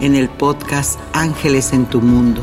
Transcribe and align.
en 0.00 0.14
el 0.14 0.28
podcast 0.28 1.00
Ángeles 1.12 1.72
en 1.72 1.86
tu 1.86 2.00
Mundo. 2.00 2.42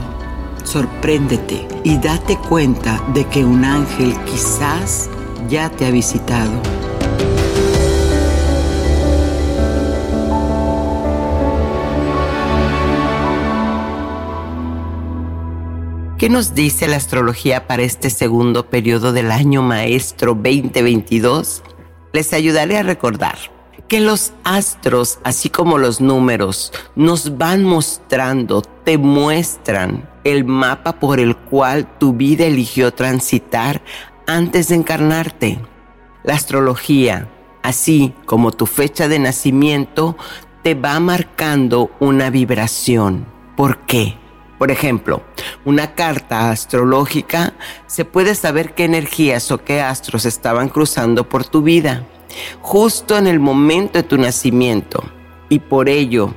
Sorpréndete 0.63 1.67
y 1.83 1.97
date 1.97 2.37
cuenta 2.37 3.03
de 3.13 3.25
que 3.25 3.45
un 3.45 3.63
ángel 3.65 4.15
quizás 4.25 5.09
ya 5.49 5.69
te 5.69 5.85
ha 5.85 5.91
visitado. 5.91 6.51
¿Qué 16.17 16.29
nos 16.29 16.55
dice 16.55 16.87
la 16.87 16.95
astrología 16.95 17.67
para 17.67 17.83
este 17.83 18.09
segundo 18.09 18.69
periodo 18.69 19.11
del 19.11 19.29
año 19.29 19.61
maestro 19.61 20.33
2022? 20.35 21.63
Les 22.13 22.31
ayudaré 22.31 22.77
a 22.77 22.83
recordar 22.83 23.52
que 23.87 23.99
los 23.99 24.33
astros, 24.43 25.19
así 25.23 25.49
como 25.49 25.77
los 25.77 26.01
números, 26.01 26.71
nos 26.95 27.37
van 27.37 27.63
mostrando, 27.63 28.61
te 28.61 28.97
muestran 28.97 30.09
el 30.23 30.45
mapa 30.45 30.99
por 30.99 31.19
el 31.19 31.35
cual 31.35 31.97
tu 31.99 32.13
vida 32.13 32.45
eligió 32.45 32.93
transitar 32.93 33.81
antes 34.25 34.69
de 34.69 34.75
encarnarte. 34.75 35.59
La 36.23 36.35
astrología, 36.35 37.29
así 37.61 38.13
como 38.25 38.51
tu 38.51 38.65
fecha 38.65 39.07
de 39.07 39.19
nacimiento, 39.19 40.17
te 40.63 40.75
va 40.75 40.99
marcando 40.99 41.91
una 41.99 42.29
vibración. 42.29 43.25
¿Por 43.57 43.79
qué? 43.79 44.17
Por 44.57 44.71
ejemplo, 44.71 45.21
una 45.65 45.93
carta 45.93 46.49
astrológica 46.49 47.53
se 47.85 48.05
puede 48.05 48.33
saber 48.33 48.73
qué 48.73 48.85
energías 48.85 49.51
o 49.51 49.57
qué 49.57 49.81
astros 49.81 50.25
estaban 50.25 50.69
cruzando 50.69 51.27
por 51.27 51.43
tu 51.43 51.61
vida 51.61 52.07
justo 52.61 53.17
en 53.17 53.27
el 53.27 53.39
momento 53.39 53.99
de 53.99 54.03
tu 54.03 54.17
nacimiento. 54.17 55.03
Y 55.49 55.59
por 55.59 55.89
ello, 55.89 56.33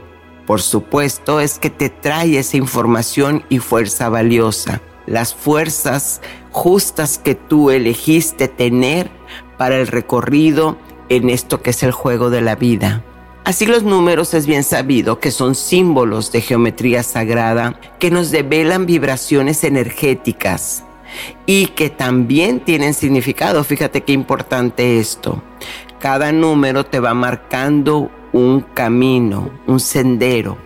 por 0.46 0.60
supuesto, 0.60 1.40
es 1.40 1.58
que 1.58 1.70
te 1.70 1.88
trae 1.88 2.38
esa 2.38 2.56
información 2.56 3.44
y 3.48 3.58
fuerza 3.58 4.08
valiosa. 4.08 4.80
Las 5.06 5.34
fuerzas 5.34 6.20
justas 6.50 7.18
que 7.18 7.34
tú 7.34 7.70
elegiste 7.70 8.48
tener 8.48 9.10
para 9.56 9.76
el 9.76 9.86
recorrido 9.86 10.78
en 11.08 11.30
esto 11.30 11.62
que 11.62 11.70
es 11.70 11.82
el 11.82 11.92
juego 11.92 12.30
de 12.30 12.40
la 12.40 12.56
vida. 12.56 13.04
Así 13.44 13.64
los 13.64 13.84
números 13.84 14.34
es 14.34 14.46
bien 14.46 14.64
sabido 14.64 15.20
que 15.20 15.30
son 15.30 15.54
símbolos 15.54 16.32
de 16.32 16.40
geometría 16.40 17.04
sagrada 17.04 17.78
que 18.00 18.10
nos 18.10 18.32
develan 18.32 18.86
vibraciones 18.86 19.62
energéticas 19.62 20.82
y 21.46 21.68
que 21.68 21.88
también 21.88 22.58
tienen 22.58 22.92
significado. 22.92 23.62
Fíjate 23.62 24.02
qué 24.02 24.12
importante 24.12 24.98
esto. 24.98 25.42
Cada 25.98 26.30
número 26.32 26.84
te 26.84 27.00
va 27.00 27.14
marcando 27.14 28.10
un 28.32 28.60
camino, 28.60 29.50
un 29.66 29.80
sendero. 29.80 30.58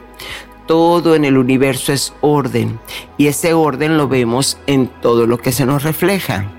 Todo 0.66 1.14
en 1.14 1.24
el 1.24 1.38
universo 1.38 1.92
es 1.92 2.12
orden 2.20 2.78
y 3.16 3.28
ese 3.28 3.54
orden 3.54 3.96
lo 3.96 4.08
vemos 4.08 4.58
en 4.66 4.88
todo 4.88 5.26
lo 5.26 5.38
que 5.38 5.52
se 5.52 5.66
nos 5.66 5.82
refleja. 5.82 6.50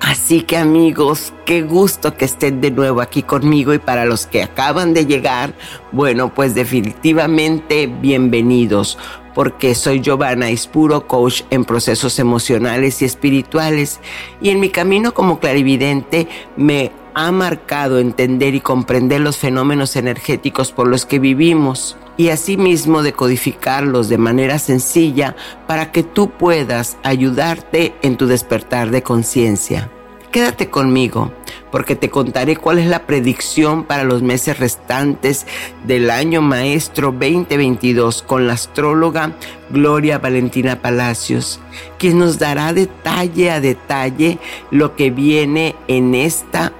Así 0.00 0.42
que 0.42 0.56
amigos, 0.56 1.32
qué 1.46 1.62
gusto 1.62 2.16
que 2.16 2.24
estén 2.24 2.60
de 2.60 2.72
nuevo 2.72 3.00
aquí 3.00 3.22
conmigo 3.22 3.72
y 3.72 3.78
para 3.78 4.04
los 4.04 4.26
que 4.26 4.42
acaban 4.42 4.94
de 4.94 5.06
llegar, 5.06 5.54
bueno, 5.92 6.34
pues 6.34 6.54
definitivamente 6.56 7.86
bienvenidos 7.86 8.98
porque 9.34 9.74
soy 9.74 10.00
Giovanna 10.00 10.50
Ispuro, 10.50 11.06
coach 11.06 11.42
en 11.50 11.64
procesos 11.64 12.18
emocionales 12.18 13.00
y 13.00 13.04
espirituales 13.04 14.00
y 14.40 14.50
en 14.50 14.60
mi 14.60 14.70
camino 14.70 15.14
como 15.14 15.38
clarividente 15.38 16.28
me 16.56 16.90
ha 17.14 17.32
marcado 17.32 17.98
entender 17.98 18.54
y 18.54 18.60
comprender 18.60 19.20
los 19.20 19.36
fenómenos 19.36 19.96
energéticos 19.96 20.72
por 20.72 20.88
los 20.88 21.06
que 21.06 21.18
vivimos 21.18 21.96
y 22.16 22.28
asimismo 22.28 23.02
decodificarlos 23.02 24.08
de 24.08 24.18
manera 24.18 24.58
sencilla 24.58 25.36
para 25.66 25.92
que 25.92 26.02
tú 26.02 26.30
puedas 26.30 26.96
ayudarte 27.02 27.94
en 28.02 28.16
tu 28.16 28.26
despertar 28.26 28.90
de 28.90 29.02
conciencia. 29.02 29.90
Quédate 30.30 30.70
conmigo 30.70 31.30
porque 31.70 31.94
te 31.94 32.08
contaré 32.08 32.56
cuál 32.56 32.78
es 32.78 32.86
la 32.86 33.06
predicción 33.06 33.84
para 33.84 34.04
los 34.04 34.22
meses 34.22 34.58
restantes 34.58 35.46
del 35.84 36.10
año 36.10 36.40
maestro 36.40 37.12
2022 37.12 38.22
con 38.22 38.46
la 38.46 38.54
astróloga 38.54 39.32
Gloria 39.68 40.18
Valentina 40.18 40.80
Palacios, 40.80 41.60
quien 41.98 42.18
nos 42.18 42.38
dará 42.38 42.72
detalle 42.72 43.50
a 43.50 43.60
detalle 43.60 44.38
lo 44.70 44.96
que 44.96 45.10
viene 45.10 45.76
en 45.86 46.14
esta 46.14 46.72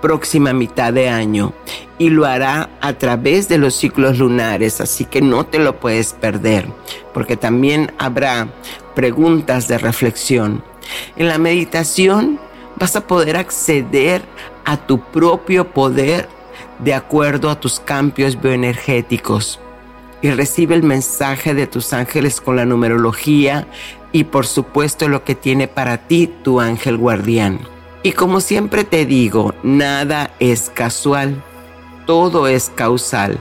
próxima 0.00 0.52
mitad 0.52 0.92
de 0.92 1.08
año 1.08 1.52
y 1.98 2.10
lo 2.10 2.24
hará 2.24 2.70
a 2.80 2.92
través 2.94 3.48
de 3.48 3.58
los 3.58 3.74
ciclos 3.74 4.18
lunares, 4.18 4.80
así 4.80 5.04
que 5.04 5.20
no 5.20 5.44
te 5.44 5.58
lo 5.58 5.80
puedes 5.80 6.12
perder, 6.12 6.66
porque 7.12 7.36
también 7.36 7.92
habrá 7.98 8.48
preguntas 8.94 9.68
de 9.68 9.78
reflexión. 9.78 10.62
En 11.16 11.28
la 11.28 11.38
meditación 11.38 12.38
vas 12.76 12.96
a 12.96 13.06
poder 13.06 13.36
acceder 13.36 14.22
a 14.64 14.76
tu 14.76 15.00
propio 15.00 15.68
poder 15.70 16.28
de 16.78 16.94
acuerdo 16.94 17.50
a 17.50 17.58
tus 17.58 17.80
cambios 17.80 18.40
bioenergéticos 18.40 19.60
y 20.22 20.30
recibe 20.30 20.74
el 20.74 20.82
mensaje 20.82 21.54
de 21.54 21.66
tus 21.66 21.92
ángeles 21.92 22.40
con 22.40 22.56
la 22.56 22.64
numerología 22.64 23.66
y 24.12 24.24
por 24.24 24.46
supuesto 24.46 25.08
lo 25.08 25.24
que 25.24 25.34
tiene 25.34 25.68
para 25.68 26.08
ti 26.08 26.32
tu 26.42 26.60
ángel 26.60 26.96
guardián. 26.96 27.60
Y 28.02 28.12
como 28.12 28.40
siempre 28.40 28.84
te 28.84 29.06
digo, 29.06 29.54
nada 29.62 30.30
es 30.38 30.70
casual, 30.70 31.42
todo 32.06 32.46
es 32.46 32.70
causal. 32.74 33.38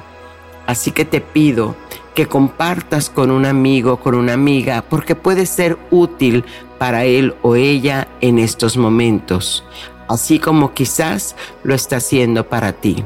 Así 0.65 0.92
que 0.92 1.06
te 1.06 1.21
pido 1.21 1.75
que 2.15 2.25
compartas 2.25 3.09
con 3.12 3.30
un 3.30 3.45
amigo, 3.45 3.98
con 3.98 4.15
una 4.15 4.33
amiga, 4.33 4.83
porque 4.89 5.13
puede 5.13 5.45
ser 5.45 5.77
útil 5.92 6.44
para 6.80 7.06
él 7.06 7.36
o 7.44 7.56
ella 7.56 8.07
en 8.21 8.39
estos 8.39 8.75
momentos, 8.75 9.63
así 10.09 10.39
como 10.39 10.74
quizás 10.74 11.36
lo 11.63 11.75
está 11.75 11.98
haciendo 11.98 12.50
para 12.50 12.74
ti. 12.74 13.03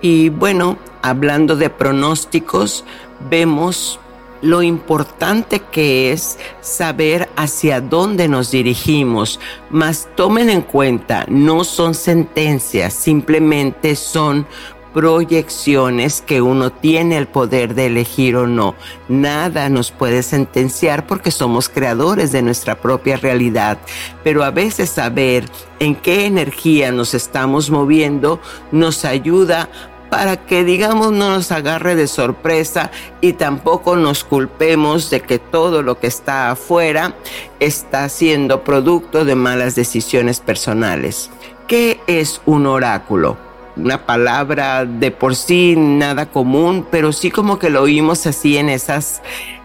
Y 0.00 0.30
bueno, 0.30 0.76
hablando 1.02 1.54
de 1.54 1.70
pronósticos, 1.70 2.84
vemos 3.30 4.00
lo 4.42 4.62
importante 4.62 5.60
que 5.60 6.12
es 6.12 6.38
saber 6.60 7.30
hacia 7.36 7.80
dónde 7.80 8.28
nos 8.28 8.50
dirigimos, 8.50 9.40
mas 9.70 10.08
tomen 10.16 10.50
en 10.50 10.62
cuenta, 10.62 11.24
no 11.28 11.64
son 11.64 11.94
sentencias, 11.94 12.92
simplemente 12.92 13.96
son 13.96 14.46
proyecciones 14.92 16.20
que 16.20 16.42
uno 16.42 16.70
tiene 16.70 17.16
el 17.16 17.26
poder 17.26 17.74
de 17.74 17.86
elegir 17.86 18.36
o 18.36 18.46
no. 18.46 18.74
Nada 19.08 19.68
nos 19.68 19.90
puede 19.90 20.22
sentenciar 20.22 21.06
porque 21.06 21.30
somos 21.30 21.68
creadores 21.68 22.32
de 22.32 22.42
nuestra 22.42 22.80
propia 22.80 23.16
realidad, 23.16 23.78
pero 24.22 24.44
a 24.44 24.50
veces 24.50 24.90
saber 24.90 25.44
en 25.78 25.94
qué 25.94 26.26
energía 26.26 26.92
nos 26.92 27.14
estamos 27.14 27.70
moviendo 27.70 28.40
nos 28.70 29.04
ayuda 29.04 29.68
para 30.12 30.36
que 30.36 30.62
digamos 30.62 31.10
no 31.10 31.30
nos 31.30 31.50
agarre 31.52 31.96
de 31.96 32.06
sorpresa 32.06 32.90
y 33.22 33.32
tampoco 33.32 33.96
nos 33.96 34.24
culpemos 34.24 35.08
de 35.08 35.22
que 35.22 35.38
todo 35.38 35.80
lo 35.80 35.98
que 35.98 36.06
está 36.06 36.50
afuera 36.50 37.14
está 37.60 38.10
siendo 38.10 38.62
producto 38.62 39.24
de 39.24 39.36
malas 39.36 39.74
decisiones 39.74 40.40
personales. 40.40 41.30
¿Qué 41.66 41.98
es 42.06 42.42
un 42.44 42.66
oráculo? 42.66 43.38
Una 43.74 44.04
palabra 44.04 44.84
de 44.84 45.12
por 45.12 45.34
sí 45.34 45.76
nada 45.78 46.26
común, 46.26 46.86
pero 46.90 47.12
sí 47.12 47.30
como 47.30 47.58
que 47.58 47.70
lo 47.70 47.80
oímos 47.80 48.26
así 48.26 48.58
en 48.58 48.68
esas, 48.68 49.22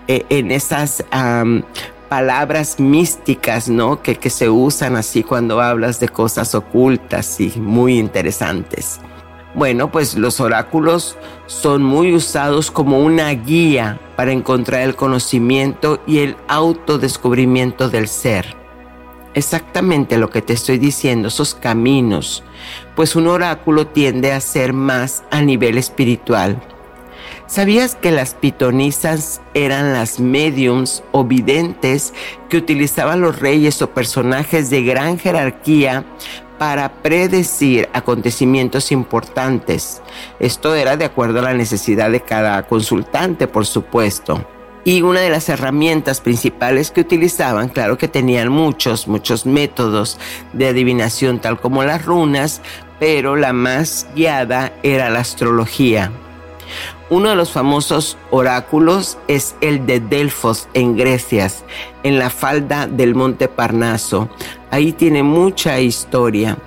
eh, 0.07 0.25
en 0.29 0.51
esas 0.51 1.03
palabras 2.07 2.79
místicas, 2.79 3.67
¿no? 3.67 4.01
Que, 4.01 4.15
que 4.15 4.29
se 4.29 4.49
usan 4.49 4.95
así 4.95 5.23
cuando 5.23 5.59
hablas 5.59 5.99
de 5.99 6.07
cosas 6.07 6.55
ocultas 6.55 7.37
y 7.41 7.51
muy 7.59 7.99
interesantes. 7.99 9.01
Bueno, 9.57 9.91
pues 9.91 10.15
los 10.15 10.39
oráculos 10.39 11.17
son 11.47 11.81
muy 11.81 12.13
usados 12.13 12.69
como 12.69 12.99
una 12.99 13.31
guía 13.31 13.99
para 14.15 14.31
encontrar 14.31 14.81
el 14.81 14.95
conocimiento 14.95 15.99
y 16.05 16.19
el 16.19 16.37
autodescubrimiento 16.47 17.89
del 17.89 18.07
ser. 18.07 18.55
Exactamente 19.33 20.19
lo 20.19 20.29
que 20.29 20.43
te 20.43 20.53
estoy 20.53 20.77
diciendo, 20.77 21.29
esos 21.29 21.55
caminos, 21.55 22.43
pues 22.95 23.15
un 23.15 23.25
oráculo 23.25 23.87
tiende 23.87 24.31
a 24.31 24.41
ser 24.41 24.73
más 24.73 25.23
a 25.31 25.41
nivel 25.41 25.79
espiritual. 25.79 26.61
¿Sabías 27.47 27.95
que 27.95 28.11
las 28.11 28.35
pitonisas 28.35 29.41
eran 29.55 29.91
las 29.91 30.19
mediums 30.19 31.01
o 31.13 31.23
videntes 31.23 32.13
que 32.49 32.57
utilizaban 32.57 33.21
los 33.21 33.39
reyes 33.39 33.81
o 33.81 33.89
personajes 33.89 34.69
de 34.69 34.83
gran 34.83 35.17
jerarquía 35.17 36.05
para 36.57 36.91
predecir 37.01 37.89
acontecimientos 37.93 38.91
importantes. 38.91 40.01
Esto 40.39 40.75
era 40.75 40.97
de 40.97 41.05
acuerdo 41.05 41.39
a 41.39 41.43
la 41.43 41.53
necesidad 41.53 42.11
de 42.11 42.21
cada 42.21 42.63
consultante, 42.67 43.47
por 43.47 43.65
supuesto. 43.65 44.45
Y 44.83 45.01
una 45.01 45.19
de 45.19 45.29
las 45.29 45.49
herramientas 45.49 46.21
principales 46.21 46.91
que 46.91 47.01
utilizaban, 47.01 47.67
claro 47.67 47.97
que 47.97 48.07
tenían 48.07 48.49
muchos, 48.49 49.07
muchos 49.07 49.45
métodos 49.45 50.17
de 50.53 50.67
adivinación, 50.67 51.39
tal 51.39 51.59
como 51.59 51.83
las 51.83 52.05
runas, 52.05 52.61
pero 52.99 53.35
la 53.35 53.51
más 53.51 54.07
guiada 54.15 54.71
era 54.83 55.09
la 55.09 55.19
astrología. 55.19 56.11
Uno 57.09 57.29
de 57.29 57.37
los 57.37 57.51
famosos 57.51 58.17
oráculos 58.31 59.17
es 59.29 59.55
el 59.61 59.85
de 59.85 60.01
Delfos 60.01 60.67
en 60.73 60.97
Grecia, 60.97 61.49
en 62.03 62.19
la 62.19 62.29
falda 62.29 62.85
del 62.85 63.15
monte 63.15 63.47
Parnaso. 63.47 64.29
Ahí 64.71 64.91
tiene 64.93 65.23
mucha 65.23 65.79
historia. 65.79 66.57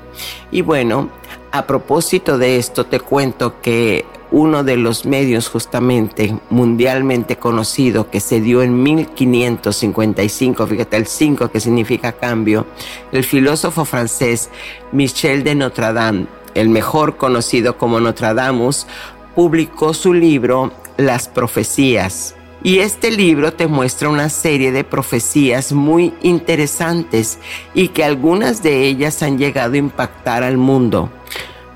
Y 0.51 0.63
bueno, 0.63 1.11
a 1.53 1.67
propósito 1.67 2.39
de 2.39 2.57
esto, 2.57 2.87
te 2.87 3.01
cuento 3.01 3.61
que 3.61 4.05
uno 4.31 4.63
de 4.63 4.77
los 4.77 5.07
medios 5.07 5.49
justamente 5.49 6.39
mundialmente 6.51 7.37
conocido 7.37 8.11
que 8.11 8.21
se 8.21 8.41
dio 8.41 8.63
en 8.63 8.81
1555, 8.83 10.67
fíjate 10.67 10.97
el 10.97 11.07
5 11.07 11.51
que 11.51 11.61
significa 11.61 12.13
cambio, 12.13 12.67
el 13.11 13.25
filósofo 13.25 13.85
francés 13.85 14.51
Michel 14.93 15.43
de 15.43 15.57
Notre 15.57 15.93
Dame, 15.93 16.27
el 16.55 16.69
mejor 16.69 17.17
conocido 17.17 17.77
como 17.77 17.99
Nostradamus, 17.99 18.87
publicó 19.35 19.95
su 19.95 20.15
libro 20.15 20.73
Las 20.97 21.29
Profecías. 21.29 22.37
Y 22.63 22.81
este 22.81 23.11
libro 23.11 23.55
te 23.55 23.67
muestra 23.67 24.11
una 24.11 24.29
serie 24.29 24.71
de 24.71 24.85
profecías 24.85 25.73
muy 25.73 26.13
interesantes 26.21 27.39
y 27.73 27.89
que 27.89 28.05
algunas 28.05 28.63
de 28.63 28.87
ellas 28.87 29.23
han 29.23 29.39
llegado 29.39 29.75
a 29.75 29.79
impactar 29.79 30.43
al 30.43 30.59
mundo. 30.59 31.11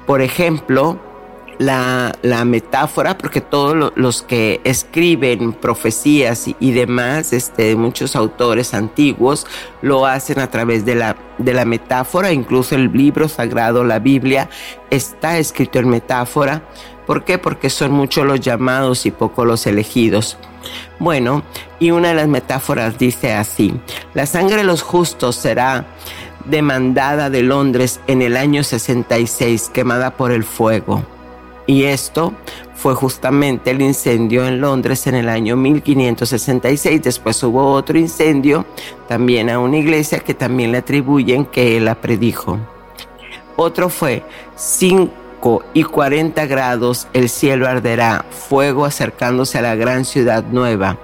Por 0.06 0.20
ejemplo, 0.20 1.00
la, 1.58 2.12
metáfora, 2.44 3.16
porque 3.16 3.40
todos 3.40 3.92
los 3.96 4.22
que 4.22 4.60
escriben 4.64 5.52
profecías 5.52 6.46
y, 6.58 6.70
demás, 6.72 7.32
este, 7.32 7.76
muchos 7.76 8.16
autores 8.16 8.74
antiguos, 8.74 9.46
lo 9.82 10.06
hacen 10.06 10.38
a 10.40 10.50
través 10.50 10.84
de 10.84 10.94
la, 10.94 11.16
de 11.38 11.54
la 11.54 11.64
metáfora, 11.64 12.32
incluso 12.32 12.74
el 12.74 12.92
libro 12.92 13.28
sagrado, 13.28 13.84
la 13.84 13.98
Biblia, 13.98 14.48
está 14.90 15.38
escrito 15.38 15.78
en 15.78 15.88
metáfora 15.88 16.62
¿Por 17.06 17.24
qué? 17.24 17.38
Porque 17.38 17.70
son 17.70 17.92
muchos 17.92 18.24
los 18.26 18.40
llamados 18.40 19.04
y 19.06 19.10
pocos 19.10 19.46
los 19.46 19.66
elegidos. 19.66 20.38
Bueno, 20.98 21.42
y 21.78 21.90
una 21.90 22.08
de 22.08 22.14
las 22.14 22.28
metáforas 22.28 22.98
dice 22.98 23.34
así, 23.34 23.74
la 24.14 24.26
sangre 24.26 24.56
de 24.56 24.64
los 24.64 24.82
justos 24.82 25.36
será 25.36 25.84
demandada 26.46 27.30
de 27.30 27.42
Londres 27.42 28.00
en 28.06 28.22
el 28.22 28.36
año 28.36 28.62
66, 28.62 29.70
quemada 29.72 30.16
por 30.16 30.32
el 30.32 30.44
fuego. 30.44 31.04
Y 31.66 31.84
esto 31.84 32.34
fue 32.74 32.94
justamente 32.94 33.70
el 33.70 33.80
incendio 33.80 34.46
en 34.46 34.60
Londres 34.60 35.06
en 35.06 35.14
el 35.14 35.28
año 35.28 35.56
1566. 35.56 37.02
Después 37.02 37.42
hubo 37.42 37.72
otro 37.72 37.98
incendio 37.98 38.66
también 39.08 39.48
a 39.48 39.58
una 39.58 39.78
iglesia 39.78 40.18
que 40.18 40.34
también 40.34 40.72
le 40.72 40.78
atribuyen 40.78 41.46
que 41.46 41.76
él 41.76 41.86
la 41.86 41.94
predijo. 41.94 42.58
Otro 43.56 43.88
fue 43.88 44.22
sin 44.56 45.10
y 45.74 45.84
40 45.84 46.46
grados 46.46 47.06
el 47.12 47.28
cielo 47.28 47.68
arderá, 47.68 48.24
fuego 48.30 48.86
acercándose 48.86 49.58
a 49.58 49.62
la 49.62 49.74
gran 49.74 50.06
ciudad 50.06 50.42
nueva. 50.44 50.98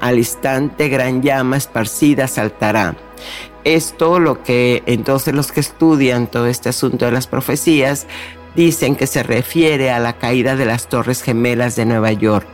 Al 0.00 0.18
instante 0.18 0.88
gran 0.88 1.22
llama 1.22 1.56
esparcida 1.56 2.26
saltará. 2.26 2.96
Esto 3.62 4.18
lo 4.18 4.42
que 4.42 4.82
entonces 4.86 5.32
los 5.32 5.52
que 5.52 5.60
estudian 5.60 6.26
todo 6.26 6.46
este 6.46 6.68
asunto 6.68 7.04
de 7.04 7.12
las 7.12 7.26
profecías 7.26 8.06
dicen 8.54 8.96
que 8.96 9.06
se 9.06 9.22
refiere 9.22 9.90
a 9.90 9.98
la 9.98 10.14
caída 10.14 10.56
de 10.56 10.66
las 10.66 10.88
torres 10.88 11.22
gemelas 11.22 11.76
de 11.76 11.86
Nueva 11.86 12.12
York. 12.12 12.46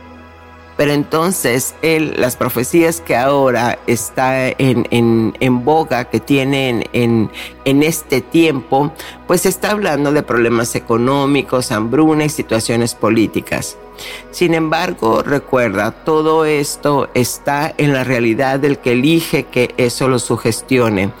Pero 0.77 0.93
entonces 0.93 1.75
él, 1.83 2.15
las 2.17 2.37
profecías 2.37 3.01
que 3.01 3.15
ahora 3.15 3.77
está 3.85 4.47
en, 4.47 4.87
en, 5.39 5.63
boga, 5.63 6.05
que 6.05 6.19
tienen 6.19 6.85
en, 6.93 7.29
en, 7.65 7.83
este 7.83 8.21
tiempo, 8.21 8.91
pues 9.27 9.45
está 9.45 9.71
hablando 9.71 10.11
de 10.11 10.23
problemas 10.23 10.73
económicos, 10.73 11.71
hambruna 11.71 12.25
y 12.25 12.29
situaciones 12.29 12.95
políticas. 12.95 13.77
Sin 14.31 14.55
embargo, 14.55 15.21
recuerda, 15.21 15.91
todo 15.91 16.45
esto 16.45 17.09
está 17.13 17.71
en 17.77 17.93
la 17.93 18.03
realidad 18.03 18.59
del 18.59 18.79
que 18.79 18.93
elige 18.93 19.43
que 19.43 19.75
eso 19.77 20.07
lo 20.07 20.17
sugestione. 20.17 21.11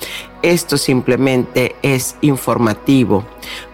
Esto 0.41 0.77
simplemente 0.77 1.75
es 1.83 2.15
informativo. 2.21 3.25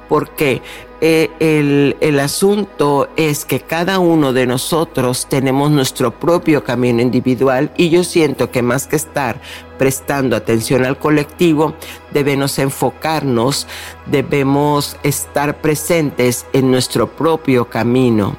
porque 0.09 0.61
eh, 0.99 1.29
el, 1.39 1.95
el, 2.01 2.19
asunto 2.19 3.09
es 3.17 3.45
que 3.45 3.59
cada 3.59 3.99
uno 3.99 4.33
de 4.33 4.47
nosotros 4.47 5.27
tenemos 5.29 5.69
nuestro 5.69 6.11
propio 6.11 6.63
camino 6.63 7.01
individual 7.01 7.71
y 7.77 7.89
yo 7.89 8.03
siento 8.03 8.49
que 8.49 8.63
más 8.63 8.87
que 8.87 8.95
estar 8.95 9.39
prestando 9.77 10.35
atención 10.35 10.85
al 10.85 10.97
colectivo, 10.97 11.75
debemos 12.11 12.57
enfocarnos, 12.59 13.67
debemos 14.07 14.97
estar 15.03 15.61
presentes 15.61 16.45
en 16.53 16.71
nuestro 16.71 17.07
propio 17.07 17.69
camino. 17.69 18.35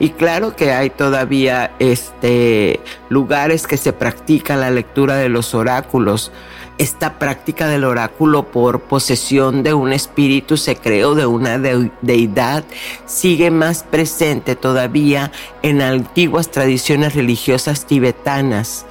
Y 0.00 0.10
claro 0.10 0.54
que 0.54 0.72
hay 0.72 0.90
todavía 0.90 1.72
este, 1.80 2.80
lugares 3.08 3.66
que 3.66 3.76
se 3.76 3.92
practica 3.92 4.56
la 4.56 4.70
lectura 4.70 5.16
de 5.16 5.28
los 5.28 5.54
oráculos, 5.54 6.30
esta 6.78 7.18
práctica 7.18 7.66
del 7.66 7.84
oráculo 7.84 8.44
por 8.44 8.80
posesión 8.80 9.62
de 9.64 9.74
un 9.74 9.92
espíritu 9.92 10.56
se 10.56 10.76
creó 10.76 11.14
de 11.14 11.26
una 11.26 11.58
deidad 11.58 12.64
sigue 13.04 13.50
más 13.50 13.82
presente 13.82 14.54
todavía 14.54 15.32
en 15.62 15.82
antiguas 15.82 16.50
tradiciones 16.50 17.14
religiosas 17.14 17.84
tibetanas. 17.84 18.86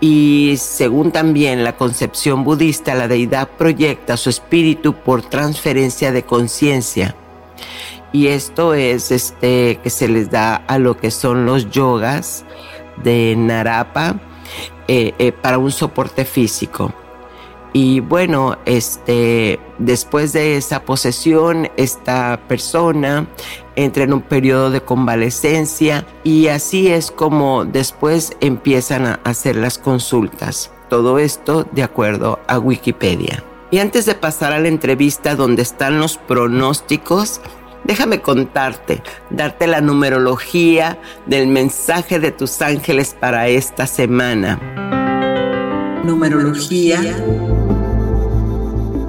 Y 0.00 0.54
según 0.58 1.10
también 1.10 1.64
la 1.64 1.76
concepción 1.76 2.44
budista, 2.44 2.94
la 2.94 3.08
deidad 3.08 3.48
proyecta 3.58 4.16
su 4.16 4.30
espíritu 4.30 4.94
por 4.94 5.22
transferencia 5.22 6.12
de 6.12 6.22
conciencia. 6.22 7.16
Y 8.12 8.28
esto 8.28 8.74
es 8.74 9.10
este 9.10 9.80
que 9.82 9.90
se 9.90 10.08
les 10.08 10.30
da 10.30 10.54
a 10.54 10.78
lo 10.78 10.96
que 10.96 11.10
son 11.10 11.44
los 11.46 11.70
yogas 11.70 12.44
de 13.02 13.34
Narapa 13.36 14.20
eh, 14.86 15.14
eh, 15.18 15.32
para 15.32 15.58
un 15.58 15.72
soporte 15.72 16.24
físico. 16.24 16.94
Y 17.80 18.00
bueno, 18.00 18.58
este, 18.64 19.60
después 19.78 20.32
de 20.32 20.56
esa 20.56 20.82
posesión, 20.82 21.70
esta 21.76 22.40
persona 22.48 23.28
entra 23.76 24.02
en 24.02 24.12
un 24.12 24.20
periodo 24.20 24.72
de 24.72 24.80
convalecencia 24.80 26.04
y 26.24 26.48
así 26.48 26.88
es 26.88 27.12
como 27.12 27.64
después 27.64 28.32
empiezan 28.40 29.06
a 29.06 29.20
hacer 29.22 29.54
las 29.54 29.78
consultas. 29.78 30.72
Todo 30.90 31.20
esto 31.20 31.68
de 31.70 31.84
acuerdo 31.84 32.40
a 32.48 32.58
Wikipedia. 32.58 33.44
Y 33.70 33.78
antes 33.78 34.06
de 34.06 34.16
pasar 34.16 34.52
a 34.52 34.58
la 34.58 34.66
entrevista 34.66 35.36
donde 35.36 35.62
están 35.62 36.00
los 36.00 36.18
pronósticos, 36.18 37.40
Déjame 37.84 38.20
contarte, 38.20 39.02
darte 39.30 39.68
la 39.68 39.80
numerología 39.80 40.98
del 41.26 41.46
mensaje 41.46 42.18
de 42.18 42.32
tus 42.32 42.60
ángeles 42.60 43.16
para 43.18 43.48
esta 43.48 43.86
semana. 43.86 44.87
Numerología. 46.08 47.02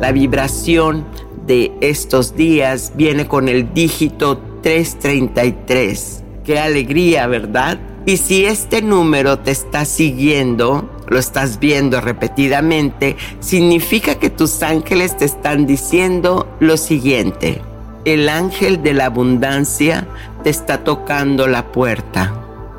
La 0.02 0.12
vibración 0.12 1.06
de 1.48 1.72
estos 1.80 2.36
días 2.36 2.92
viene 2.94 3.26
con 3.26 3.48
el 3.48 3.74
dígito 3.74 4.38
333. 4.62 6.24
Qué 6.44 6.60
alegría, 6.60 7.26
¿verdad? 7.28 7.80
Y 8.06 8.18
si 8.18 8.44
este 8.44 8.82
número 8.82 9.40
te 9.40 9.52
está 9.52 9.86
siguiendo, 9.86 10.90
lo 11.08 11.18
estás 11.18 11.62
viendo 11.62 12.02
repetidamente, 12.02 13.16
significa 13.40 14.16
que 14.16 14.30
tus 14.30 14.62
ángeles 14.62 15.16
te 15.16 15.24
están 15.24 15.66
diciendo 15.66 16.54
lo 16.60 16.76
siguiente. 16.76 17.62
El 18.04 18.28
ángel 18.28 18.84
de 18.84 18.94
la 18.94 19.06
abundancia 19.06 20.06
te 20.44 20.50
está 20.50 20.84
tocando 20.84 21.48
la 21.48 21.72
puerta. 21.72 22.34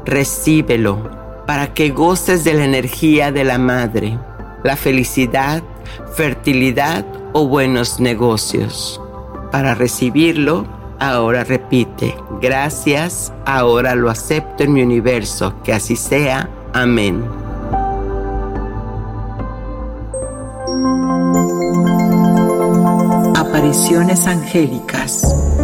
Recíbelo 0.05 1.20
para 1.50 1.75
que 1.75 1.90
goces 1.90 2.45
de 2.45 2.54
la 2.54 2.64
energía 2.64 3.33
de 3.33 3.42
la 3.42 3.59
madre, 3.59 4.16
la 4.62 4.76
felicidad, 4.76 5.64
fertilidad 6.14 7.04
o 7.33 7.49
buenos 7.49 7.99
negocios. 7.99 9.00
Para 9.50 9.75
recibirlo, 9.75 10.64
ahora 11.00 11.42
repite, 11.42 12.14
gracias, 12.40 13.33
ahora 13.47 13.97
lo 13.97 14.11
acepto 14.11 14.62
en 14.62 14.75
mi 14.75 14.83
universo, 14.85 15.52
que 15.64 15.73
así 15.73 15.97
sea. 15.97 16.49
Amén. 16.73 17.25
Apariciones 23.35 24.28
angélicas. 24.28 25.60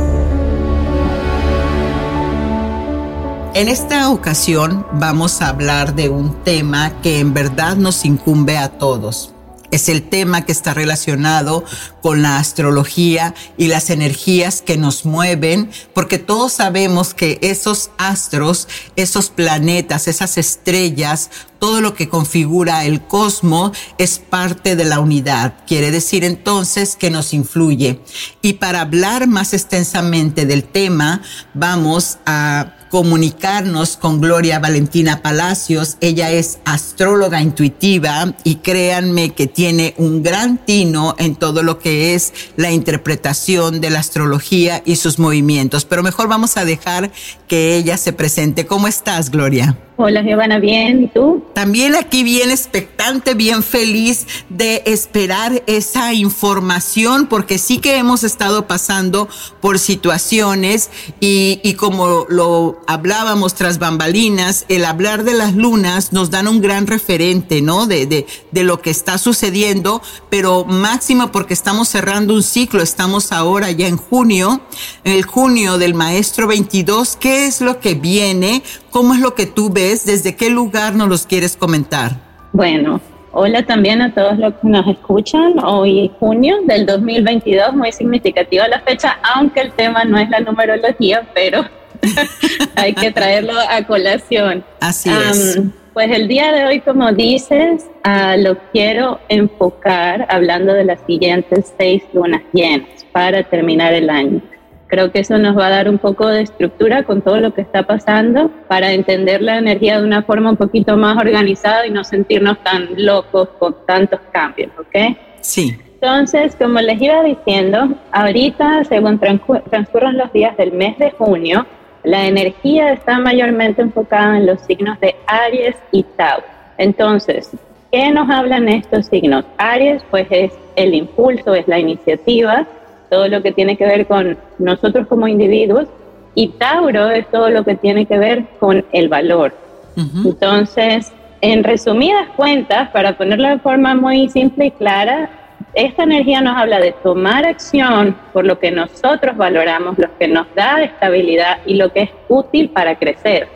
En 3.57 3.71
esta 3.71 4.11
ocasión 4.11 4.87
vamos 4.93 5.41
a 5.41 5.49
hablar 5.49 5.95
de 5.95 6.11
un 6.11 6.45
tema 6.45 7.01
que 7.01 7.21
en 7.21 7.33
verdad 7.33 7.75
nos 7.77 8.05
incumbe 8.05 8.59
a 8.59 8.77
todos 8.77 9.33
es 9.71 9.89
el 9.89 10.03
tema 10.03 10.45
que 10.45 10.53
está 10.53 10.75
relacionado 10.75 11.65
con 12.03 12.23
la 12.23 12.39
astrología 12.39 13.35
y 13.57 13.67
las 13.69 13.91
energías 13.91 14.63
que 14.63 14.77
nos 14.77 15.05
mueven, 15.05 15.71
porque 15.95 16.19
todos 16.19 16.53
sabemos 16.53 17.15
que 17.15 17.39
esos 17.43 17.91
astros, 17.99 18.69
esos 18.97 19.31
planetas, 19.31 20.09
esas 20.09 20.39
estrellas, 20.39 21.31
todo 21.59 21.81
lo 21.81 21.95
que 21.95 22.09
configura 22.09 22.85
el 22.85 23.03
cosmos 23.03 23.77
es 23.99 24.19
parte 24.19 24.77
de 24.77 24.85
la 24.85 25.01
unidad. 25.01 25.55
Quiere 25.67 25.91
decir 25.91 26.25
entonces 26.25 26.97
que 26.97 27.11
nos 27.11 27.35
influye. 27.35 28.01
Y 28.43 28.55
para 28.55 28.83
hablar 28.83 29.27
más 29.27 29.53
extensamente 29.53 30.47
del 30.47 30.65
tema, 30.65 31.23
vamos 31.55 32.19
a 32.27 32.73
comunicarnos 32.97 33.99
con 33.99 34.23
Gloria 34.23 34.59
Valentina 34.59 35.21
Palacios. 35.21 35.99
Ella 36.01 36.31
es 36.31 36.61
astróloga 36.65 37.43
intuitiva 37.43 38.35
y 38.43 38.55
créanme 38.55 39.35
que 39.35 39.47
tiene 39.47 39.93
un 39.99 40.23
gran 40.23 40.65
tino 40.65 41.15
en 41.19 41.37
todo 41.37 41.63
lo 41.63 41.79
que 41.79 42.15
es 42.15 42.33
la 42.57 42.71
interpretación 42.71 43.83
de 43.83 43.91
la 43.91 43.99
astrología 43.99 44.83
y 44.87 44.97
sus 44.97 45.19
movimientos. 45.19 45.85
Pero 45.85 46.03
mejor 46.03 46.29
vamos 46.29 46.57
a 46.57 46.65
dejar 46.65 47.13
que 47.49 47.77
ella 47.77 47.99
se 47.99 48.15
presente. 48.15 48.65
¿Cómo 48.65 48.89
estás, 48.89 49.31
Gloria? 49.31 49.77
Hola 49.99 50.23
Giovanna, 50.23 50.59
bien, 50.59 51.05
¿y 51.05 51.07
tú? 51.07 51.43
También 51.55 51.95
aquí 51.95 52.23
bien 52.23 52.51
expectante, 52.51 53.33
bien 53.33 53.63
feliz 53.63 54.27
de 54.51 54.83
esperar 54.85 55.63
esa 55.67 56.13
información 56.13 57.29
porque 57.29 57.57
sí 57.57 57.79
que 57.79 57.97
hemos 57.97 58.23
estado 58.23 58.67
pasando 58.67 59.27
por 59.63 59.79
situaciones 59.79 60.91
y, 61.19 61.61
y 61.63 61.75
como 61.75 62.27
lo 62.29 62.79
hablábamos 62.87 63.55
tras 63.55 63.79
bambalinas, 63.79 64.67
el 64.69 64.85
hablar 64.85 65.25
de 65.25 65.33
las 65.33 65.55
lunas 65.55 66.13
nos 66.13 66.31
dan 66.31 66.47
un 66.47 66.61
gran 66.61 66.87
referente, 66.87 67.63
¿no? 67.63 67.87
De, 67.87 68.05
de, 68.05 68.27
de 68.51 68.65
lo 68.65 68.83
que 68.83 68.91
está 68.91 69.17
sucediendo, 69.17 70.03
pero 70.29 70.67
máximo 70.67 71.33
porque 71.33 71.55
estamos 71.55 71.89
cerrando 71.89 72.35
un 72.35 72.43
ciclo, 72.43 72.83
estamos 72.83 73.33
ahora 73.33 73.71
ya 73.71 73.89
en 73.89 73.97
junio, 73.97 74.61
el 75.05 75.25
junio 75.25 75.79
del 75.79 75.95
maestro 75.95 76.47
22, 76.47 77.17
¿qué 77.19 77.47
es 77.47 77.63
lo 77.63 77.81
que 77.81 77.95
viene? 77.95 78.63
¿Cómo 78.97 79.13
es 79.13 79.21
lo 79.21 79.35
que 79.35 79.45
tú 79.45 79.69
ves? 79.69 80.07
¿Desde 80.07 80.37
qué 80.37 80.49
lugar 80.49 80.95
nos 80.95 81.11
los 81.11 81.27
quieres 81.27 81.55
comentar? 81.55 82.13
Bueno, 82.55 82.99
hola 83.31 83.63
también 83.63 84.01
a 84.01 84.15
todos 84.15 84.39
los 84.39 84.55
que 84.55 84.69
nos 84.69 84.89
escuchan. 84.89 85.63
Hoy 85.63 86.11
junio 86.19 86.57
del 86.65 86.87
2022, 86.87 87.75
muy 87.75 87.93
significativa 87.93 88.67
la 88.69 88.81
fecha, 88.81 89.19
aunque 89.35 89.61
el 89.61 89.73
tema 89.73 90.05
no 90.05 90.17
es 90.17 90.31
la 90.31 90.41
numerología, 90.41 91.29
pero 91.35 91.67
hay 92.75 92.95
que 92.95 93.11
traerlo 93.13 93.53
a 93.69 93.87
colación. 93.87 94.65
Así 94.81 95.11
es. 95.11 95.61
Pues 95.93 96.11
el 96.11 96.27
día 96.27 96.51
de 96.53 96.65
hoy, 96.65 96.81
como 96.81 97.13
dices, 97.13 97.85
uh, 98.07 98.41
lo 98.41 98.57
quiero 98.73 99.21
enfocar 99.29 100.25
hablando 100.31 100.73
de 100.73 100.85
las 100.85 101.01
siguientes 101.07 101.75
seis 101.77 102.03
lunas 102.15 102.41
llenas 102.55 103.05
para 103.13 103.43
terminar 103.43 103.93
el 103.93 104.09
año. 104.09 104.41
Creo 104.89 105.11
que 105.11 105.21
eso 105.21 105.37
nos 105.39 105.59
va 105.59 105.67
a 105.67 105.71
dar 105.71 105.89
un 105.89 105.99
poco 105.99 106.29
de 106.29 106.43
estructura 106.43 107.03
con 107.03 107.21
todo 107.21 107.39
lo 107.41 107.53
que 107.53 107.61
está 107.61 107.83
pasando 107.83 108.51
para 108.69 108.93
entender 108.93 109.43
la 109.43 109.59
energía 109.59 109.99
de 109.99 110.07
una 110.07 110.23
forma 110.23 110.51
un 110.51 110.57
poquito 110.57 110.97
más 110.97 111.17
organizada 111.17 111.87
y 111.87 111.91
no 111.91 112.05
sentirnos 112.05 112.59
tan 112.63 112.89
locos 112.97 113.49
con 113.59 113.75
tantos 113.85 114.21
cambios, 114.33 114.71
¿ok? 114.79 115.17
Sí. 115.41 115.77
Entonces, 115.95 116.55
como 116.57 116.81
les 116.81 117.01
iba 117.01 117.23
diciendo, 117.25 117.89
ahorita, 118.13 118.85
según 118.85 119.19
transcurren 119.19 120.19
los 120.19 120.33
días 120.33 120.57
del 120.57 120.73
mes 120.73 120.97
de 120.99 121.11
junio, 121.11 121.67
la 122.05 122.27
energía 122.27 122.93
está 122.93 123.19
mayormente 123.19 123.83
enfocada 123.83 124.37
en 124.37 124.47
los 124.47 124.61
signos 124.61 125.01
de 125.01 125.17
Aries 125.27 125.75
y 125.91 126.05
Tauro. 126.05 126.47
Entonces, 126.79 127.51
¿qué 127.91 128.11
nos 128.11 128.31
hablan 128.31 128.69
estos 128.69 129.07
signos? 129.07 129.45
Aries, 129.59 130.03
pues 130.11 130.29
es 130.31 130.53
el 130.77 130.95
impulso, 130.95 131.55
es 131.57 131.67
la 131.67 131.81
iniciativa, 131.81 132.67
todo 133.09 133.29
lo 133.29 133.43
que 133.43 133.53
tiene 133.53 133.77
que 133.77 133.87
ver 133.87 134.07
con 134.07 134.37
nosotros 134.59 135.07
como 135.07 135.29
individuos, 135.29 135.87
y 136.35 136.49
Tauro 136.49 137.11
es 137.11 137.31
todo 137.31 137.51
lo 137.51 137.65
que 137.65 137.75
tiene 137.77 138.07
que 138.07 138.19
ver 138.19 138.45
con 138.61 138.85
el 138.93 139.09
valor. 139.09 139.55
Entonces, 139.97 141.13
en 141.41 141.65
resumidas 141.65 142.29
cuentas, 142.37 142.91
para 142.91 143.17
ponerlo 143.17 143.49
de 143.49 143.59
forma 143.59 143.95
muy 143.95 144.29
simple 144.29 144.67
y 144.67 144.71
clara, 144.71 145.31
esta 145.73 146.03
energía 146.03 146.41
nos 146.41 146.57
habla 146.57 146.79
de 146.81 146.93
tomar 146.93 147.47
acción 147.47 148.17
por 148.33 148.45
lo 148.45 148.59
que 148.59 148.71
nosotros 148.71 149.37
valoramos, 149.37 149.99
lo 149.99 150.09
que 150.19 150.29
nos 150.29 150.47
da 150.55 150.83
estabilidad 150.83 151.59
y 151.67 151.75
lo 151.75 151.93
que 151.93 152.03
es 152.03 152.11
útil 152.29 152.71
para 152.71 152.99
crecer, 152.99 153.49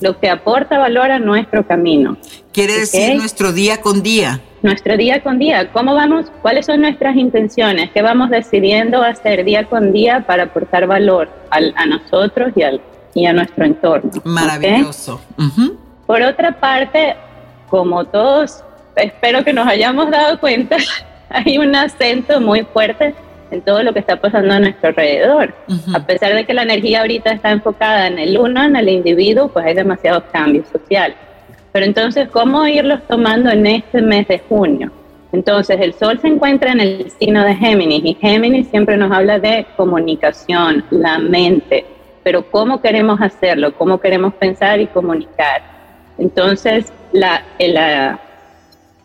lo 0.00 0.18
que 0.18 0.28
aporta 0.28 0.78
valor 0.78 1.10
a 1.10 1.18
nuestro 1.18 1.66
camino. 1.66 2.16
Quiere 2.52 2.74
decir 2.74 3.16
nuestro 3.16 3.52
día 3.52 3.80
con 3.80 4.02
día 4.02 4.40
nuestro 4.62 4.96
día 4.96 5.22
con 5.22 5.38
día, 5.38 5.70
cómo 5.72 5.94
vamos, 5.94 6.26
cuáles 6.42 6.66
son 6.66 6.80
nuestras 6.80 7.16
intenciones, 7.16 7.90
qué 7.90 8.02
vamos 8.02 8.30
decidiendo 8.30 9.02
hacer 9.02 9.44
día 9.44 9.64
con 9.64 9.92
día 9.92 10.24
para 10.26 10.44
aportar 10.44 10.86
valor 10.86 11.28
a 11.50 11.86
nosotros 11.86 12.52
y, 12.56 12.62
al, 12.62 12.80
y 13.14 13.26
a 13.26 13.32
nuestro 13.32 13.64
entorno. 13.64 14.10
Maravilloso. 14.24 15.20
Por 16.06 16.22
otra 16.22 16.52
parte, 16.52 17.16
como 17.68 18.04
todos 18.04 18.64
espero 18.96 19.44
que 19.44 19.52
nos 19.52 19.66
hayamos 19.66 20.10
dado 20.10 20.38
cuenta, 20.40 20.76
hay 21.30 21.58
un 21.58 21.74
acento 21.74 22.40
muy 22.40 22.62
fuerte 22.62 23.14
en 23.50 23.62
todo 23.62 23.82
lo 23.82 23.92
que 23.92 24.00
está 24.00 24.20
pasando 24.20 24.54
a 24.54 24.60
nuestro 24.60 24.90
alrededor. 24.90 25.54
A 25.94 26.04
pesar 26.04 26.34
de 26.34 26.44
que 26.44 26.52
la 26.52 26.62
energía 26.62 27.00
ahorita 27.00 27.30
está 27.30 27.50
enfocada 27.50 28.06
en 28.06 28.18
el 28.18 28.38
uno, 28.38 28.62
en 28.62 28.76
el 28.76 28.88
individuo, 28.88 29.48
pues 29.48 29.64
hay 29.64 29.74
demasiados 29.74 30.24
cambios 30.32 30.66
sociales. 30.68 31.16
Pero 31.78 31.86
entonces, 31.86 32.28
¿cómo 32.30 32.66
irlos 32.66 33.06
tomando 33.06 33.50
en 33.50 33.64
este 33.64 34.02
mes 34.02 34.26
de 34.26 34.40
junio? 34.40 34.90
Entonces, 35.30 35.78
el 35.80 35.94
Sol 35.94 36.18
se 36.20 36.26
encuentra 36.26 36.72
en 36.72 36.80
el 36.80 37.08
signo 37.20 37.44
de 37.44 37.54
Géminis 37.54 38.04
y 38.04 38.14
Géminis 38.14 38.66
siempre 38.66 38.96
nos 38.96 39.12
habla 39.12 39.38
de 39.38 39.64
comunicación, 39.76 40.84
la 40.90 41.20
mente, 41.20 41.86
pero 42.24 42.50
¿cómo 42.50 42.82
queremos 42.82 43.20
hacerlo? 43.20 43.72
¿Cómo 43.74 44.00
queremos 44.00 44.34
pensar 44.34 44.80
y 44.80 44.88
comunicar? 44.88 45.62
Entonces, 46.18 46.92
la, 47.12 47.44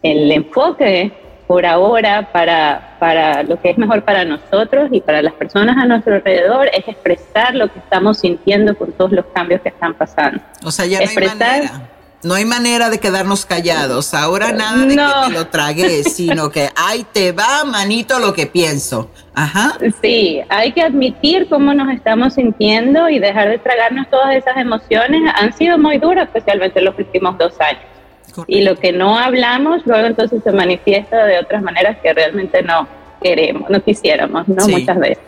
el 0.01 0.32
enfoque 0.32 1.12
por 1.46 1.68
ahora 1.68 2.32
para, 2.32 2.96
para 3.00 3.44
lo 3.44 3.62
que 3.62 3.70
es 3.70 3.77
mejor 3.77 4.03
para 4.03 4.25
nosotros 4.25 4.89
y 4.92 5.00
para 5.00 5.22
las 5.22 5.34
personas 5.34 5.77
a 5.77 5.86
nuestro 5.86 6.15
alrededor 6.15 6.70
es 6.74 6.88
expresar 6.88 7.53
lo 7.53 7.72
que 7.72 7.77
estamos 7.77 8.18
sintiendo 8.18 8.75
con 8.75 8.92
todos 8.94 9.12
los 9.12 9.25
cambios 9.27 9.62
que 9.62 9.70
están 9.70 9.94
pasando. 9.94 10.42
O 10.63 10.72
sea, 10.72 10.88
ya 10.88 10.98
expresar, 10.98 11.92
no 12.24 12.36
hay 12.36 12.46
manera 12.46 12.89
de 12.89 13.00
quedarnos 13.00 13.46
callados. 13.46 14.13
Ahora 14.13 14.51
nada 14.51 14.86
de 14.86 14.96
que 14.96 15.30
me 15.30 15.34
lo 15.34 15.48
tragué, 15.48 16.03
sino 16.03 16.50
que 16.50 16.70
ahí 16.75 17.06
te 17.12 17.32
va, 17.32 17.63
manito, 17.65 18.20
lo 18.20 18.34
que 18.34 18.48
pienso. 18.48 19.10
Ajá. 19.36 19.77
Sí, 20.01 20.42
hay 20.50 20.72
que 20.72 20.82
admitir 20.82 21.48
cómo 21.50 21.74
nos 21.74 21.92
estamos 21.94 22.36
sintiendo 22.36 23.10
y 23.10 23.20
dejar 23.20 23.50
de 23.50 23.58
tragarnos 23.58 24.10
todas 24.10 24.36
esas 24.36 24.58
emociones. 24.58 25.22
Han 25.36 25.53
sido 25.53 25.77
muy 25.77 25.98
duras, 25.98 26.27
especialmente 26.27 26.82
los 26.82 26.98
últimos 26.98 27.38
dos 27.38 27.53
años. 27.60 27.84
Y 28.48 28.62
lo 28.62 28.75
que 28.75 28.92
no 28.92 29.18
hablamos, 29.18 29.86
luego 29.86 30.08
entonces 30.08 30.42
se 30.44 30.51
manifiesta 30.51 31.25
de 31.25 31.39
otras 31.39 31.62
maneras 31.62 31.98
que 32.01 32.13
realmente 32.13 32.63
no 32.63 32.88
queremos, 33.22 33.70
no 33.70 33.82
quisiéramos, 33.84 34.48
¿no? 34.48 34.68
Muchas 34.68 34.98
veces. 34.98 35.24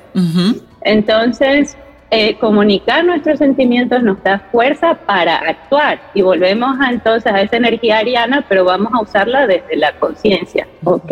Entonces, 0.82 1.78
eh, 2.12 2.36
comunicar 2.36 3.04
nuestros 3.04 3.40
sentimientos 3.40 4.04
nos 4.04 4.22
da 4.24 4.40
fuerza 4.52 4.94
para 4.94 5.38
actuar 5.38 6.00
y 6.14 6.22
volvemos 6.22 6.78
a, 6.80 6.92
entonces 6.92 7.32
a 7.32 7.42
esa 7.42 7.58
energía 7.58 7.98
ariana, 7.98 8.46
pero 8.48 8.64
vamos 8.64 8.94
a 8.94 9.02
usarla 9.02 9.48
desde 9.48 9.76
la 9.76 9.92
conciencia, 9.94 10.68
¿ok? 10.84 11.12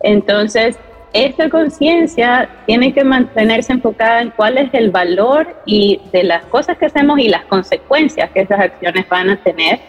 Entonces, 0.00 0.78
esta 1.12 1.48
conciencia 1.50 2.48
tiene 2.66 2.92
que 2.92 3.04
mantenerse 3.04 3.72
enfocada 3.72 4.22
en 4.22 4.30
cuál 4.30 4.58
es 4.58 4.72
el 4.72 4.90
valor 4.90 5.54
y 5.66 6.00
de 6.12 6.24
las 6.24 6.44
cosas 6.46 6.76
que 6.78 6.86
hacemos 6.86 7.18
y 7.18 7.28
las 7.28 7.44
consecuencias 7.44 8.30
que 8.30 8.40
esas 8.40 8.60
acciones 8.60 9.08
van 9.08 9.30
a 9.30 9.36
tener. 9.36 9.80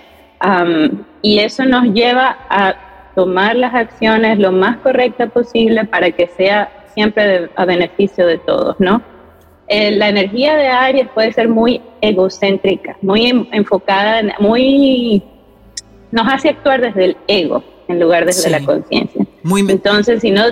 y 1.21 1.39
eso 1.39 1.65
nos 1.65 1.85
lleva 1.85 2.37
a 2.49 2.75
tomar 3.15 3.55
las 3.55 3.73
acciones 3.73 4.37
lo 4.37 4.51
más 4.51 4.77
correcta 4.77 5.27
posible 5.27 5.85
para 5.85 6.11
que 6.11 6.27
sea 6.27 6.69
siempre 6.93 7.49
a 7.55 7.65
beneficio 7.65 8.27
de 8.27 8.37
todos, 8.37 8.75
¿no? 8.79 9.01
Eh, 9.67 9.91
la 9.91 10.09
energía 10.09 10.55
de 10.55 10.67
Aries 10.67 11.07
puede 11.13 11.33
ser 11.33 11.49
muy 11.49 11.81
egocéntrica, 12.01 12.97
muy 13.01 13.47
enfocada, 13.51 14.21
muy 14.39 15.23
nos 16.11 16.31
hace 16.31 16.49
actuar 16.49 16.81
desde 16.81 17.05
el 17.05 17.17
ego 17.27 17.63
en 17.87 17.99
lugar 17.99 18.25
desde 18.25 18.49
la 18.49 18.61
conciencia. 18.61 19.25
Muy 19.43 19.61
entonces, 19.69 20.21
si 20.21 20.31
no, 20.31 20.43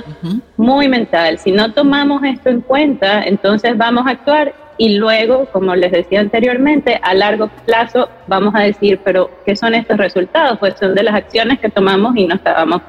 muy 0.58 0.88
mental, 0.88 1.40
si 1.40 1.52
no 1.52 1.74
tomamos 1.74 2.24
esto 2.24 2.50
en 2.50 2.62
cuenta, 2.62 3.24
entonces 3.24 3.78
vamos 3.78 4.06
a 4.08 4.12
actuar 4.12 4.54
y 4.78 4.98
luego, 4.98 5.46
como 5.52 5.76
les 5.76 5.92
decía 5.92 6.20
anteriormente, 6.20 7.00
a 7.02 7.14
largo 7.14 7.50
plazo 7.66 8.10
vamos 8.28 8.54
a 8.56 8.62
decir, 8.62 9.00
pero 9.04 9.30
¿qué 9.46 9.56
son 9.56 9.76
estos 9.76 9.98
resultados? 9.98 10.58
Pues 10.60 10.76
son 10.80 10.96
de 10.96 11.04
las 11.04 11.16
acciones 11.16 11.60
que 11.60 11.70
tomamos 11.70 12.16
y 12.16 12.26
no 12.26 12.36
estábamos 12.36 12.82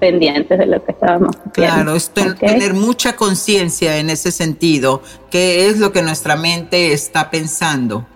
pendientes 0.00 0.58
de 0.58 0.66
lo 0.66 0.84
que 0.84 0.92
estábamos 0.92 1.36
Claro, 1.52 1.94
es 1.94 2.10
tener 2.10 2.74
mucha 2.74 3.14
conciencia 3.14 3.98
en 3.98 4.10
ese 4.10 4.32
sentido, 4.32 5.02
qué 5.30 5.68
es 5.68 5.78
lo 5.78 5.92
que 5.92 6.02
nuestra 6.02 6.34
mente 6.34 6.92
está 6.92 7.30
pensando. 7.30 8.06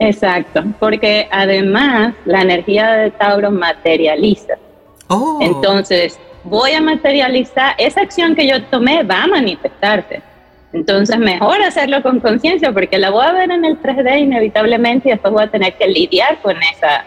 Exacto, 0.00 0.64
porque 0.80 1.28
además 1.30 2.14
la 2.24 2.42
energía 2.42 2.92
de 2.94 3.12
Tauro 3.12 3.52
materializa. 3.52 4.54
Oh. 5.06 5.38
Entonces, 5.40 6.18
voy 6.42 6.72
a 6.72 6.80
materializar, 6.80 7.76
esa 7.78 8.00
acción 8.00 8.34
que 8.34 8.46
yo 8.46 8.62
tomé 8.64 9.04
va 9.04 9.22
a 9.22 9.26
manifestarse. 9.28 10.20
Entonces, 10.72 11.16
mejor 11.18 11.62
hacerlo 11.62 12.02
con 12.02 12.18
conciencia 12.18 12.72
porque 12.72 12.98
la 12.98 13.10
voy 13.10 13.24
a 13.24 13.32
ver 13.32 13.50
en 13.52 13.64
el 13.64 13.80
3D 13.80 14.20
inevitablemente 14.20 15.08
y 15.08 15.12
después 15.12 15.32
voy 15.32 15.44
a 15.44 15.50
tener 15.50 15.74
que 15.74 15.86
lidiar 15.86 16.42
con 16.42 16.56
esa, 16.74 17.04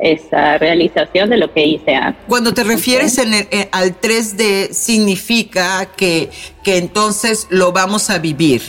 esa 0.00 0.58
realización 0.58 1.30
de 1.30 1.36
lo 1.36 1.52
que 1.52 1.66
hice 1.66 1.94
antes. 1.94 2.22
Cuando 2.26 2.54
te 2.54 2.64
refieres 2.64 3.18
en 3.18 3.34
eh, 3.34 3.68
al 3.72 4.00
3D, 4.00 4.72
significa 4.72 5.86
que, 5.86 6.30
que 6.62 6.78
entonces 6.78 7.46
lo 7.50 7.72
vamos 7.72 8.10
a 8.10 8.18
vivir. 8.18 8.62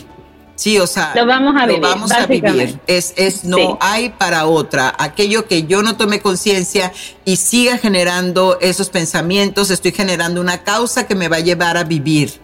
Sí, 0.55 0.77
o 0.77 0.85
sea, 0.85 1.13
lo 1.15 1.25
vamos 1.25 1.55
a 1.59 1.65
vivir. 1.65 1.81
Vamos 1.81 2.11
a 2.11 2.27
vivir. 2.27 2.79
Es, 2.85 3.13
es 3.15 3.43
no 3.43 3.79
hay 3.81 4.09
para 4.09 4.45
otra. 4.45 4.93
Aquello 5.00 5.47
que 5.47 5.63
yo 5.63 5.81
no 5.81 5.97
tome 5.97 6.19
conciencia 6.19 6.91
y 7.25 7.38
siga 7.38 7.79
generando 7.79 8.59
esos 8.61 8.89
pensamientos, 8.89 9.71
estoy 9.71 9.91
generando 9.91 10.39
una 10.39 10.63
causa 10.63 11.07
que 11.07 11.15
me 11.15 11.29
va 11.29 11.38
a 11.38 11.39
llevar 11.39 11.77
a 11.77 11.83
vivir 11.83 12.39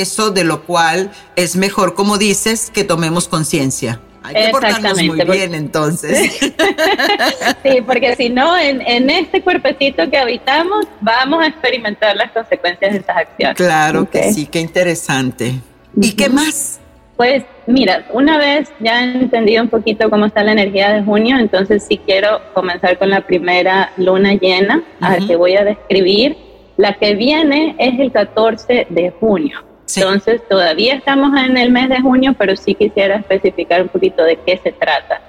eso 0.00 0.30
de 0.30 0.44
lo 0.44 0.64
cual 0.64 1.12
es 1.36 1.56
mejor, 1.56 1.94
como 1.94 2.18
dices, 2.18 2.70
que 2.72 2.84
tomemos 2.84 3.28
conciencia. 3.28 4.00
Hay 4.22 4.34
que 4.34 4.50
portarnos 4.50 5.02
muy 5.02 5.24
bien 5.24 5.54
entonces. 5.54 6.38
sí, 7.62 7.80
porque 7.86 8.14
si 8.16 8.28
no, 8.28 8.56
en, 8.56 8.80
en, 8.82 9.10
este 9.10 9.42
cuerpecito 9.42 10.08
que 10.10 10.18
habitamos, 10.18 10.86
vamos 11.00 11.42
a 11.42 11.48
experimentar 11.48 12.16
las 12.16 12.30
consecuencias 12.32 12.92
de 12.92 12.98
estas 12.98 13.16
acciones. 13.16 13.56
Claro 13.56 14.08
que 14.08 14.32
sí, 14.32 14.46
qué 14.46 14.60
interesante. 14.60 15.54
¿Y 16.00 16.12
qué 16.12 16.28
más? 16.28 16.80
Pues 17.16 17.44
mira, 17.66 18.06
una 18.12 18.38
vez 18.38 18.72
ya 18.80 19.00
he 19.00 19.12
entendido 19.12 19.62
un 19.62 19.68
poquito 19.68 20.08
cómo 20.10 20.26
está 20.26 20.42
la 20.42 20.52
energía 20.52 20.92
de 20.92 21.02
junio, 21.02 21.38
entonces 21.38 21.84
sí 21.88 21.98
quiero 21.98 22.40
comenzar 22.54 22.98
con 22.98 23.10
la 23.10 23.20
primera 23.20 23.92
luna 23.96 24.34
llena, 24.34 24.82
a 25.00 25.10
ver 25.10 25.26
que 25.26 25.36
voy 25.36 25.56
a 25.56 25.64
describir. 25.64 26.36
La 26.78 26.94
que 26.94 27.14
viene 27.14 27.76
es 27.78 28.00
el 28.00 28.10
14 28.10 28.86
de 28.88 29.10
junio. 29.20 29.62
Entonces, 29.96 30.40
todavía 30.48 30.94
estamos 30.94 31.38
en 31.38 31.56
el 31.56 31.70
mes 31.70 31.88
de 31.88 32.00
junio, 32.00 32.34
pero 32.38 32.56
sí 32.56 32.74
quisiera 32.74 33.16
especificar 33.16 33.82
un 33.82 33.88
poquito 33.88 34.22
de 34.22 34.36
qué 34.36 34.58
se 34.62 34.72
trata. 34.72 35.22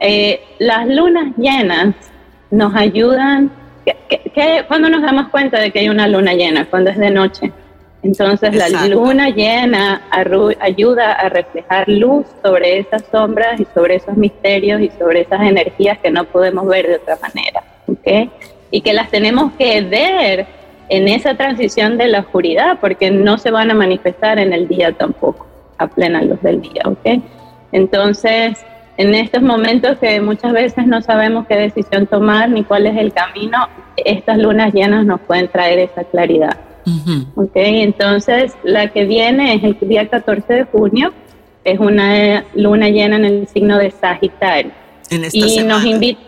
Eh, 0.00 0.40
las 0.58 0.86
lunas 0.86 1.34
llenas 1.36 1.94
nos 2.50 2.74
ayudan, 2.74 3.50
cuando 4.68 4.88
nos 4.88 5.02
damos 5.02 5.28
cuenta 5.28 5.58
de 5.60 5.70
que 5.70 5.80
hay 5.80 5.88
una 5.88 6.06
luna 6.06 6.34
llena? 6.34 6.66
Cuando 6.66 6.90
es 6.90 6.98
de 6.98 7.10
noche. 7.10 7.52
Entonces, 8.02 8.54
la 8.54 8.68
luna 8.86 9.30
llena 9.30 10.02
ayuda 10.60 11.12
a 11.12 11.28
reflejar 11.28 11.88
luz 11.88 12.26
sobre 12.42 12.78
esas 12.78 13.02
sombras 13.10 13.58
y 13.58 13.66
sobre 13.74 13.96
esos 13.96 14.16
misterios 14.16 14.80
y 14.80 14.90
sobre 14.90 15.22
esas 15.22 15.40
energías 15.40 15.98
que 15.98 16.10
no 16.10 16.24
podemos 16.24 16.66
ver 16.68 16.86
de 16.86 16.96
otra 16.96 17.18
manera. 17.20 17.64
¿okay? 17.88 18.30
Y 18.70 18.82
que 18.82 18.92
las 18.92 19.10
tenemos 19.10 19.52
que 19.54 19.80
ver 19.80 20.46
en 20.88 21.08
esa 21.08 21.34
transición 21.36 21.98
de 21.98 22.08
la 22.08 22.20
oscuridad, 22.20 22.78
porque 22.80 23.10
no 23.10 23.38
se 23.38 23.50
van 23.50 23.70
a 23.70 23.74
manifestar 23.74 24.38
en 24.38 24.52
el 24.52 24.68
día 24.68 24.92
tampoco, 24.92 25.46
a 25.78 25.86
plena 25.86 26.22
luz 26.22 26.40
del 26.42 26.62
día, 26.62 26.82
¿ok? 26.84 27.22
Entonces, 27.72 28.64
en 28.96 29.14
estos 29.14 29.42
momentos 29.42 29.98
que 29.98 30.20
muchas 30.20 30.52
veces 30.52 30.86
no 30.86 31.02
sabemos 31.02 31.46
qué 31.46 31.56
decisión 31.56 32.06
tomar 32.06 32.48
ni 32.48 32.64
cuál 32.64 32.86
es 32.86 32.96
el 32.96 33.12
camino, 33.12 33.68
estas 33.96 34.38
lunas 34.38 34.72
llenas 34.72 35.04
nos 35.04 35.20
pueden 35.20 35.48
traer 35.48 35.78
esa 35.78 36.04
claridad. 36.04 36.56
¿Ok? 37.34 37.52
Entonces, 37.54 38.54
la 38.62 38.88
que 38.88 39.04
viene 39.04 39.54
es 39.54 39.64
el 39.64 39.76
día 39.80 40.08
14 40.08 40.52
de 40.52 40.64
junio, 40.64 41.12
es 41.64 41.80
una 41.80 42.44
luna 42.54 42.88
llena 42.88 43.16
en 43.16 43.24
el 43.24 43.48
signo 43.48 43.76
de 43.76 43.90
Sagitario. 43.90 44.70
En 45.10 45.24
esta 45.24 45.36
y 45.36 45.64
nos 45.64 45.84
invita, 45.84 46.20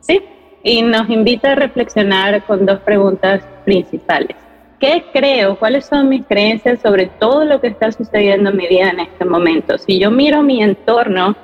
sí, 0.00 0.20
y 0.62 0.82
nos 0.82 1.08
invita 1.10 1.52
a 1.52 1.54
reflexionar 1.54 2.44
con 2.44 2.66
dos 2.66 2.80
preguntas 2.80 3.42
principales. 3.64 4.36
¿Qué 4.78 5.04
creo? 5.12 5.56
¿Cuáles 5.58 5.86
son 5.86 6.08
mis 6.08 6.24
creencias 6.26 6.80
sobre 6.80 7.06
todo 7.06 7.44
lo 7.44 7.60
que 7.60 7.68
está 7.68 7.92
sucediendo 7.92 8.50
en 8.50 8.56
mi 8.56 8.66
vida 8.66 8.90
en 8.90 9.00
este 9.00 9.24
momento? 9.24 9.78
Si 9.78 9.98
yo 9.98 10.10
miro 10.10 10.42
mi 10.42 10.62
entorno, 10.62 11.36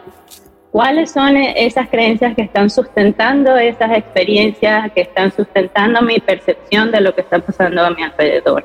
¿cuáles 0.73 1.13
son 1.13 1.37
esas 1.37 1.89
creencias 1.89 2.35
que 2.35 2.43
están 2.43 2.69
sustentando 2.69 3.57
esas 3.57 3.97
experiencias, 3.97 4.91
que 4.93 5.03
están 5.03 5.33
sustentando 5.33 6.03
mi 6.03 6.19
percepción 6.19 6.91
de 6.91 7.01
lo 7.01 7.15
que 7.15 7.21
está 7.21 7.39
pasando 7.39 7.85
a 7.85 7.91
mi 7.91 8.03
alrededor? 8.03 8.65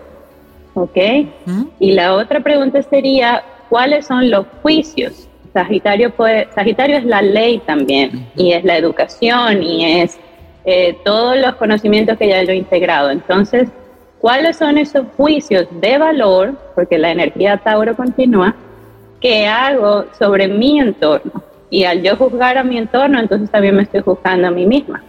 ¿Ok? 0.73 0.97
Y 1.79 1.91
la 1.91 2.15
otra 2.15 2.39
pregunta 2.39 2.81
sería, 2.81 3.43
¿cuáles 3.69 4.07
son 4.07 4.31
los 4.31 4.47
juicios? 4.63 5.29
Sagitario, 5.53 6.09
puede, 6.09 6.47
Sagitario 6.55 6.97
es 6.97 7.05
la 7.05 7.21
ley 7.21 7.59
también, 7.59 8.27
y 8.35 8.53
es 8.53 8.63
la 8.63 8.75
educación, 8.75 9.61
y 9.61 10.01
es 10.01 10.19
eh, 10.65 10.97
todos 11.03 11.37
los 11.37 11.55
conocimientos 11.55 12.17
que 12.17 12.27
ya 12.27 12.43
yo 12.43 12.51
he 12.51 12.55
integrado. 12.55 13.09
Entonces, 13.09 13.69
¿cuáles 14.19 14.57
son 14.57 14.77
esos 14.77 15.05
juicios 15.17 15.67
de 15.71 15.97
valor? 15.97 16.57
Porque 16.75 16.97
la 16.97 17.11
energía 17.11 17.57
Tauro 17.57 17.95
continúa, 17.95 18.55
que 19.19 19.47
hago 19.47 20.05
sobre 20.17 20.47
mi 20.47 20.79
entorno. 20.79 21.43
Y 21.69 21.85
al 21.85 22.03
yo 22.03 22.15
juzgar 22.15 22.57
a 22.57 22.63
mi 22.63 22.77
entorno, 22.77 23.19
entonces 23.19 23.49
también 23.49 23.75
me 23.75 23.83
estoy 23.83 24.01
juzgando 24.01 24.47
a 24.47 24.51
mí 24.51 24.65
misma. 24.65 25.03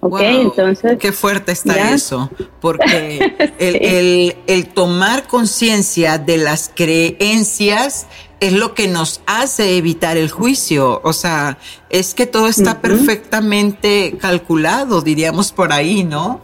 Ok, 0.00 0.20
entonces. 0.20 0.98
Qué 0.98 1.12
fuerte 1.12 1.52
está 1.52 1.92
eso, 1.92 2.30
porque 2.60 3.52
el, 3.58 4.36
el, 4.46 4.68
tomar 4.68 5.26
conciencia 5.26 6.18
de 6.18 6.38
las 6.38 6.70
creencias 6.74 8.06
es 8.40 8.52
lo 8.52 8.74
que 8.74 8.88
nos 8.88 9.20
hace 9.26 9.76
evitar 9.76 10.16
el 10.16 10.30
juicio. 10.30 11.00
O 11.04 11.12
sea, 11.12 11.58
es 11.88 12.14
que 12.14 12.26
todo 12.26 12.48
está 12.48 12.80
perfectamente 12.80 14.16
calculado, 14.20 15.00
diríamos 15.02 15.52
por 15.52 15.72
ahí, 15.72 16.04
¿no? 16.04 16.40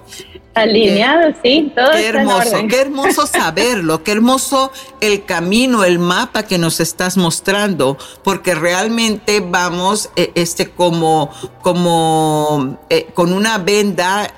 Alineado, 0.55 1.33
sí, 1.43 1.73
todo 1.75 1.93
Qué 1.93 2.09
hermoso, 2.09 2.67
qué 2.69 2.81
hermoso 2.83 3.27
saberlo, 3.27 4.05
qué 4.05 4.13
hermoso 4.13 4.71
el 5.01 5.25
camino, 5.25 5.83
el 5.83 5.99
mapa 5.99 6.43
que 6.43 6.59
nos 6.59 6.79
estás 6.79 7.17
mostrando, 7.17 7.97
porque 8.23 8.55
realmente 8.55 9.41
vamos 9.41 10.11
eh, 10.15 10.31
este 10.35 10.69
como 10.69 11.31
como 11.63 12.79
eh, 12.91 13.09
con 13.15 13.33
una 13.33 13.57
venda 13.59 14.35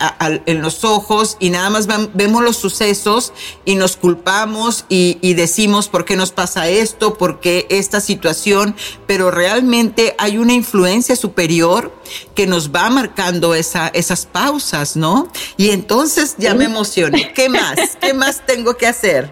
en 0.47 0.63
los 0.63 0.85
ojos 0.85 1.37
y 1.41 1.51
nada 1.51 1.71
más 1.71 1.89
vemos 2.13 2.45
los 2.45 2.59
sucesos 2.59 3.33
y 3.65 3.75
nos 3.75 3.97
culpamos 3.97 4.85
y, 4.89 5.19
y 5.21 5.35
decimos 5.35 5.89
por 5.89 6.05
qué 6.05 6.15
nos 6.15 6.31
pasa 6.31 6.69
esto, 6.69 7.15
por 7.15 7.41
qué 7.41 7.67
esta 7.71 8.01
situación, 8.01 8.77
pero 9.09 9.33
realmente 9.33 10.15
hay 10.19 10.39
una 10.39 10.53
influencia 10.53 11.17
superior 11.17 11.93
que 12.35 12.47
nos 12.47 12.71
va 12.71 12.91
marcando 12.91 13.55
esa, 13.55 13.89
esas 13.89 14.27
pausas, 14.27 14.97
¿no? 14.97 15.29
Y 15.57 15.71
entonces 15.71 16.37
ya 16.39 16.55
me 16.55 16.65
emocioné. 16.65 17.33
¿Qué 17.35 17.49
más? 17.49 17.97
¿Qué 18.01 18.13
más 18.15 18.45
tengo 18.47 18.77
que 18.77 18.87
hacer? 18.87 19.29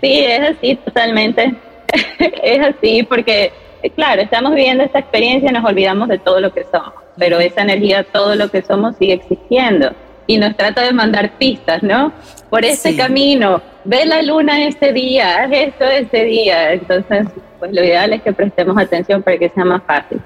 Sí, 0.00 0.24
es 0.24 0.56
así, 0.56 0.76
totalmente. 0.76 1.54
es 2.18 2.60
así, 2.60 3.02
porque, 3.02 3.52
claro, 3.94 4.22
estamos 4.22 4.54
viviendo 4.54 4.84
esta 4.84 4.98
experiencia 4.98 5.50
y 5.50 5.52
nos 5.52 5.64
olvidamos 5.64 6.08
de 6.08 6.18
todo 6.18 6.40
lo 6.40 6.52
que 6.52 6.64
somos, 6.70 6.92
pero 7.16 7.38
esa 7.38 7.62
energía, 7.62 8.04
todo 8.04 8.34
lo 8.34 8.50
que 8.50 8.62
somos 8.62 8.96
sigue 8.96 9.14
existiendo. 9.14 9.92
y 10.26 10.36
nos 10.36 10.54
trata 10.58 10.82
de 10.82 10.92
mandar 10.92 11.38
pistas, 11.38 11.82
¿no? 11.82 12.12
Por 12.50 12.62
este 12.64 12.94
camino, 12.96 13.62
ve 13.84 14.04
la 14.04 14.20
luna 14.20 14.66
este 14.66 14.92
día, 14.92 15.42
haz 15.42 15.50
esto 15.52 15.84
este 15.84 16.24
día. 16.24 16.72
Entonces, 16.74 17.26
pues 17.58 17.72
lo 17.72 17.82
ideal 17.82 18.12
es 18.12 18.22
que 18.22 18.32
prestemos 18.32 18.76
atención 18.76 19.22
para 19.22 19.38
que 19.38 19.48
sea 19.48 19.64
más 19.64 19.82
fácil. 19.84 20.20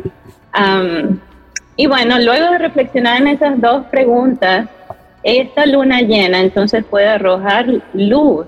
Y 1.77 1.87
bueno, 1.87 2.19
luego 2.19 2.51
de 2.53 2.59
reflexionar 2.59 3.21
en 3.21 3.29
esas 3.29 3.61
dos 3.61 3.87
preguntas, 3.87 4.69
esta 5.23 5.67
luna 5.67 6.01
llena 6.01 6.41
entonces 6.41 6.85
puede 6.85 7.07
arrojar 7.09 7.67
luz 7.95 8.47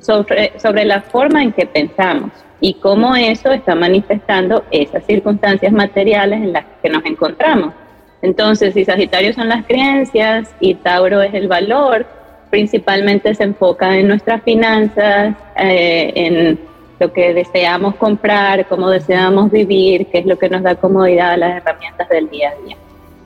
sobre, 0.00 0.58
sobre 0.58 0.84
la 0.84 1.00
forma 1.00 1.42
en 1.42 1.52
que 1.52 1.66
pensamos 1.66 2.30
y 2.60 2.74
cómo 2.74 3.16
eso 3.16 3.52
está 3.52 3.74
manifestando 3.74 4.64
esas 4.70 5.04
circunstancias 5.06 5.72
materiales 5.72 6.42
en 6.42 6.52
las 6.52 6.64
que 6.82 6.90
nos 6.90 7.04
encontramos. 7.04 7.74
Entonces, 8.22 8.72
si 8.72 8.86
Sagitario 8.86 9.34
son 9.34 9.50
las 9.50 9.66
creencias 9.66 10.54
y 10.60 10.74
Tauro 10.76 11.20
es 11.20 11.34
el 11.34 11.46
valor, 11.46 12.06
principalmente 12.48 13.34
se 13.34 13.44
enfoca 13.44 13.98
en 13.98 14.08
nuestras 14.08 14.42
finanzas, 14.42 15.34
eh, 15.56 16.12
en 16.14 16.58
lo 16.98 17.12
que 17.12 17.34
deseamos 17.34 17.96
comprar, 17.96 18.66
cómo 18.68 18.88
deseamos 18.88 19.50
vivir, 19.50 20.06
qué 20.06 20.18
es 20.18 20.26
lo 20.26 20.38
que 20.38 20.48
nos 20.48 20.62
da 20.62 20.76
comodidad, 20.76 21.36
las 21.38 21.56
herramientas 21.56 22.08
del 22.08 22.28
día 22.30 22.50
a 22.50 22.64
día. 22.64 22.76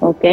¿Ok? 0.00 0.24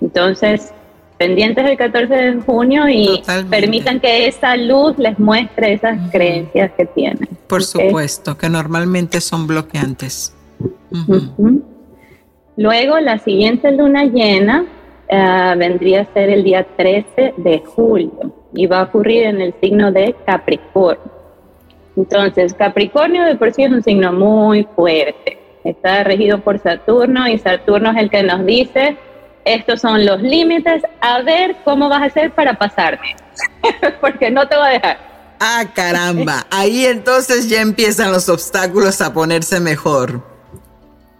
Entonces, 0.00 0.72
pendientes 1.18 1.64
del 1.64 1.76
14 1.76 2.14
de 2.14 2.40
junio 2.40 2.88
y 2.88 3.22
permitan 3.50 4.00
que 4.00 4.26
esa 4.26 4.56
luz 4.56 4.96
les 4.98 5.18
muestre 5.18 5.74
esas 5.74 6.10
creencias 6.10 6.72
que 6.78 6.86
tienen. 6.86 7.28
Por 7.46 7.62
supuesto, 7.62 8.38
que 8.38 8.48
normalmente 8.48 9.20
son 9.20 9.46
bloqueantes. 9.46 10.34
Luego, 12.56 13.00
la 13.00 13.18
siguiente 13.18 13.70
luna 13.72 14.04
llena 14.04 14.64
eh, 15.08 15.54
vendría 15.58 16.02
a 16.02 16.12
ser 16.14 16.30
el 16.30 16.42
día 16.42 16.66
13 16.76 17.34
de 17.36 17.62
julio 17.66 18.32
y 18.54 18.66
va 18.66 18.80
a 18.80 18.82
ocurrir 18.84 19.24
en 19.24 19.40
el 19.42 19.54
signo 19.60 19.92
de 19.92 20.14
Capricornio. 20.24 21.19
Entonces, 22.00 22.54
Capricornio 22.54 23.24
de 23.24 23.36
por 23.36 23.52
sí 23.52 23.64
es 23.64 23.70
un 23.70 23.82
signo 23.82 24.12
muy 24.12 24.66
fuerte. 24.74 25.38
Está 25.64 26.04
regido 26.04 26.40
por 26.40 26.58
Saturno 26.58 27.28
y 27.28 27.38
Saturno 27.38 27.90
es 27.90 27.98
el 27.98 28.10
que 28.10 28.22
nos 28.22 28.44
dice 28.46 28.96
estos 29.44 29.80
son 29.80 30.04
los 30.04 30.20
límites, 30.20 30.82
a 31.00 31.22
ver 31.22 31.56
cómo 31.64 31.88
vas 31.88 32.02
a 32.02 32.06
hacer 32.06 32.30
para 32.32 32.54
pasarme, 32.54 33.16
porque 34.00 34.30
no 34.30 34.46
te 34.46 34.56
va 34.56 34.66
a 34.66 34.70
dejar. 34.70 35.10
Ah, 35.40 35.64
caramba, 35.74 36.46
ahí 36.50 36.84
entonces 36.84 37.48
ya 37.48 37.62
empiezan 37.62 38.12
los 38.12 38.28
obstáculos 38.28 39.00
a 39.00 39.12
ponerse 39.12 39.58
mejor. 39.58 40.22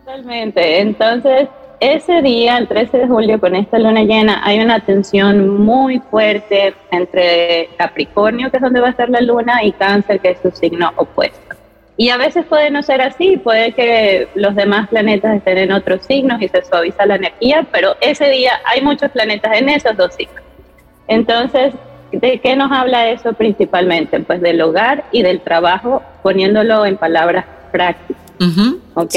Totalmente, 0.05 0.81
entonces 0.81 1.49
ese 1.81 2.21
día, 2.21 2.59
el 2.59 2.69
13 2.69 2.99
de 2.99 3.09
julio, 3.09 3.41
con 3.41 3.57
esta 3.57 3.79
luna 3.79 4.03
llena, 4.03 4.43
hay 4.45 4.61
una 4.61 4.81
tensión 4.81 5.49
muy 5.59 5.99
fuerte 6.11 6.75
entre 6.91 7.71
Capricornio, 7.79 8.51
que 8.51 8.59
es 8.59 8.63
donde 8.63 8.81
va 8.81 8.89
a 8.89 8.91
estar 8.91 9.09
la 9.09 9.23
luna, 9.23 9.65
y 9.65 9.73
Cáncer, 9.73 10.21
que 10.21 10.31
es 10.33 10.39
su 10.43 10.51
signo 10.51 10.93
opuesto. 10.97 11.57
Y 11.97 12.11
a 12.11 12.17
veces 12.17 12.45
puede 12.47 12.71
no 12.71 12.83
ser 12.83 13.01
así, 13.01 13.37
puede 13.39 13.73
que 13.73 14.29
los 14.35 14.55
demás 14.55 14.89
planetas 14.89 15.37
estén 15.37 15.59
en 15.59 15.73
otros 15.73 16.03
signos 16.07 16.41
y 16.41 16.49
se 16.49 16.65
suaviza 16.65 17.07
la 17.07 17.17
energía, 17.17 17.67
pero 17.73 17.97
ese 18.01 18.29
día 18.29 18.53
hay 18.65 18.83
muchos 18.83 19.11
planetas 19.11 19.59
en 19.59 19.69
esos 19.71 19.97
dos 19.97 20.15
signos. 20.15 20.43
Entonces, 21.09 21.75
¿de 22.13 22.39
qué 22.41 22.57
nos 22.57 22.71
habla 22.73 23.11
eso 23.11 23.33
principalmente? 23.33 24.21
Pues 24.21 24.41
del 24.41 24.61
hogar 24.61 25.05
y 25.13 25.23
del 25.23 25.41
trabajo, 25.41 26.03
poniéndolo 26.23 26.87
en 26.87 26.97
palabras 26.97 27.45
prácticas. 27.73 28.23
¿Ok? 28.95 29.15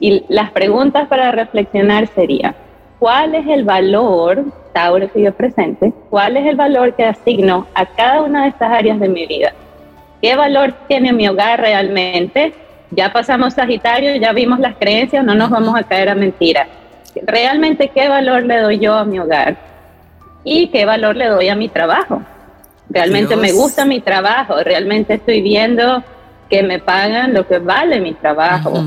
Y 0.00 0.24
las 0.28 0.50
preguntas 0.50 1.06
para 1.08 1.30
reflexionar 1.30 2.08
serían, 2.08 2.54
¿cuál 2.98 3.34
es 3.34 3.46
el 3.46 3.64
valor, 3.64 4.44
Tauro 4.72 5.08
sigue 5.12 5.30
presente, 5.30 5.92
cuál 6.08 6.38
es 6.38 6.46
el 6.46 6.56
valor 6.56 6.94
que 6.94 7.04
asigno 7.04 7.66
a 7.74 7.84
cada 7.84 8.22
una 8.22 8.44
de 8.44 8.48
estas 8.48 8.72
áreas 8.72 8.98
de 8.98 9.08
mi 9.08 9.26
vida? 9.26 9.52
¿Qué 10.22 10.34
valor 10.34 10.72
tiene 10.88 11.12
mi 11.12 11.28
hogar 11.28 11.60
realmente? 11.60 12.54
Ya 12.90 13.12
pasamos 13.12 13.54
Sagitario, 13.54 14.16
ya 14.16 14.32
vimos 14.32 14.58
las 14.58 14.74
creencias, 14.76 15.24
no 15.24 15.34
nos 15.34 15.50
vamos 15.50 15.76
a 15.76 15.82
caer 15.82 16.08
a 16.08 16.14
mentiras. 16.14 16.66
Realmente, 17.22 17.88
¿qué 17.88 18.08
valor 18.08 18.44
le 18.44 18.58
doy 18.58 18.78
yo 18.78 18.94
a 18.94 19.04
mi 19.04 19.18
hogar? 19.18 19.56
¿Y 20.44 20.68
qué 20.68 20.86
valor 20.86 21.16
le 21.16 21.26
doy 21.26 21.48
a 21.48 21.54
mi 21.54 21.68
trabajo? 21.68 22.22
¿Realmente 22.88 23.36
me 23.36 23.52
gusta 23.52 23.84
mi 23.84 24.00
trabajo? 24.00 24.54
¿Realmente 24.64 25.14
estoy 25.14 25.42
viendo 25.42 26.02
que 26.48 26.62
me 26.62 26.78
pagan 26.78 27.34
lo 27.34 27.46
que 27.46 27.58
vale 27.58 28.00
mi 28.00 28.14
trabajo? 28.14 28.82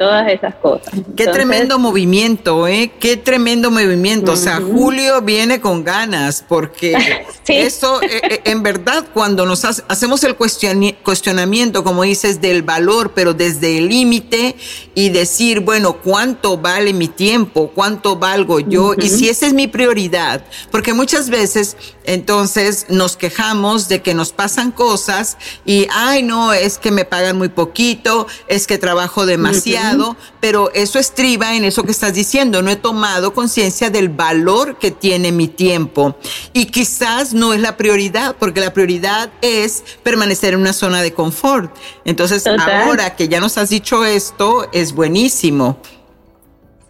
Todas 0.00 0.26
esas 0.32 0.54
cosas. 0.54 0.94
Qué 1.14 1.26
tremendo 1.26 1.78
movimiento, 1.78 2.66
¿eh? 2.66 2.90
Qué 2.98 3.18
tremendo 3.18 3.70
movimiento. 3.70 4.32
O 4.32 4.36
sea, 4.36 4.58
Julio 4.58 5.20
viene 5.20 5.60
con 5.60 5.84
ganas 5.84 6.42
porque 6.48 6.96
eso, 7.48 8.00
eh, 8.00 8.08
eh, 8.22 8.40
en 8.46 8.62
verdad, 8.62 9.04
cuando 9.12 9.44
nos 9.44 9.62
hacemos 9.66 10.24
el 10.24 10.36
cuestionamiento, 10.36 11.84
como 11.84 12.04
dices, 12.04 12.40
del 12.40 12.62
valor, 12.62 13.12
pero 13.14 13.34
desde 13.34 13.76
el 13.76 13.88
límite 13.90 14.56
y 14.94 15.10
decir, 15.10 15.60
bueno, 15.60 15.98
¿cuánto 16.02 16.56
vale 16.56 16.94
mi 16.94 17.08
tiempo? 17.08 17.70
¿Cuánto 17.74 18.16
valgo 18.16 18.58
yo? 18.58 18.94
Y 18.96 19.10
si 19.10 19.28
esa 19.28 19.48
es 19.48 19.52
mi 19.52 19.66
prioridad, 19.66 20.42
porque 20.70 20.94
muchas 20.94 21.28
veces 21.28 21.76
entonces 22.10 22.86
nos 22.88 23.16
quejamos 23.16 23.86
de 23.86 24.02
que 24.02 24.14
nos 24.14 24.32
pasan 24.32 24.72
cosas 24.72 25.36
y, 25.64 25.86
ay, 25.92 26.24
no, 26.24 26.52
es 26.52 26.76
que 26.78 26.90
me 26.90 27.04
pagan 27.04 27.38
muy 27.38 27.50
poquito, 27.50 28.26
es 28.48 28.66
que 28.66 28.78
trabajo 28.78 29.26
demasiado, 29.26 30.16
pero 30.40 30.72
eso 30.74 30.98
estriba 30.98 31.54
en 31.54 31.62
eso 31.62 31.84
que 31.84 31.92
estás 31.92 32.12
diciendo. 32.12 32.62
No 32.62 32.70
he 32.70 32.76
tomado 32.76 33.32
conciencia 33.32 33.90
del 33.90 34.08
valor 34.08 34.76
que 34.78 34.90
tiene 34.90 35.30
mi 35.30 35.46
tiempo 35.46 36.16
y 36.52 36.66
quizás 36.66 37.32
no 37.32 37.54
es 37.54 37.60
la 37.60 37.76
prioridad, 37.76 38.34
porque 38.40 38.60
la 38.60 38.72
prioridad 38.72 39.30
es 39.40 39.84
permanecer 40.02 40.54
en 40.54 40.60
una 40.60 40.72
zona 40.72 41.02
de 41.02 41.14
confort. 41.14 41.72
Entonces, 42.04 42.44
ahora 42.44 43.14
que 43.14 43.28
ya 43.28 43.38
nos 43.38 43.56
has 43.56 43.68
dicho 43.68 44.04
esto, 44.04 44.68
es 44.72 44.94
buenísimo. 44.94 45.78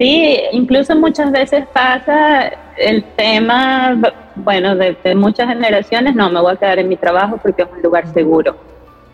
Sí, 0.01 0.41
incluso 0.53 0.97
muchas 0.97 1.31
veces 1.31 1.67
pasa 1.75 2.51
el 2.79 3.05
tema, 3.17 4.01
bueno, 4.35 4.75
de, 4.75 4.97
muchas 5.15 5.49
generaciones, 5.49 6.15
no, 6.15 6.31
me 6.31 6.41
voy 6.41 6.55
a 6.55 6.57
quedar 6.57 6.79
en 6.79 6.89
mi 6.89 6.97
trabajo 6.97 7.37
porque 7.37 7.65
es 7.65 7.69
un 7.71 7.83
lugar 7.83 8.11
seguro. 8.15 8.57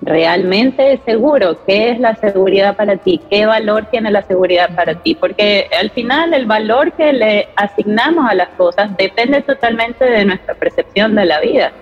Realmente 0.01 0.93
es 0.93 1.01
seguro. 1.05 1.59
¿Qué 1.67 1.91
es 1.91 1.99
la 1.99 2.15
seguridad 2.15 2.77
para 2.77 2.99
ti? 2.99 3.21
¿Qué 3.29 3.47
valor 3.47 3.87
tiene 3.87 4.13
la 4.13 4.23
seguridad 4.23 4.77
para 4.77 4.95
ti? 4.95 5.17
Porque 5.17 5.69
al 5.77 5.91
final 5.91 6.33
el 6.33 6.47
valor 6.47 6.93
que 6.93 7.13
le 7.13 7.49
asignamos 7.57 8.31
a 8.31 8.35
las 8.35 8.51
cosas 8.51 8.97
depende 8.97 9.41
totalmente 9.41 10.05
de 10.05 10.25
nuestra 10.25 10.55
percepción 10.55 11.17
de 11.17 11.25
la 11.25 11.41
vida. 11.41 11.73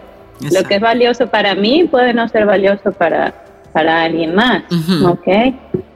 Lo 0.50 0.66
que 0.66 0.76
es 0.76 0.80
valioso 0.80 1.26
para 1.26 1.54
mí 1.54 1.84
puede 1.84 2.14
no 2.14 2.26
ser 2.28 2.46
valioso 2.46 2.90
para, 2.90 3.34
para 3.74 4.04
alguien 4.04 4.34
más, 4.34 4.62
¿ok? 5.04 5.28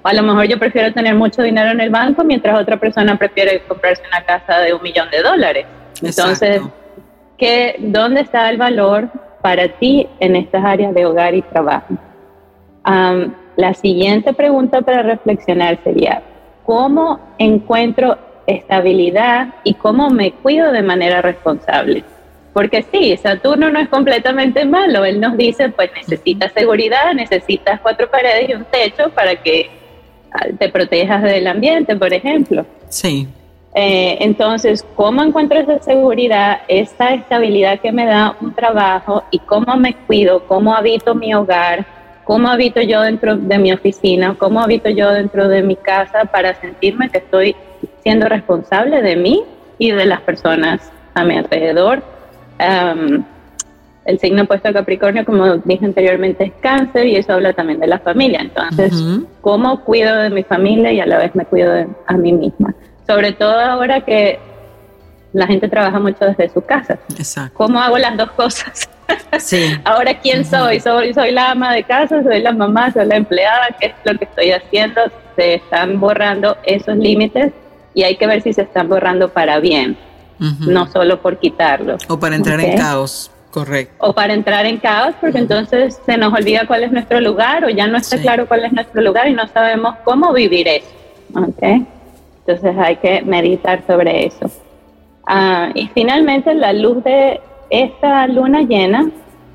a 0.02 0.14
lo 0.14 0.22
mejor 0.22 0.46
yo 0.46 0.58
prefiero 0.58 0.92
tener 0.92 1.14
mucho 1.14 1.42
dinero 1.42 1.70
en 1.70 1.80
el 1.80 1.90
banco 1.90 2.24
mientras 2.24 2.58
otra 2.58 2.78
persona 2.78 3.16
prefiere 3.16 3.62
comprarse 3.68 4.02
una 4.08 4.24
casa 4.24 4.58
de 4.58 4.72
un 4.72 4.82
millón 4.82 5.10
de 5.10 5.22
dólares. 5.22 5.66
Entonces, 6.02 6.62
¿qué, 7.36 7.76
¿dónde 7.78 8.22
está 8.22 8.48
el 8.48 8.56
valor 8.56 9.08
para 9.42 9.68
ti 9.68 10.08
en 10.18 10.36
estas 10.36 10.64
áreas 10.64 10.94
de 10.94 11.06
hogar 11.06 11.34
y 11.34 11.42
trabajo? 11.42 11.94
la 13.56 13.74
siguiente 13.74 14.32
pregunta 14.32 14.80
para 14.80 15.02
reflexionar 15.02 15.78
sería, 15.84 16.22
¿cómo 16.64 17.20
encuentro 17.36 18.16
estabilidad 18.46 19.48
y 19.62 19.74
cómo 19.74 20.08
me 20.08 20.32
cuido 20.32 20.72
de 20.72 20.82
manera 20.82 21.20
responsable? 21.20 22.02
Porque 22.58 22.84
sí, 22.90 23.16
Saturno 23.16 23.70
no 23.70 23.78
es 23.78 23.88
completamente 23.88 24.64
malo. 24.64 25.04
Él 25.04 25.20
nos 25.20 25.36
dice, 25.36 25.68
pues 25.68 25.92
necesitas 25.94 26.50
seguridad, 26.52 27.14
necesitas 27.14 27.80
cuatro 27.80 28.10
paredes 28.10 28.50
y 28.50 28.54
un 28.54 28.64
techo 28.64 29.10
para 29.10 29.36
que 29.36 29.70
ah, 30.32 30.46
te 30.58 30.68
protejas 30.68 31.22
del 31.22 31.46
ambiente, 31.46 31.94
por 31.94 32.12
ejemplo. 32.12 32.66
Sí. 32.88 33.28
Eh, 33.76 34.18
entonces, 34.18 34.84
¿cómo 34.96 35.22
encuentro 35.22 35.60
esa 35.60 35.78
seguridad, 35.78 36.62
esa 36.66 37.14
estabilidad 37.14 37.78
que 37.78 37.92
me 37.92 38.06
da 38.06 38.36
un 38.40 38.52
trabajo 38.52 39.22
y 39.30 39.38
cómo 39.38 39.76
me 39.76 39.94
cuido, 39.94 40.44
cómo 40.48 40.74
habito 40.74 41.14
mi 41.14 41.32
hogar, 41.34 41.86
cómo 42.24 42.48
habito 42.48 42.80
yo 42.80 43.02
dentro 43.02 43.36
de 43.36 43.58
mi 43.60 43.72
oficina, 43.72 44.34
cómo 44.36 44.60
habito 44.60 44.88
yo 44.88 45.12
dentro 45.12 45.46
de 45.46 45.62
mi 45.62 45.76
casa 45.76 46.24
para 46.24 46.60
sentirme 46.60 47.08
que 47.08 47.18
estoy 47.18 47.54
siendo 48.02 48.28
responsable 48.28 49.00
de 49.00 49.14
mí 49.14 49.44
y 49.78 49.92
de 49.92 50.06
las 50.06 50.22
personas 50.22 50.90
a 51.14 51.22
mi 51.22 51.36
alrededor? 51.36 52.17
El 52.58 54.18
signo 54.18 54.44
opuesto 54.44 54.68
a 54.68 54.72
Capricornio, 54.72 55.24
como 55.24 55.58
dije 55.58 55.84
anteriormente, 55.84 56.44
es 56.44 56.52
cáncer 56.60 57.06
y 57.06 57.16
eso 57.16 57.34
habla 57.34 57.52
también 57.52 57.78
de 57.78 57.86
la 57.86 57.98
familia. 57.98 58.40
Entonces, 58.40 58.92
¿cómo 59.42 59.84
cuido 59.84 60.16
de 60.16 60.30
mi 60.30 60.42
familia 60.42 60.90
y 60.92 61.00
a 61.00 61.06
la 61.06 61.18
vez 61.18 61.34
me 61.34 61.44
cuido 61.44 61.72
de, 61.72 61.86
a 62.06 62.14
mí 62.14 62.32
misma? 62.32 62.74
Sobre 63.06 63.32
todo 63.32 63.58
ahora 63.60 64.00
que 64.00 64.38
la 65.34 65.46
gente 65.46 65.68
trabaja 65.68 65.98
mucho 65.98 66.24
desde 66.24 66.48
su 66.48 66.62
casa. 66.62 66.98
Exacto. 67.18 67.52
¿Cómo 67.54 67.80
hago 67.80 67.98
las 67.98 68.16
dos 68.16 68.30
cosas? 68.32 68.88
Sí. 69.38 69.74
ahora, 69.84 70.18
¿quién 70.20 70.44
soy? 70.44 70.80
soy? 70.80 71.14
Soy 71.14 71.30
la 71.32 71.52
ama 71.52 71.72
de 71.72 71.82
casa, 71.82 72.22
soy 72.22 72.42
la 72.42 72.52
mamá, 72.52 72.90
soy 72.92 73.06
la 73.06 73.16
empleada, 73.16 73.68
¿qué 73.80 73.86
es 73.86 73.92
lo 74.04 74.18
que 74.18 74.24
estoy 74.24 74.50
haciendo? 74.50 75.00
Se 75.34 75.54
están 75.54 75.98
borrando 75.98 76.58
esos 76.64 76.96
límites 76.96 77.52
y 77.94 78.02
hay 78.02 78.16
que 78.16 78.26
ver 78.26 78.42
si 78.42 78.52
se 78.52 78.62
están 78.62 78.88
borrando 78.88 79.30
para 79.30 79.60
bien 79.60 79.96
no 80.38 80.86
solo 80.90 81.20
por 81.20 81.38
quitarlo. 81.38 81.96
O 82.08 82.18
para 82.18 82.36
entrar 82.36 82.60
en 82.60 82.76
caos. 82.76 83.30
Correcto. 83.50 83.94
O 83.98 84.12
para 84.12 84.34
entrar 84.34 84.66
en 84.66 84.76
caos, 84.76 85.14
porque 85.20 85.38
entonces 85.38 86.00
se 86.04 86.16
nos 86.16 86.32
olvida 86.32 86.66
cuál 86.66 86.84
es 86.84 86.92
nuestro 86.92 87.20
lugar 87.20 87.64
o 87.64 87.70
ya 87.70 87.86
no 87.86 87.96
está 87.96 88.18
claro 88.18 88.46
cuál 88.46 88.64
es 88.64 88.72
nuestro 88.72 89.00
lugar 89.00 89.28
y 89.28 89.32
no 89.32 89.48
sabemos 89.48 89.96
cómo 90.04 90.32
vivir 90.32 90.68
eso. 90.68 90.86
¿okay? 91.34 91.86
Entonces 92.46 92.76
hay 92.78 92.96
que 92.96 93.22
meditar 93.22 93.82
sobre 93.86 94.26
eso. 94.26 94.50
Ah, 95.26 95.70
y 95.74 95.88
finalmente 95.88 96.54
la 96.54 96.72
luz 96.72 97.02
de 97.04 97.40
esta 97.70 98.26
luna 98.26 98.62
llena 98.62 99.10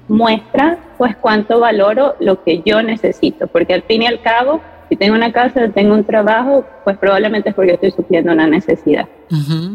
muestra 0.08 0.78
pues 0.98 1.16
cuánto 1.16 1.60
valoro 1.60 2.16
lo 2.20 2.44
que 2.44 2.62
yo 2.64 2.82
necesito, 2.84 3.48
porque 3.48 3.74
al 3.74 3.84
fin 3.84 4.04
y 4.04 4.08
al 4.08 4.22
cabo, 4.22 4.62
si 4.94 4.98
tengo 4.98 5.16
una 5.16 5.34
casa, 5.34 5.70
tengo 5.70 5.96
un 5.96 6.04
trabajo, 6.04 6.64
pues 6.84 7.00
probablemente 7.00 7.50
es 7.50 7.56
porque 7.56 7.74
estoy 7.74 7.90
sufriendo 7.90 8.32
una 8.32 8.46
necesidad. 8.46 9.08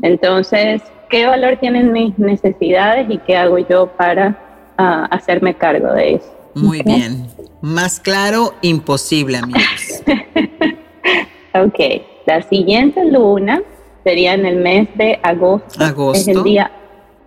Entonces, 0.02 0.80
¿qué 1.10 1.26
valor 1.26 1.56
tienen 1.56 1.90
mis 1.90 2.16
necesidades 2.20 3.10
y 3.10 3.18
qué 3.18 3.36
hago 3.36 3.58
yo 3.58 3.88
para 3.88 4.38
ah, 4.78 5.08
hacerme 5.10 5.54
cargo 5.54 5.92
de 5.92 6.14
eso? 6.14 6.32
Muy 6.54 6.82
bien. 6.82 7.26
Más 7.60 7.98
claro, 7.98 8.54
imposible, 8.62 9.38
amigos. 9.38 10.04
ok. 11.54 12.02
La 12.24 12.42
siguiente 12.42 13.04
luna 13.04 13.60
sería 14.04 14.34
en 14.34 14.46
el 14.46 14.58
mes 14.58 14.86
de 14.94 15.18
agosto. 15.24 15.82
Agosto. 15.82 16.30
Es 16.30 16.36
el 16.36 16.44
día 16.44 16.70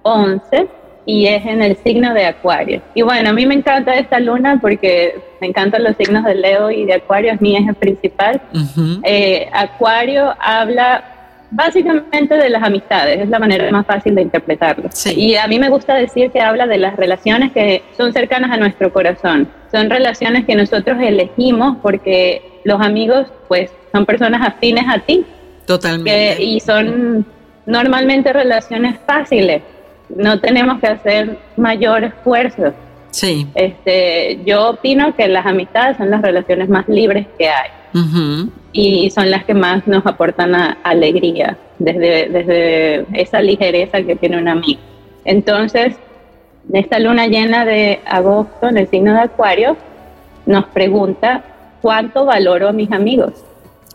11 0.03 0.69
y 1.11 1.27
es 1.27 1.45
en 1.45 1.61
el 1.61 1.75
signo 1.83 2.13
de 2.13 2.25
Acuario. 2.25 2.81
Y 2.93 3.01
bueno, 3.01 3.31
a 3.31 3.33
mí 3.33 3.45
me 3.45 3.53
encanta 3.53 3.95
esta 3.95 4.17
luna 4.21 4.59
porque 4.61 5.19
me 5.41 5.47
encantan 5.47 5.83
los 5.83 5.97
signos 5.97 6.23
de 6.23 6.35
Leo 6.35 6.71
y 6.71 6.85
de 6.85 6.93
Acuario, 6.93 7.33
es 7.33 7.41
mi 7.41 7.57
eje 7.57 7.73
principal. 7.73 8.41
Eh, 9.03 9.49
Acuario 9.51 10.33
habla 10.39 11.03
básicamente 11.51 12.35
de 12.37 12.49
las 12.49 12.63
amistades, 12.63 13.19
es 13.19 13.27
la 13.27 13.39
manera 13.39 13.69
más 13.71 13.85
fácil 13.85 14.15
de 14.15 14.21
interpretarlo. 14.21 14.89
Y 15.13 15.35
a 15.35 15.47
mí 15.47 15.59
me 15.59 15.67
gusta 15.67 15.95
decir 15.95 16.31
que 16.31 16.39
habla 16.39 16.65
de 16.65 16.77
las 16.77 16.95
relaciones 16.95 17.51
que 17.51 17.83
son 17.97 18.13
cercanas 18.13 18.49
a 18.49 18.55
nuestro 18.55 18.93
corazón. 18.93 19.49
Son 19.69 19.89
relaciones 19.89 20.45
que 20.45 20.55
nosotros 20.55 20.97
elegimos 21.01 21.75
porque 21.81 22.61
los 22.63 22.79
amigos 22.79 23.27
pues 23.49 23.69
son 23.91 24.05
personas 24.05 24.47
afines 24.47 24.85
a 24.87 24.99
ti. 24.99 25.25
Totalmente. 25.65 26.41
y 26.41 26.59
son 26.59 27.25
normalmente 27.65 28.33
relaciones 28.33 28.95
fáciles 29.05 29.61
no 30.15 30.39
tenemos 30.39 30.79
que 30.79 30.87
hacer 30.87 31.37
mayor 31.57 32.03
esfuerzo. 32.03 32.73
Sí. 33.11 33.47
Este, 33.55 34.39
yo 34.45 34.69
opino 34.69 35.15
que 35.15 35.27
las 35.27 35.45
amistades 35.45 35.97
son 35.97 36.09
las 36.09 36.21
relaciones 36.21 36.69
más 36.69 36.87
libres 36.87 37.27
que 37.37 37.49
hay. 37.49 37.69
Y 38.71 39.09
son 39.09 39.29
las 39.29 39.43
que 39.43 39.53
más 39.53 39.85
nos 39.85 40.05
aportan 40.05 40.55
alegría, 40.83 41.57
desde, 41.77 42.29
desde 42.29 43.05
esa 43.21 43.41
ligereza 43.41 44.01
que 44.01 44.15
tiene 44.15 44.37
un 44.37 44.47
amigo. 44.47 44.79
Entonces, 45.25 45.95
esta 46.71 46.99
luna 46.99 47.27
llena 47.27 47.65
de 47.65 47.99
agosto 48.05 48.69
en 48.69 48.77
el 48.77 48.87
signo 48.87 49.13
de 49.13 49.21
Acuario 49.21 49.75
nos 50.45 50.65
pregunta 50.67 51.43
cuánto 51.81 52.25
valoro 52.25 52.69
a 52.69 52.71
mis 52.71 52.91
amigos. 52.93 53.33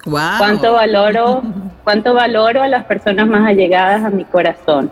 Cuánto 0.05 0.75
valoro, 0.75 1.43
cuánto 1.83 2.15
valoro 2.15 2.63
a 2.63 2.69
las 2.69 2.85
personas 2.85 3.27
más 3.27 3.49
allegadas 3.49 4.05
a 4.05 4.11
mi 4.11 4.25
corazón 4.25 4.91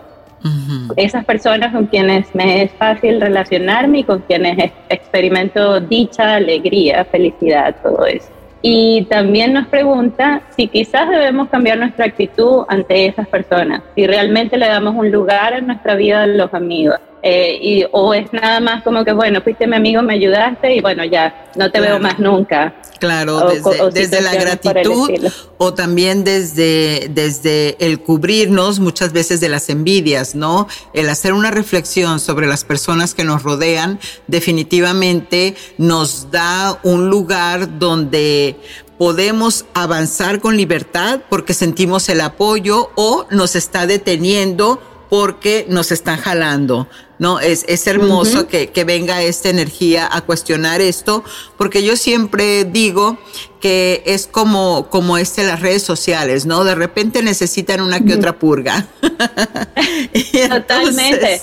esas 0.95 1.25
personas 1.25 1.73
con 1.73 1.87
quienes 1.87 2.33
me 2.35 2.63
es 2.63 2.71
fácil 2.73 3.19
relacionarme 3.19 3.99
y 3.99 4.03
con 4.03 4.19
quienes 4.19 4.71
experimento 4.89 5.79
dicha, 5.79 6.35
alegría, 6.35 7.05
felicidad, 7.05 7.75
todo 7.81 8.05
eso. 8.05 8.29
Y 8.67 9.03
también 9.03 9.53
nos 9.53 9.67
pregunta 9.67 10.41
si 10.55 10.67
quizás 10.67 11.07
debemos 11.07 11.49
cambiar 11.49 11.77
nuestra 11.77 12.05
actitud 12.05 12.63
ante 12.67 13.05
esas 13.05 13.27
personas, 13.27 13.83
si 13.93 14.07
realmente 14.07 14.57
le 14.57 14.67
damos 14.67 14.95
un 14.95 15.11
lugar 15.11 15.53
en 15.53 15.67
nuestra 15.67 15.93
vida 15.95 16.23
a 16.23 16.27
los 16.27 16.51
amigos. 16.51 16.97
Eh, 17.21 17.59
y, 17.61 17.85
o 17.91 18.13
es 18.13 18.31
nada 18.33 18.59
más 18.59 18.83
como 18.83 19.03
que, 19.03 19.13
bueno, 19.13 19.41
fuiste 19.41 19.67
mi 19.67 19.75
amigo, 19.75 20.01
me 20.01 20.13
ayudaste 20.13 20.75
y 20.75 20.81
bueno, 20.81 21.03
ya, 21.03 21.45
no 21.55 21.71
te 21.71 21.79
veo 21.79 21.99
más 21.99 22.17
nunca. 22.17 22.73
Claro, 23.05 23.49
desde, 23.91 24.21
la 24.21 24.33
gratitud 24.33 25.09
o 25.57 25.73
también 25.73 26.23
desde, 26.23 27.09
desde 27.13 27.75
el 27.85 27.99
cubrirnos 27.99 28.79
muchas 28.79 29.13
veces 29.13 29.39
de 29.39 29.49
las 29.49 29.69
envidias, 29.69 30.35
¿no? 30.35 30.67
El 30.93 31.09
hacer 31.09 31.33
una 31.33 31.51
reflexión 31.51 32.19
sobre 32.19 32.47
las 32.47 32.63
personas 32.63 33.13
que 33.13 33.23
nos 33.23 33.43
rodean 33.43 33.99
definitivamente 34.27 35.55
nos 35.77 36.31
da 36.31 36.79
un 36.83 37.09
lugar 37.09 37.77
donde 37.77 38.55
podemos 38.97 39.65
avanzar 39.73 40.39
con 40.39 40.57
libertad 40.57 41.21
porque 41.29 41.53
sentimos 41.53 42.09
el 42.09 42.21
apoyo 42.21 42.91
o 42.95 43.25
nos 43.29 43.55
está 43.55 43.85
deteniendo 43.87 44.79
porque 45.09 45.65
nos 45.69 45.91
están 45.91 46.17
jalando. 46.17 46.87
¿no? 47.17 47.39
Es, 47.39 47.65
es 47.67 47.87
hermoso 47.87 48.47
que, 48.47 48.67
que, 48.67 48.83
venga 48.83 49.21
esta 49.21 49.49
energía 49.49 50.09
a 50.11 50.21
cuestionar 50.21 50.81
esto, 50.81 51.23
porque 51.57 51.83
yo 51.83 51.95
siempre 51.95 52.65
digo 52.65 53.17
que 53.61 54.03
es 54.05 54.27
como, 54.27 54.89
como 54.89 55.17
este 55.17 55.45
las 55.45 55.61
redes 55.61 55.81
sociales, 55.81 56.45
¿no? 56.45 56.63
De 56.63 56.75
repente 56.75 57.23
necesitan 57.23 57.81
una 57.81 57.99
que 57.99 58.13
otra 58.13 58.37
purga. 58.37 58.85
Totalmente. 60.49 61.41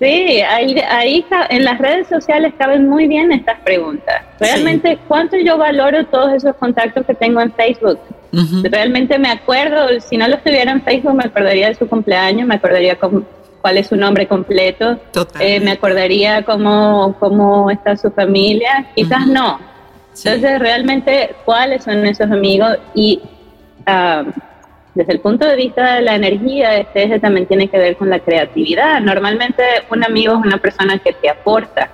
Sí, 0.00 0.40
ahí, 0.40 0.78
ahí 0.88 1.26
en 1.50 1.64
las 1.64 1.78
redes 1.78 2.08
sociales 2.08 2.54
caben 2.58 2.88
muy 2.88 3.06
bien 3.06 3.32
estas 3.32 3.60
preguntas. 3.60 4.22
Realmente, 4.38 4.98
¿cuánto 5.06 5.36
yo 5.36 5.58
valoro 5.58 6.06
todos 6.06 6.32
esos 6.32 6.56
contactos 6.56 7.04
que 7.06 7.14
tengo 7.14 7.40
en 7.40 7.52
Facebook? 7.52 7.98
Realmente 8.64 9.18
me 9.18 9.30
acuerdo, 9.30 9.88
si 10.00 10.16
no 10.16 10.28
lo 10.28 10.36
estuviera 10.36 10.70
en 10.70 10.82
Facebook, 10.82 11.14
me 11.14 11.24
acordaría 11.24 11.68
de 11.68 11.74
su 11.74 11.88
cumpleaños, 11.88 12.46
me 12.46 12.54
acordaría 12.54 12.96
con, 12.96 13.26
cuál 13.60 13.78
es 13.78 13.88
su 13.88 13.96
nombre 13.96 14.26
completo, 14.26 14.98
eh, 15.38 15.60
me 15.60 15.72
acordaría 15.72 16.42
cómo, 16.44 17.16
cómo 17.18 17.70
está 17.70 17.96
su 17.96 18.10
familia, 18.10 18.86
quizás 18.94 19.26
no. 19.26 19.58
Entonces, 20.16 20.58
realmente, 20.58 21.34
¿cuáles 21.44 21.84
son 21.84 22.04
esos 22.06 22.30
amigos? 22.30 22.76
Y 22.94 23.20
desde 24.94 25.12
el 25.12 25.20
punto 25.20 25.46
de 25.46 25.56
vista 25.56 25.94
de 25.94 26.02
la 26.02 26.14
energía, 26.14 26.76
este 26.76 27.04
eje 27.04 27.20
también 27.20 27.46
tiene 27.46 27.68
que 27.68 27.78
ver 27.78 27.96
con 27.96 28.10
la 28.10 28.18
creatividad. 28.18 29.00
Normalmente 29.00 29.62
un 29.90 30.04
amigo 30.04 30.34
es 30.34 30.40
una 30.40 30.58
persona 30.58 30.98
que 30.98 31.12
te 31.12 31.28
aporta 31.28 31.90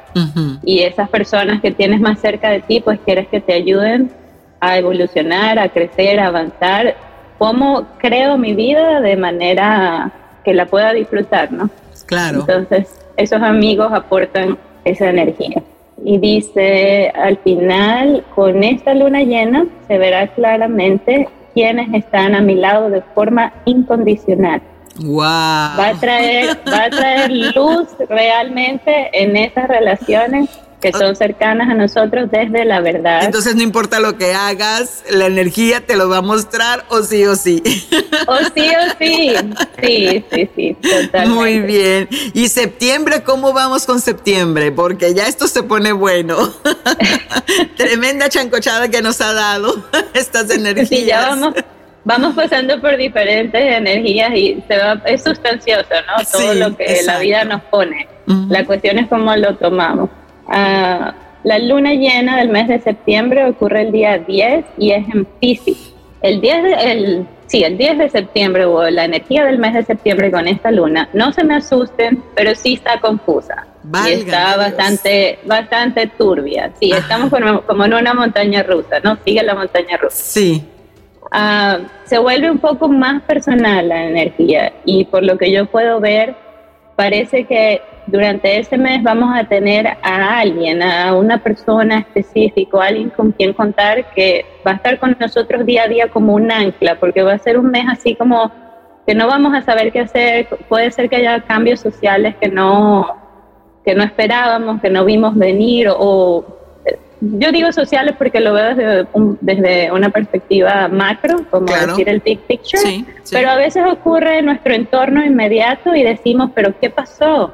y 0.64 0.80
esas 0.80 1.08
personas 1.08 1.60
que 1.60 1.70
tienes 1.70 2.00
más 2.00 2.20
cerca 2.20 2.50
de 2.50 2.60
ti, 2.60 2.80
pues 2.80 2.98
quieres 3.04 3.28
que 3.28 3.40
te 3.40 3.52
ayuden 3.52 4.10
a 4.60 4.78
evolucionar, 4.78 5.58
a 5.58 5.68
crecer, 5.68 6.20
a 6.20 6.28
avanzar. 6.28 6.96
¿Cómo 7.38 7.86
creo 7.98 8.38
mi 8.38 8.54
vida 8.54 9.00
de 9.00 9.16
manera 9.16 10.10
que 10.44 10.54
la 10.54 10.66
pueda 10.66 10.92
disfrutar, 10.92 11.52
¿no? 11.52 11.68
Claro. 12.06 12.40
Entonces, 12.40 12.98
esos 13.16 13.42
amigos 13.42 13.92
aportan 13.92 14.56
esa 14.84 15.10
energía. 15.10 15.62
Y 16.04 16.18
dice, 16.18 17.10
al 17.14 17.38
final, 17.38 18.24
con 18.34 18.62
esta 18.62 18.94
luna 18.94 19.22
llena, 19.22 19.66
se 19.88 19.98
verá 19.98 20.28
claramente 20.28 21.28
quiénes 21.54 21.92
están 21.94 22.34
a 22.34 22.40
mi 22.40 22.54
lado 22.54 22.90
de 22.90 23.02
forma 23.14 23.52
incondicional. 23.64 24.60
Wow. 25.00 25.20
Va 25.20 25.88
a 25.88 25.94
traer, 25.98 26.56
va 26.70 26.84
a 26.84 26.90
traer 26.90 27.30
luz 27.54 27.88
realmente 28.08 29.10
en 29.12 29.36
esas 29.36 29.68
relaciones 29.68 30.48
que 30.80 30.92
son 30.92 31.16
cercanas 31.16 31.68
a 31.70 31.74
nosotros 31.74 32.30
desde 32.30 32.64
la 32.64 32.80
verdad. 32.80 33.24
Entonces 33.24 33.56
no 33.56 33.62
importa 33.62 34.00
lo 34.00 34.18
que 34.18 34.34
hagas, 34.34 35.04
la 35.10 35.26
energía 35.26 35.80
te 35.80 35.96
lo 35.96 36.08
va 36.08 36.18
a 36.18 36.22
mostrar 36.22 36.84
o 36.88 37.02
sí 37.02 37.24
o 37.24 37.34
sí. 37.34 37.62
O 38.26 38.36
sí 38.54 38.68
o 38.68 38.94
sí. 38.98 39.34
Sí, 39.82 40.24
sí, 40.30 40.50
sí, 40.54 40.76
totalmente. 40.82 41.28
Muy 41.28 41.60
bien. 41.60 42.08
¿Y 42.34 42.48
septiembre 42.48 43.22
cómo 43.22 43.52
vamos 43.52 43.86
con 43.86 44.00
septiembre? 44.00 44.72
Porque 44.72 45.14
ya 45.14 45.26
esto 45.26 45.48
se 45.48 45.62
pone 45.62 45.92
bueno. 45.92 46.36
Tremenda 47.76 48.28
chancochada 48.28 48.88
que 48.88 49.02
nos 49.02 49.20
ha 49.20 49.32
dado 49.32 49.84
estas 50.14 50.50
energías. 50.50 50.88
Sí, 50.88 51.04
ya 51.04 51.28
vamos 51.28 51.54
vamos 52.06 52.36
pasando 52.36 52.80
por 52.80 52.96
diferentes 52.96 53.60
energías 53.60 54.30
y 54.32 54.62
se 54.68 54.78
va, 54.78 55.02
es 55.06 55.24
sustancioso, 55.24 55.88
¿no? 56.06 56.24
Todo 56.30 56.54
lo 56.54 56.76
que 56.76 57.02
la 57.04 57.18
vida 57.18 57.44
nos 57.44 57.62
pone. 57.62 58.08
La 58.48 58.64
cuestión 58.64 58.98
es 58.98 59.08
cómo 59.08 59.34
lo 59.36 59.56
tomamos. 59.56 60.08
Ah, 60.48 61.14
la 61.46 61.58
luna 61.60 61.94
llena 61.94 62.38
del 62.38 62.48
mes 62.48 62.66
de 62.66 62.80
septiembre 62.80 63.48
ocurre 63.48 63.82
el 63.82 63.92
día 63.92 64.18
10 64.18 64.64
y 64.78 64.90
es 64.90 65.06
en 65.14 65.24
Pisces. 65.24 65.94
El 66.20 66.40
10 66.40 66.62
de, 66.64 66.72
el, 66.72 67.26
sí, 67.46 67.62
el 67.62 67.78
10 67.78 67.98
de 67.98 68.08
septiembre 68.08 68.64
o 68.64 68.90
la 68.90 69.04
energía 69.04 69.44
del 69.44 69.58
mes 69.58 69.74
de 69.74 69.84
septiembre 69.84 70.32
con 70.32 70.48
esta 70.48 70.72
luna, 70.72 71.08
no 71.12 71.32
se 71.32 71.44
me 71.44 71.54
asusten, 71.54 72.20
pero 72.34 72.52
sí 72.56 72.74
está 72.74 73.00
confusa. 73.00 73.66
y 74.08 74.12
está 74.12 74.56
bastante, 74.56 75.38
bastante 75.44 76.08
turbia. 76.18 76.72
Sí, 76.80 76.90
estamos 76.90 77.30
como, 77.30 77.84
en 77.84 77.94
una 77.94 78.12
montaña 78.12 78.64
rusa, 78.64 78.98
¿no? 79.04 79.16
Sigue 79.24 79.42
la 79.44 79.54
montaña 79.54 79.96
rusa. 79.98 80.16
Sí. 80.16 80.64
Ah, 81.30 81.78
se 82.06 82.18
vuelve 82.18 82.50
un 82.50 82.58
poco 82.58 82.88
más 82.88 83.22
personal 83.22 83.88
la 83.88 84.06
energía 84.06 84.72
y 84.84 85.04
por 85.04 85.22
lo 85.22 85.38
que 85.38 85.52
yo 85.52 85.66
puedo 85.66 86.00
ver, 86.00 86.34
parece 86.96 87.44
que 87.44 87.82
durante 88.06 88.58
ese 88.58 88.78
mes 88.78 89.02
vamos 89.02 89.36
a 89.36 89.44
tener 89.44 89.86
a 89.86 90.38
alguien, 90.38 90.82
a 90.82 91.14
una 91.14 91.38
persona 91.38 91.98
específica, 91.98 92.82
alguien 92.82 93.10
con 93.10 93.32
quien 93.32 93.52
contar 93.52 94.10
que 94.10 94.44
va 94.66 94.72
a 94.72 94.74
estar 94.74 94.98
con 94.98 95.16
nosotros 95.18 95.66
día 95.66 95.84
a 95.84 95.88
día 95.88 96.08
como 96.08 96.34
un 96.34 96.50
ancla, 96.50 96.98
porque 97.00 97.22
va 97.22 97.34
a 97.34 97.38
ser 97.38 97.58
un 97.58 97.70
mes 97.70 97.84
así 97.88 98.14
como 98.14 98.50
que 99.06 99.14
no 99.14 99.26
vamos 99.26 99.54
a 99.54 99.62
saber 99.62 99.92
qué 99.92 100.00
hacer, 100.00 100.48
puede 100.68 100.90
ser 100.90 101.08
que 101.08 101.16
haya 101.16 101.40
cambios 101.40 101.80
sociales 101.80 102.34
que 102.40 102.48
no, 102.48 103.16
que 103.84 103.94
no 103.94 104.02
esperábamos, 104.02 104.80
que 104.80 104.90
no 104.90 105.04
vimos 105.04 105.36
venir, 105.36 105.88
o, 105.90 106.44
yo 107.20 107.50
digo 107.50 107.72
sociales 107.72 108.14
porque 108.18 108.40
lo 108.40 108.52
veo 108.52 108.74
desde, 108.74 109.06
desde 109.40 109.92
una 109.92 110.10
perspectiva 110.10 110.88
macro, 110.88 111.44
como 111.50 111.66
decir 111.66 112.08
el 112.08 112.20
big 112.20 112.40
picture, 112.40 113.04
pero 113.30 113.50
a 113.50 113.56
veces 113.56 113.84
ocurre 113.90 114.38
en 114.38 114.46
nuestro 114.46 114.74
entorno 114.74 115.24
inmediato 115.24 115.94
y 115.94 116.02
decimos, 116.02 116.50
pero 116.54 116.78
¿qué 116.78 116.90
pasó? 116.90 117.52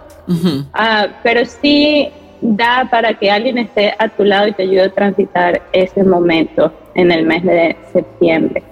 Ah, 0.73 1.09
pero 1.23 1.45
sí 1.45 2.11
da 2.41 2.89
para 2.91 3.15
que 3.15 3.31
alguien 3.31 3.59
esté 3.59 3.95
a 3.99 4.09
tu 4.09 4.25
lado 4.25 4.49
y 4.49 4.53
te 4.53 4.65
ayude 4.65 4.83
a 4.83 4.91
transitar 4.91 5.63
ese 5.73 6.03
momento 6.03 6.73
en 6.95 7.13
el 7.13 7.25
mes 7.25 7.45
de 7.45 7.77
septiembre. 7.93 8.63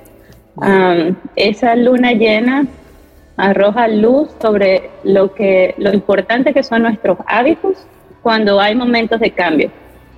Esa 1.37 1.77
luna 1.77 2.13
llena 2.13 2.67
arroja 3.37 3.89
luz 3.89 4.29
sobre 4.43 4.91
lo 5.03 5.33
que 5.33 5.75
lo 5.79 5.93
importante 5.93 6.53
que 6.53 6.63
son 6.63 6.83
nuestros 6.83 7.17
hábitos 7.27 7.79
cuando 8.23 8.61
hay 8.61 8.75
momentos 8.75 9.21
de 9.21 9.31
cambio. 9.31 9.71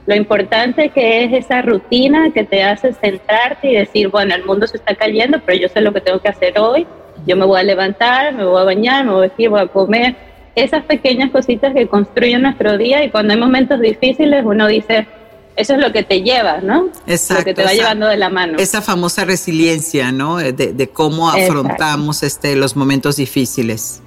Lo 0.06 0.14
importante 0.16 0.88
que 0.88 1.24
es 1.24 1.32
esa 1.32 1.62
rutina 1.62 2.30
que 2.32 2.44
te 2.44 2.64
hace 2.64 2.92
centrarte 2.92 3.70
y 3.70 3.76
decir, 3.76 4.08
bueno, 4.08 4.34
el 4.34 4.44
mundo 4.44 4.66
se 4.66 4.76
está 4.76 4.94
cayendo, 4.94 5.40
pero 5.44 5.58
yo 5.58 5.68
sé 5.68 5.80
lo 5.80 5.92
que 5.92 6.00
tengo 6.00 6.18
que 6.20 6.28
hacer 6.28 6.58
hoy. 6.58 6.86
Yo 7.26 7.36
me 7.36 7.46
voy 7.46 7.60
a 7.60 7.62
levantar, 7.62 8.34
me 8.34 8.44
voy 8.44 8.60
a 8.60 8.64
bañar, 8.64 9.04
me 9.04 9.12
voy 9.12 9.20
a 9.20 9.28
vestir, 9.28 9.48
voy 9.48 9.60
a 9.60 9.66
comer. 9.66 10.16
Esas 10.56 10.84
pequeñas 10.84 11.30
cositas 11.30 11.72
que 11.72 11.86
construyen 11.86 12.42
nuestro 12.42 12.76
día 12.76 13.04
y 13.04 13.10
cuando 13.10 13.32
hay 13.32 13.38
momentos 13.38 13.80
difíciles 13.80 14.44
uno 14.44 14.66
dice, 14.66 15.06
eso 15.54 15.74
es 15.74 15.80
lo 15.80 15.92
que 15.92 16.02
te 16.02 16.22
lleva, 16.22 16.60
¿no? 16.60 16.88
Exacto. 17.06 17.42
Lo 17.42 17.44
que 17.44 17.54
te 17.54 17.64
va 17.64 17.72
llevando 17.72 18.06
de 18.08 18.16
la 18.16 18.30
mano. 18.30 18.58
Esa 18.58 18.82
famosa 18.82 19.24
resiliencia, 19.24 20.10
¿no? 20.10 20.38
De, 20.38 20.90
cómo 20.92 21.30
afrontamos 21.30 22.22
este, 22.22 22.56
los 22.56 22.74
momentos 22.74 23.16
difíciles. 23.16 24.02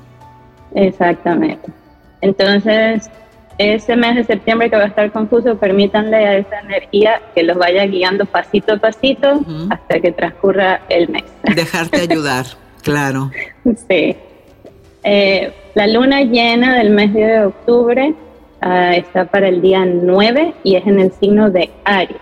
Exactamente. 0.73 1.71
Entonces, 2.21 3.09
ese 3.57 3.95
mes 3.95 4.15
de 4.15 4.23
septiembre 4.23 4.69
que 4.69 4.75
va 4.75 4.83
a 4.83 4.87
estar 4.87 5.11
confuso, 5.11 5.57
permítanle 5.57 6.17
a 6.17 6.37
esa 6.37 6.59
energía 6.59 7.21
que 7.33 7.43
los 7.43 7.57
vaya 7.57 7.85
guiando 7.85 8.25
pasito 8.25 8.73
a 8.73 8.77
pasito 8.77 9.41
hasta 9.69 9.99
que 9.99 10.11
transcurra 10.11 10.81
el 10.89 11.09
mes. 11.09 11.23
Dejarte 11.55 12.01
ayudar, 12.01 12.45
claro. 12.83 13.31
Sí. 13.87 14.15
Eh, 15.03 15.53
la 15.75 15.87
luna 15.87 16.21
llena 16.21 16.75
del 16.75 16.89
mes 16.89 17.13
de 17.13 17.45
octubre 17.45 18.15
Ah, 18.67 18.95
está 18.95 19.25
para 19.25 19.47
el 19.47 19.61
día 19.61 19.85
9 19.85 20.55
y 20.63 20.75
es 20.75 20.87
en 20.87 20.99
el 20.99 21.11
signo 21.11 21.51
de 21.51 21.69
Aries. 21.83 22.19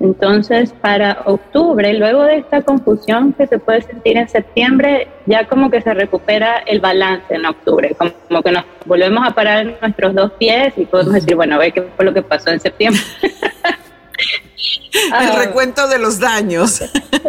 Entonces, 0.00 0.72
para 0.80 1.22
octubre, 1.24 1.92
luego 1.94 2.22
de 2.22 2.38
esta 2.38 2.62
confusión 2.62 3.32
que 3.32 3.48
se 3.48 3.58
puede 3.58 3.82
sentir 3.82 4.16
en 4.16 4.28
septiembre, 4.28 5.08
ya 5.26 5.46
como 5.46 5.70
que 5.70 5.82
se 5.82 5.92
recupera 5.92 6.58
el 6.58 6.80
balance 6.80 7.34
en 7.34 7.44
octubre, 7.44 7.96
como, 8.28 8.42
que 8.42 8.52
nos 8.52 8.64
volvemos 8.86 9.26
a 9.26 9.32
parar 9.32 9.66
en 9.66 9.76
nuestros 9.80 10.14
dos 10.14 10.32
pies 10.32 10.72
y 10.76 10.84
podemos 10.84 11.14
decir, 11.14 11.34
bueno, 11.34 11.56
a 11.56 11.58
ver 11.58 11.72
qué 11.72 11.82
fue 11.96 12.04
lo 12.04 12.14
que 12.14 12.22
pasó 12.22 12.50
en 12.50 12.60
septiembre. 12.60 13.02
el 15.20 15.36
recuento 15.36 15.88
de 15.88 15.98
los 15.98 16.20
daños. 16.20 16.80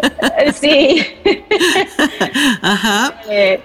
sí. 0.53 1.05
Ajá. 2.61 3.21
Eh, 3.29 3.59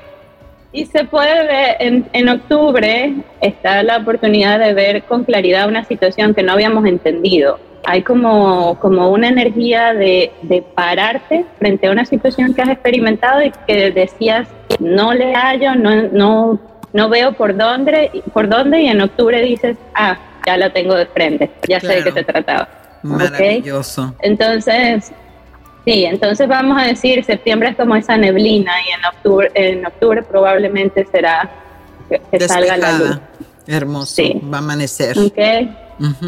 y 0.74 0.86
se 0.86 1.04
puede 1.04 1.46
ver, 1.46 1.76
en, 1.78 2.04
en, 2.12 2.28
octubre 2.28 3.14
está 3.40 3.84
la 3.84 3.98
oportunidad 3.98 4.58
de 4.58 4.74
ver 4.74 5.04
con 5.04 5.22
claridad 5.22 5.68
una 5.68 5.84
situación 5.84 6.34
que 6.34 6.42
no 6.42 6.52
habíamos 6.52 6.84
entendido. 6.84 7.60
Hay 7.84 8.02
como, 8.02 8.76
como 8.80 9.10
una 9.10 9.28
energía 9.28 9.94
de, 9.94 10.32
de 10.42 10.62
pararte 10.62 11.44
frente 11.60 11.86
a 11.86 11.92
una 11.92 12.04
situación 12.04 12.54
que 12.54 12.62
has 12.62 12.70
experimentado 12.70 13.40
y 13.40 13.52
que 13.68 13.92
decías, 13.92 14.48
no 14.80 15.14
le 15.14 15.32
hallo, 15.34 15.76
no, 15.76 16.08
no, 16.08 16.58
no 16.92 17.08
veo 17.08 17.34
por 17.34 17.56
dónde, 17.56 18.10
por 18.32 18.48
dónde, 18.48 18.82
y 18.82 18.88
en 18.88 19.00
octubre 19.00 19.40
dices, 19.42 19.76
ah, 19.94 20.18
ya 20.44 20.56
la 20.56 20.70
tengo 20.70 20.96
de 20.96 21.06
frente, 21.06 21.52
ya 21.68 21.78
sé 21.78 21.86
de 21.86 22.02
qué 22.02 22.10
se 22.10 22.24
trataba. 22.24 22.68
Maravilloso. 23.04 24.12
Entonces, 24.18 25.12
Sí, 25.84 26.04
entonces 26.06 26.48
vamos 26.48 26.80
a 26.80 26.86
decir, 26.86 27.22
septiembre 27.24 27.70
es 27.70 27.76
como 27.76 27.94
esa 27.94 28.16
neblina 28.16 28.72
y 28.86 28.92
en 28.92 29.04
octubre, 29.04 29.50
en 29.54 29.86
octubre 29.86 30.22
probablemente 30.22 31.06
será 31.10 31.50
que, 32.08 32.48
salga 32.48 32.76
la 32.76 32.98
luz. 32.98 33.18
Hermoso, 33.66 34.22
va 34.52 34.58
a 34.58 34.60
amanecer. 34.60 35.18
Okay. 35.18 35.76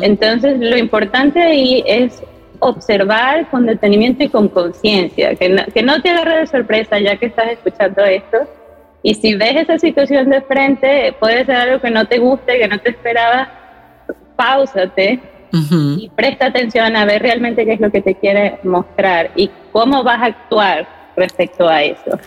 Entonces 0.03 0.59
lo 0.59 0.77
importante 0.77 1.43
ahí 1.43 1.83
es 1.87 2.23
observar 2.59 3.49
con 3.51 3.67
detenimiento 3.67 4.25
y 4.25 4.29
con 4.29 4.49
conciencia, 4.49 5.35
que, 5.35 5.49
no, 5.49 5.65
que 5.67 5.83
no 5.83 6.01
te 6.03 6.11
agarre 6.11 6.41
de 6.41 6.47
sorpresa 6.47 6.99
ya 6.99 7.17
que 7.17 7.27
estás 7.27 7.53
escuchando 7.53 8.05
esto. 8.05 8.39
Y 9.03 9.15
si 9.15 9.35
ves 9.35 9.57
esa 9.57 9.79
situación 9.79 10.29
de 10.29 10.43
frente, 10.43 11.15
puede 11.19 11.45
ser 11.47 11.57
algo 11.57 11.81
que 11.81 11.91
no 11.91 12.07
te 12.07 12.19
guste, 12.19 12.59
que 12.59 12.69
no 12.69 12.79
te 12.79 12.91
esperaba, 12.91 13.49
pausate 14.37 15.21
y 15.99 16.11
presta 16.15 16.47
atención 16.47 16.97
a 16.97 17.05
ver 17.05 17.23
realmente 17.23 17.65
qué 17.65 17.75
es 17.75 17.81
lo 17.81 17.91
que 17.91 18.03
te 18.03 18.15
quiere 18.15 18.59
mostrar 18.63 19.31
y 19.37 19.51
cómo 19.73 20.03
vas 20.03 20.21
a 20.21 20.27
actuar 20.27 20.89
respecto 21.17 21.69
a 21.69 21.83
eso. 21.83 22.19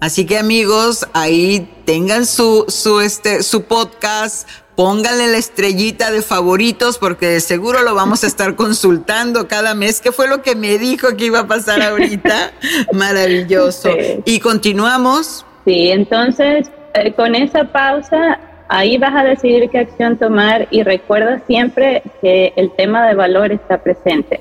Así 0.00 0.26
que 0.26 0.38
amigos, 0.38 1.08
ahí 1.14 1.68
tengan 1.86 2.26
su, 2.26 2.66
su, 2.68 3.00
este, 3.00 3.42
su 3.42 3.62
podcast, 3.62 4.48
pónganle 4.76 5.28
la 5.28 5.38
estrellita 5.38 6.10
de 6.10 6.20
favoritos 6.20 6.98
porque 6.98 7.40
seguro 7.40 7.82
lo 7.82 7.94
vamos 7.94 8.24
a 8.24 8.26
estar 8.26 8.54
consultando 8.54 9.48
cada 9.48 9.74
mes. 9.74 10.00
¿Qué 10.00 10.12
fue 10.12 10.28
lo 10.28 10.42
que 10.42 10.56
me 10.56 10.78
dijo 10.78 11.16
que 11.16 11.26
iba 11.26 11.40
a 11.40 11.46
pasar 11.46 11.80
ahorita? 11.80 12.52
Maravilloso. 12.92 13.90
Y 14.24 14.40
continuamos. 14.40 15.46
Sí, 15.64 15.90
entonces 15.90 16.70
eh, 16.94 17.12
con 17.14 17.34
esa 17.34 17.64
pausa 17.64 18.38
Ahí 18.68 18.96
vas 18.96 19.14
a 19.14 19.24
decidir 19.24 19.68
qué 19.68 19.78
acción 19.80 20.16
tomar 20.16 20.66
y 20.70 20.82
recuerda 20.82 21.40
siempre 21.46 22.02
que 22.22 22.52
el 22.56 22.70
tema 22.72 23.06
de 23.06 23.14
valor 23.14 23.52
está 23.52 23.78
presente. 23.78 24.40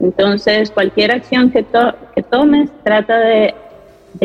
Entonces, 0.00 0.70
cualquier 0.70 1.12
acción 1.12 1.50
que, 1.50 1.64
que 2.14 2.22
tomes, 2.22 2.70
trata 2.82 3.18
de, 3.18 3.54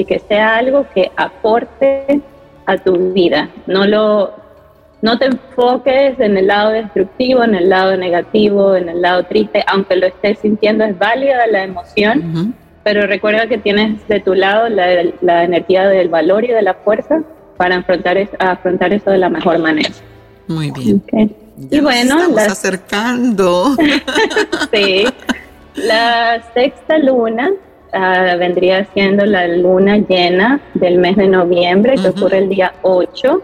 que 0.08 0.19
sea 0.19 0.56
algo 0.56 0.86
que 0.93 1.12
aporte 1.17 2.21
a 2.65 2.77
tu 2.77 3.12
vida. 3.12 3.49
No, 3.67 3.86
lo, 3.86 4.32
no 5.01 5.19
te 5.19 5.25
enfoques 5.25 6.17
en 6.21 6.38
el 6.38 6.47
lado 6.47 6.71
destructivo, 6.71 7.43
en 7.43 7.56
el 7.56 7.69
lado 7.69 7.97
negativo, 7.97 8.75
en 8.75 8.88
el 8.88 9.01
lado 9.01 9.23
triste, 9.23 9.63
aunque 9.67 9.97
lo 9.97 10.08
estés 10.08 10.39
sintiendo, 10.39 10.86
es 10.86 10.97
válida 10.97 11.45
la 11.47 11.65
emoción, 11.65 12.56
pero 12.84 13.08
recuerda 13.08 13.47
que 13.47 13.58
tienes 13.58 14.08
de 14.08 14.21
tu 14.21 14.34
lado 14.36 14.69
la, 14.69 14.88
la 15.21 15.43
energía 15.43 15.89
del 15.89 16.08
valor 16.08 16.45
y 16.45 16.49
de 16.49 16.62
la 16.62 16.75
fuerza 16.75 17.23
para 17.58 17.78
afrontar, 17.78 18.18
afrontar 18.39 18.94
eso 18.94 19.12
de 19.12 19.18
la 19.18 19.30
mejor 19.30 19.60
manera. 19.60 19.89
Muy 20.48 20.72
bien. 20.72 21.04
y 21.70 21.80
bueno, 21.80 22.20
estamos 22.20 22.42
acercando. 22.42 23.76
sí. 24.74 25.06
La 25.76 26.44
sexta 26.54 26.98
luna 27.00 27.52
ah, 27.94 28.36
vendría 28.38 28.86
siendo 28.94 29.26
la 29.26 29.48
luna 29.48 29.98
llena 29.98 30.62
del 30.74 31.00
mes 31.00 31.16
de 31.16 31.28
noviembre, 31.28 31.96
que 31.96 32.10
ocurre 32.10 32.39
el 32.39 32.50
día 32.50 32.74
8 32.84 33.42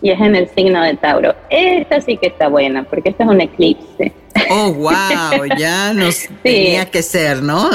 y 0.00 0.10
es 0.10 0.20
en 0.20 0.36
el 0.36 0.48
signo 0.50 0.82
de 0.82 0.94
Tauro. 0.96 1.34
Esta 1.50 2.00
sí 2.00 2.16
que 2.16 2.28
está 2.28 2.48
buena, 2.48 2.84
porque 2.84 3.10
esta 3.10 3.24
es 3.24 3.30
un 3.30 3.40
eclipse. 3.40 4.12
Oh, 4.50 4.72
wow, 4.72 5.46
ya 5.58 5.92
nos 5.92 6.28
tenía 6.42 6.86
que 6.86 7.02
ser, 7.02 7.42
¿no? 7.42 7.68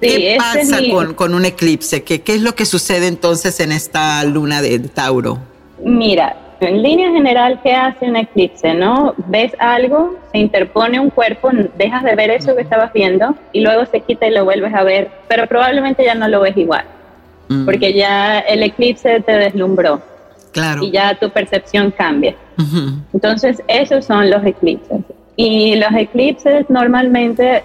¿Qué 0.00 0.36
pasa 0.38 0.78
con, 1.16 1.34
un 1.34 1.44
eclipse? 1.44 2.02
¿Qué, 2.02 2.22
¿Qué 2.22 2.34
es 2.34 2.42
lo 2.42 2.54
que 2.54 2.66
sucede 2.66 3.08
entonces 3.08 3.58
en 3.60 3.72
esta 3.72 4.22
luna 4.24 4.62
de 4.62 4.78
Tauro? 4.78 5.38
Mira, 5.82 6.36
en 6.60 6.82
línea 6.82 7.10
general, 7.10 7.60
¿qué 7.62 7.72
hace 7.74 8.06
un 8.06 8.16
eclipse? 8.16 8.74
¿No? 8.74 9.14
Ves 9.26 9.52
algo, 9.58 10.16
se 10.32 10.38
interpone 10.38 10.98
un 10.98 11.10
cuerpo, 11.10 11.50
dejas 11.76 12.02
de 12.04 12.14
ver 12.14 12.30
eso 12.30 12.54
que 12.54 12.62
estabas 12.62 12.92
viendo 12.92 13.34
y 13.52 13.60
luego 13.60 13.84
se 13.86 14.00
quita 14.00 14.26
y 14.26 14.30
lo 14.30 14.44
vuelves 14.44 14.72
a 14.72 14.82
ver, 14.82 15.10
pero 15.28 15.46
probablemente 15.46 16.04
ya 16.04 16.14
no 16.14 16.28
lo 16.28 16.40
ves 16.40 16.56
igual, 16.56 16.84
mm. 17.48 17.66
porque 17.66 17.92
ya 17.92 18.38
el 18.38 18.62
eclipse 18.62 19.20
te 19.20 19.32
deslumbró. 19.32 20.00
Claro. 20.52 20.82
Y 20.82 20.90
ya 20.90 21.14
tu 21.18 21.28
percepción 21.28 21.90
cambia. 21.90 22.34
Entonces, 23.12 23.62
esos 23.68 24.06
son 24.06 24.30
los 24.30 24.42
eclipses. 24.46 25.02
Y 25.36 25.76
los 25.76 25.92
eclipses 25.94 26.70
normalmente 26.70 27.62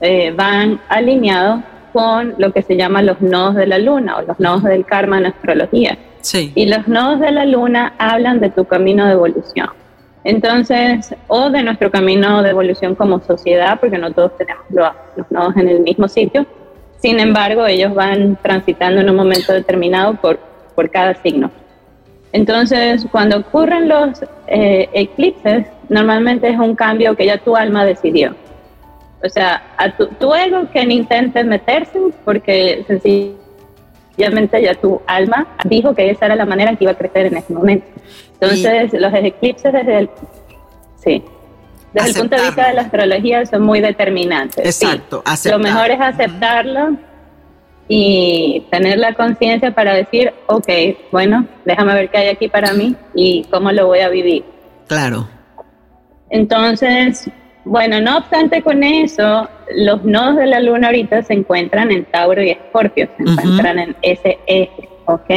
eh, 0.00 0.32
van 0.36 0.80
alineados 0.88 1.62
con 1.92 2.34
lo 2.38 2.52
que 2.52 2.62
se 2.62 2.76
llama 2.76 3.02
los 3.02 3.20
nodos 3.20 3.54
de 3.54 3.66
la 3.66 3.78
luna 3.78 4.18
o 4.18 4.22
los 4.22 4.38
nodos 4.40 4.64
del 4.64 4.84
karma 4.84 5.18
en 5.18 5.26
astrología. 5.26 5.96
Sí. 6.20 6.52
Y 6.54 6.66
los 6.66 6.88
nodos 6.88 7.20
de 7.20 7.30
la 7.30 7.44
luna 7.44 7.94
hablan 7.98 8.40
de 8.40 8.50
tu 8.50 8.64
camino 8.64 9.06
de 9.06 9.12
evolución. 9.12 9.68
Entonces, 10.24 11.14
o 11.28 11.50
de 11.50 11.62
nuestro 11.62 11.90
camino 11.90 12.42
de 12.42 12.50
evolución 12.50 12.94
como 12.94 13.20
sociedad, 13.20 13.78
porque 13.78 13.98
no 13.98 14.10
todos 14.12 14.36
tenemos 14.38 14.64
los, 14.70 15.30
nodos 15.30 15.56
en 15.56 15.68
el 15.68 15.80
mismo 15.80 16.08
sitio. 16.08 16.46
Sin 16.98 17.20
embargo, 17.20 17.66
ellos 17.66 17.94
van 17.94 18.38
transitando 18.42 19.02
en 19.02 19.10
un 19.10 19.16
momento 19.16 19.52
determinado 19.52 20.14
por, 20.14 20.38
por 20.74 20.90
cada 20.90 21.14
signo. 21.14 21.50
Entonces, 22.32 23.06
cuando 23.12 23.36
ocurren 23.36 23.88
los 23.88 24.24
eh, 24.48 24.88
eclipses, 24.94 25.66
normalmente 25.90 26.48
es 26.48 26.58
un 26.58 26.74
cambio 26.74 27.14
que 27.14 27.26
ya 27.26 27.38
tu 27.38 27.54
alma 27.54 27.84
decidió. 27.84 28.34
O 29.24 29.28
sea, 29.28 29.62
a 29.78 29.90
tu, 29.90 30.34
ego 30.34 30.68
que 30.70 30.84
no 30.84 30.92
intente 30.92 31.42
meterse 31.44 31.98
porque 32.24 32.84
sencillamente 32.86 34.60
ya 34.62 34.74
tu 34.74 35.00
alma 35.06 35.46
dijo 35.64 35.94
que 35.94 36.10
esa 36.10 36.26
era 36.26 36.36
la 36.36 36.44
manera 36.44 36.70
en 36.70 36.76
que 36.76 36.84
iba 36.84 36.92
a 36.92 36.96
crecer 36.96 37.26
en 37.26 37.38
ese 37.38 37.52
momento. 37.54 37.86
Entonces, 38.34 38.92
los 38.92 39.14
eclipses 39.14 39.72
desde 39.72 39.98
el... 39.98 40.10
Sí. 41.02 41.24
Desde 41.94 42.10
el 42.10 42.14
punto 42.16 42.36
de 42.36 42.42
vista 42.42 42.68
de 42.68 42.74
la 42.74 42.82
astrología 42.82 43.46
son 43.46 43.62
muy 43.62 43.80
determinantes. 43.80 44.64
Exacto, 44.82 45.22
Lo 45.50 45.58
mejor 45.58 45.90
es 45.90 46.00
aceptarlo 46.00 46.96
y 47.88 48.66
tener 48.70 48.98
la 48.98 49.14
conciencia 49.14 49.74
para 49.74 49.94
decir, 49.94 50.34
ok, 50.48 50.68
bueno, 51.12 51.46
déjame 51.64 51.94
ver 51.94 52.10
qué 52.10 52.18
hay 52.18 52.28
aquí 52.28 52.48
para 52.48 52.72
mí 52.72 52.96
y 53.14 53.44
cómo 53.44 53.72
lo 53.72 53.86
voy 53.86 54.00
a 54.00 54.08
vivir. 54.08 54.44
Claro. 54.86 55.28
Entonces, 56.30 57.30
bueno, 57.64 58.00
no 58.00 58.18
obstante 58.18 58.62
con 58.62 58.82
eso, 58.82 59.48
los 59.74 60.04
nodos 60.04 60.36
de 60.36 60.46
la 60.46 60.60
luna 60.60 60.88
ahorita 60.88 61.22
se 61.22 61.34
encuentran 61.34 61.90
en 61.90 62.04
Tauro 62.04 62.42
y 62.42 62.50
Escorpio, 62.50 63.08
se 63.16 63.22
encuentran 63.22 63.78
en 63.78 63.96
ese 64.02 64.38
eje, 64.46 64.88
¿ok? 65.06 65.30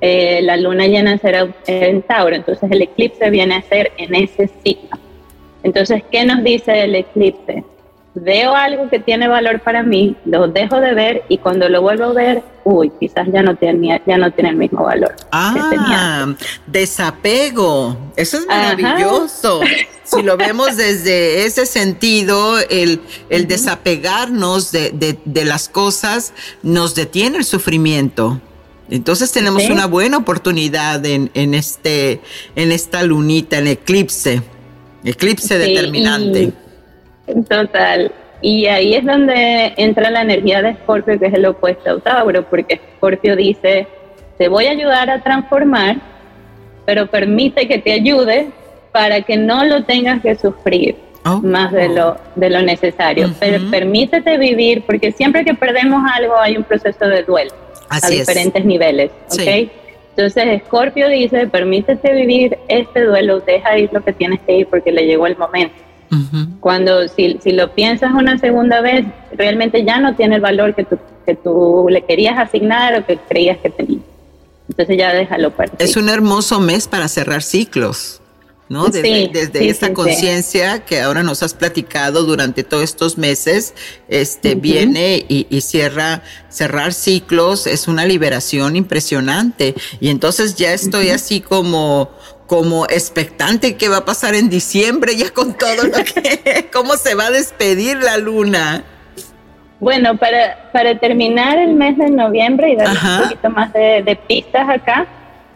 Eh, 0.00 0.40
la 0.42 0.56
luna 0.56 0.86
llena 0.86 1.18
será 1.18 1.48
en 1.66 2.02
Tauro, 2.02 2.34
entonces 2.34 2.70
el 2.70 2.82
eclipse 2.82 3.30
viene 3.30 3.56
a 3.56 3.62
ser 3.62 3.92
en 3.98 4.14
ese 4.14 4.48
signo. 4.64 4.98
Entonces, 5.62 6.02
¿qué 6.10 6.24
nos 6.24 6.42
dice 6.42 6.84
el 6.84 6.94
eclipse? 6.94 7.64
Veo 8.14 8.54
algo 8.54 8.90
que 8.90 8.98
tiene 8.98 9.26
valor 9.26 9.60
para 9.60 9.82
mí, 9.82 10.16
lo 10.26 10.46
dejo 10.46 10.80
de 10.80 10.92
ver 10.92 11.22
y 11.30 11.38
cuando 11.38 11.70
lo 11.70 11.80
vuelvo 11.80 12.04
a 12.04 12.12
ver, 12.12 12.42
uy, 12.62 12.92
quizás 13.00 13.26
ya 13.32 13.42
no 13.42 13.56
tiene, 13.56 14.02
ya 14.06 14.18
no 14.18 14.30
tiene 14.32 14.50
el 14.50 14.56
mismo 14.56 14.84
valor. 14.84 15.16
Ah, 15.30 16.26
desapego. 16.66 17.96
Eso 18.16 18.36
es 18.36 18.46
maravilloso. 18.46 19.62
si 20.04 20.22
lo 20.22 20.36
vemos 20.36 20.76
desde 20.76 21.46
ese 21.46 21.64
sentido, 21.64 22.58
el, 22.68 23.00
el 23.30 23.48
desapegarnos 23.48 24.72
de, 24.72 25.18
de, 25.24 25.44
las 25.46 25.70
cosas 25.70 26.34
nos 26.62 26.94
detiene 26.94 27.38
el 27.38 27.44
sufrimiento. 27.44 28.42
Entonces 28.90 29.32
tenemos 29.32 29.64
una 29.70 29.86
buena 29.86 30.18
oportunidad 30.18 31.04
en, 31.06 31.30
en, 31.32 31.54
este, 31.54 32.20
en 32.56 32.72
esta 32.72 33.04
lunita, 33.04 33.56
en 33.56 33.68
eclipse. 33.68 34.42
Eclipse 35.02 35.56
determinante. 35.56 36.52
Total. 37.48 38.12
Y 38.40 38.66
ahí 38.66 38.94
es 38.94 39.04
donde 39.04 39.72
entra 39.76 40.10
la 40.10 40.22
energía 40.22 40.62
de 40.62 40.70
Escorpio, 40.70 41.18
que 41.18 41.26
es 41.26 41.34
el 41.34 41.46
opuesto 41.46 41.90
a 41.90 42.00
Tauro, 42.00 42.42
porque 42.42 42.74
Escorpio 42.74 43.36
dice, 43.36 43.86
te 44.36 44.48
voy 44.48 44.66
a 44.66 44.72
ayudar 44.72 45.08
a 45.10 45.22
transformar, 45.22 45.96
pero 46.84 47.06
permite 47.06 47.68
que 47.68 47.78
te 47.78 47.92
ayude 47.92 48.48
para 48.90 49.22
que 49.22 49.36
no 49.36 49.64
lo 49.64 49.84
tengas 49.84 50.20
que 50.20 50.34
sufrir 50.34 50.96
oh. 51.24 51.40
más 51.40 51.72
de 51.72 51.88
lo, 51.88 52.16
de 52.34 52.50
lo 52.50 52.62
necesario. 52.62 53.30
Pero 53.38 53.70
permítete 53.70 54.36
vivir, 54.38 54.82
porque 54.82 55.12
siempre 55.12 55.44
que 55.44 55.54
perdemos 55.54 56.02
algo 56.12 56.36
hay 56.36 56.56
un 56.56 56.64
proceso 56.64 57.06
de 57.06 57.22
duelo 57.22 57.52
a 57.88 58.08
diferentes 58.08 58.64
niveles. 58.64 59.10
¿okay? 59.32 59.70
Entonces, 60.16 60.44
Escorpio 60.46 61.08
dice, 61.08 61.46
permítete 61.46 62.12
vivir 62.12 62.58
este 62.68 63.04
duelo, 63.04 63.40
deja 63.40 63.78
ir 63.78 63.90
lo 63.92 64.02
que 64.02 64.12
tienes 64.12 64.40
que 64.40 64.56
ir 64.56 64.66
porque 64.66 64.92
le 64.92 65.06
llegó 65.06 65.26
el 65.26 65.36
momento. 65.36 65.74
Cuando 66.60 67.08
si, 67.08 67.38
si, 67.42 67.52
lo 67.52 67.72
piensas 67.72 68.12
una 68.12 68.38
segunda 68.38 68.82
vez, 68.82 69.06
realmente 69.32 69.84
ya 69.84 69.98
no 69.98 70.14
tiene 70.14 70.36
el 70.36 70.40
valor 70.42 70.74
que 70.74 70.84
tú, 70.84 70.98
que 71.24 71.34
tú 71.34 71.86
le 71.88 72.04
querías 72.04 72.38
asignar 72.38 72.98
o 72.98 73.06
que 73.06 73.16
creías 73.16 73.58
que 73.58 73.70
tenía. 73.70 74.00
Entonces 74.68 74.98
ya 74.98 75.14
déjalo 75.14 75.50
partir. 75.52 75.76
Es 75.78 75.96
un 75.96 76.08
hermoso 76.08 76.60
mes 76.60 76.86
para 76.86 77.08
cerrar 77.08 77.42
ciclos. 77.42 78.20
¿no? 78.68 78.86
Desde, 78.86 79.28
desde 79.28 79.68
esta 79.68 79.92
conciencia 79.92 80.82
que 80.86 81.02
ahora 81.02 81.22
nos 81.22 81.42
has 81.42 81.52
platicado 81.52 82.24
durante 82.24 82.64
todos 82.64 82.84
estos 82.84 83.18
meses, 83.18 83.74
este 84.08 84.54
viene 84.54 85.26
y, 85.28 85.46
y, 85.50 85.60
cierra, 85.60 86.22
cerrar 86.48 86.94
ciclos 86.94 87.66
es 87.66 87.86
una 87.86 88.06
liberación 88.06 88.74
impresionante. 88.74 89.74
Y 90.00 90.08
entonces 90.08 90.54
ya 90.54 90.72
estoy 90.72 91.10
así 91.10 91.42
como, 91.42 92.12
como 92.52 92.84
expectante 92.84 93.78
qué 93.78 93.88
va 93.88 93.96
a 93.96 94.04
pasar 94.04 94.34
en 94.34 94.50
diciembre 94.50 95.16
ya 95.16 95.30
con 95.30 95.54
todo 95.54 95.84
lo 95.84 96.04
que, 96.04 96.66
cómo 96.72 96.96
se 96.96 97.14
va 97.14 97.28
a 97.28 97.30
despedir 97.30 97.96
la 97.96 98.18
luna. 98.18 98.84
Bueno, 99.80 100.18
para, 100.18 100.68
para 100.70 100.98
terminar 100.98 101.56
el 101.56 101.72
mes 101.72 101.96
de 101.96 102.10
noviembre 102.10 102.72
y 102.72 102.76
dar 102.76 102.88
un 102.88 103.22
poquito 103.22 103.48
más 103.48 103.72
de, 103.72 104.02
de 104.02 104.16
pistas 104.16 104.68
acá, 104.68 105.06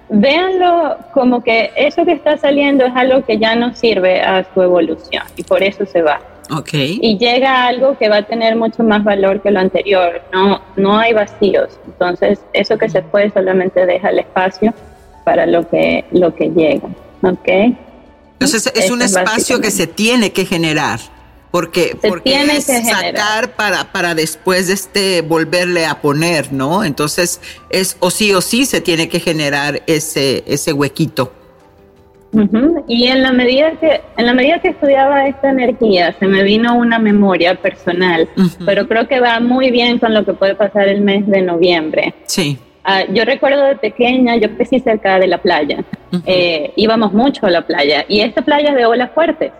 véanlo 0.08 0.96
como 1.12 1.44
que 1.44 1.70
eso 1.76 2.02
que 2.06 2.12
está 2.12 2.38
saliendo 2.38 2.86
es 2.86 2.96
algo 2.96 3.22
que 3.26 3.36
ya 3.36 3.54
no 3.56 3.74
sirve 3.74 4.22
a 4.22 4.46
su 4.54 4.62
evolución 4.62 5.24
y 5.36 5.42
por 5.42 5.62
eso 5.62 5.84
se 5.84 6.00
va. 6.00 6.18
Okay. 6.50 6.98
Y 7.02 7.18
llega 7.18 7.66
algo 7.66 7.98
que 7.98 8.08
va 8.08 8.18
a 8.18 8.22
tener 8.22 8.56
mucho 8.56 8.82
más 8.82 9.04
valor 9.04 9.42
que 9.42 9.50
lo 9.50 9.60
anterior. 9.60 10.22
No, 10.32 10.62
no 10.76 10.96
hay 10.96 11.12
vacíos. 11.12 11.78
Entonces, 11.84 12.40
eso 12.54 12.78
que 12.78 12.88
se 12.88 13.02
fue 13.02 13.30
solamente 13.32 13.84
deja 13.84 14.08
el 14.08 14.20
espacio 14.20 14.72
para 15.26 15.44
lo 15.44 15.68
que, 15.68 16.04
lo 16.12 16.32
que 16.36 16.50
llega. 16.50 16.88
¿Ok? 17.22 17.48
Entonces, 18.34 18.72
es 18.76 18.90
un 18.92 19.02
espacio 19.02 19.60
que 19.60 19.72
se 19.72 19.88
tiene 19.88 20.30
que 20.30 20.44
generar 20.44 21.00
porque, 21.50 21.96
porque 22.06 22.34
es 22.42 22.64
sacar 22.64 23.56
para, 23.56 23.90
para 23.90 24.14
después 24.14 24.68
de 24.68 24.74
este 24.74 25.22
volverle 25.22 25.86
a 25.86 26.02
poner, 26.02 26.52
¿no? 26.52 26.84
Entonces 26.84 27.40
es 27.70 27.96
o 28.00 28.10
sí 28.10 28.34
o 28.34 28.42
sí 28.42 28.66
se 28.66 28.82
tiene 28.82 29.08
que 29.08 29.20
generar 29.20 29.82
ese, 29.86 30.44
ese 30.46 30.72
huequito. 30.74 31.32
Y 32.86 33.06
en 33.06 33.22
la 33.22 33.32
medida 33.32 33.70
que 33.80 34.02
en 34.18 34.26
la 34.26 34.34
medida 34.34 34.60
que 34.60 34.68
estudiaba 34.68 35.26
esta 35.26 35.48
energía 35.48 36.14
se 36.18 36.26
me 36.26 36.42
vino 36.42 36.76
una 36.76 36.98
memoria 36.98 37.54
personal, 37.54 38.28
pero 38.66 38.86
creo 38.86 39.08
que 39.08 39.20
va 39.20 39.40
muy 39.40 39.70
bien 39.70 39.98
con 39.98 40.12
lo 40.12 40.26
que 40.26 40.34
puede 40.34 40.54
pasar 40.54 40.88
el 40.88 41.00
mes 41.00 41.26
de 41.26 41.40
noviembre. 41.40 42.14
Sí. 42.26 42.58
Ah, 42.88 43.02
yo 43.10 43.24
recuerdo 43.24 43.64
de 43.64 43.74
pequeña, 43.74 44.36
yo 44.36 44.48
crecí 44.54 44.78
cerca 44.78 45.18
de 45.18 45.26
la 45.26 45.38
playa, 45.38 45.82
eh, 46.24 46.72
íbamos 46.76 47.12
mucho 47.12 47.44
a 47.44 47.50
la 47.50 47.62
playa 47.62 48.04
y 48.06 48.20
esta 48.20 48.42
playa 48.42 48.70
es 48.70 48.76
de 48.76 48.86
olas 48.86 49.10
fuertes. 49.10 49.50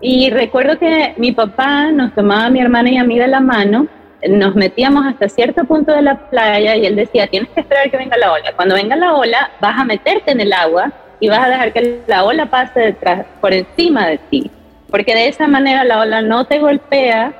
Y 0.00 0.30
recuerdo 0.30 0.78
que 0.78 1.12
mi 1.16 1.32
papá 1.32 1.90
nos 1.90 2.14
tomaba 2.14 2.44
a 2.44 2.50
mi 2.50 2.60
hermana 2.60 2.88
y 2.90 2.96
a 2.96 3.02
mí 3.02 3.18
de 3.18 3.26
la 3.26 3.40
mano, 3.40 3.88
nos 4.28 4.54
metíamos 4.54 5.04
hasta 5.04 5.28
cierto 5.28 5.64
punto 5.64 5.90
de 5.90 6.02
la 6.02 6.30
playa 6.30 6.76
y 6.76 6.86
él 6.86 6.94
decía, 6.94 7.26
tienes 7.26 7.48
que 7.50 7.62
esperar 7.62 7.90
que 7.90 7.96
venga 7.96 8.16
la 8.16 8.32
ola. 8.32 8.52
Cuando 8.54 8.76
venga 8.76 8.94
la 8.94 9.14
ola, 9.14 9.50
vas 9.60 9.80
a 9.80 9.84
meterte 9.84 10.30
en 10.30 10.40
el 10.40 10.52
agua 10.52 10.92
y 11.18 11.28
vas 11.28 11.40
a 11.40 11.48
dejar 11.48 11.72
que 11.72 12.02
la 12.06 12.22
ola 12.22 12.46
pase 12.46 12.78
detrás, 12.78 13.26
por 13.40 13.52
encima 13.52 14.06
de 14.06 14.18
ti. 14.18 14.48
Porque 14.90 15.12
de 15.12 15.26
esa 15.26 15.48
manera 15.48 15.82
la 15.82 15.98
ola 15.98 16.22
no 16.22 16.44
te 16.44 16.60
golpea, 16.60 17.32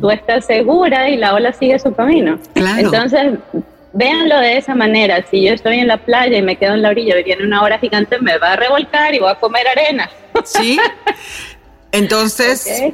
tú 0.00 0.10
estás 0.10 0.44
segura 0.44 1.08
y 1.08 1.16
la 1.16 1.34
ola 1.34 1.52
sigue 1.52 1.78
su 1.78 1.94
camino. 1.94 2.40
Entonces, 2.56 3.34
véanlo 3.98 4.38
de 4.38 4.56
esa 4.56 4.74
manera. 4.74 5.24
Si 5.28 5.42
yo 5.42 5.52
estoy 5.52 5.80
en 5.80 5.88
la 5.88 5.98
playa 5.98 6.38
y 6.38 6.42
me 6.42 6.56
quedo 6.56 6.74
en 6.74 6.82
la 6.82 6.90
orilla 6.90 7.18
y 7.18 7.24
viene 7.24 7.44
una 7.44 7.62
ola 7.62 7.78
gigante, 7.78 8.18
me 8.20 8.38
va 8.38 8.52
a 8.52 8.56
revolcar 8.56 9.14
y 9.14 9.18
voy 9.18 9.30
a 9.30 9.34
comer 9.34 9.66
arena. 9.66 10.08
Sí. 10.44 10.78
Entonces, 11.90 12.92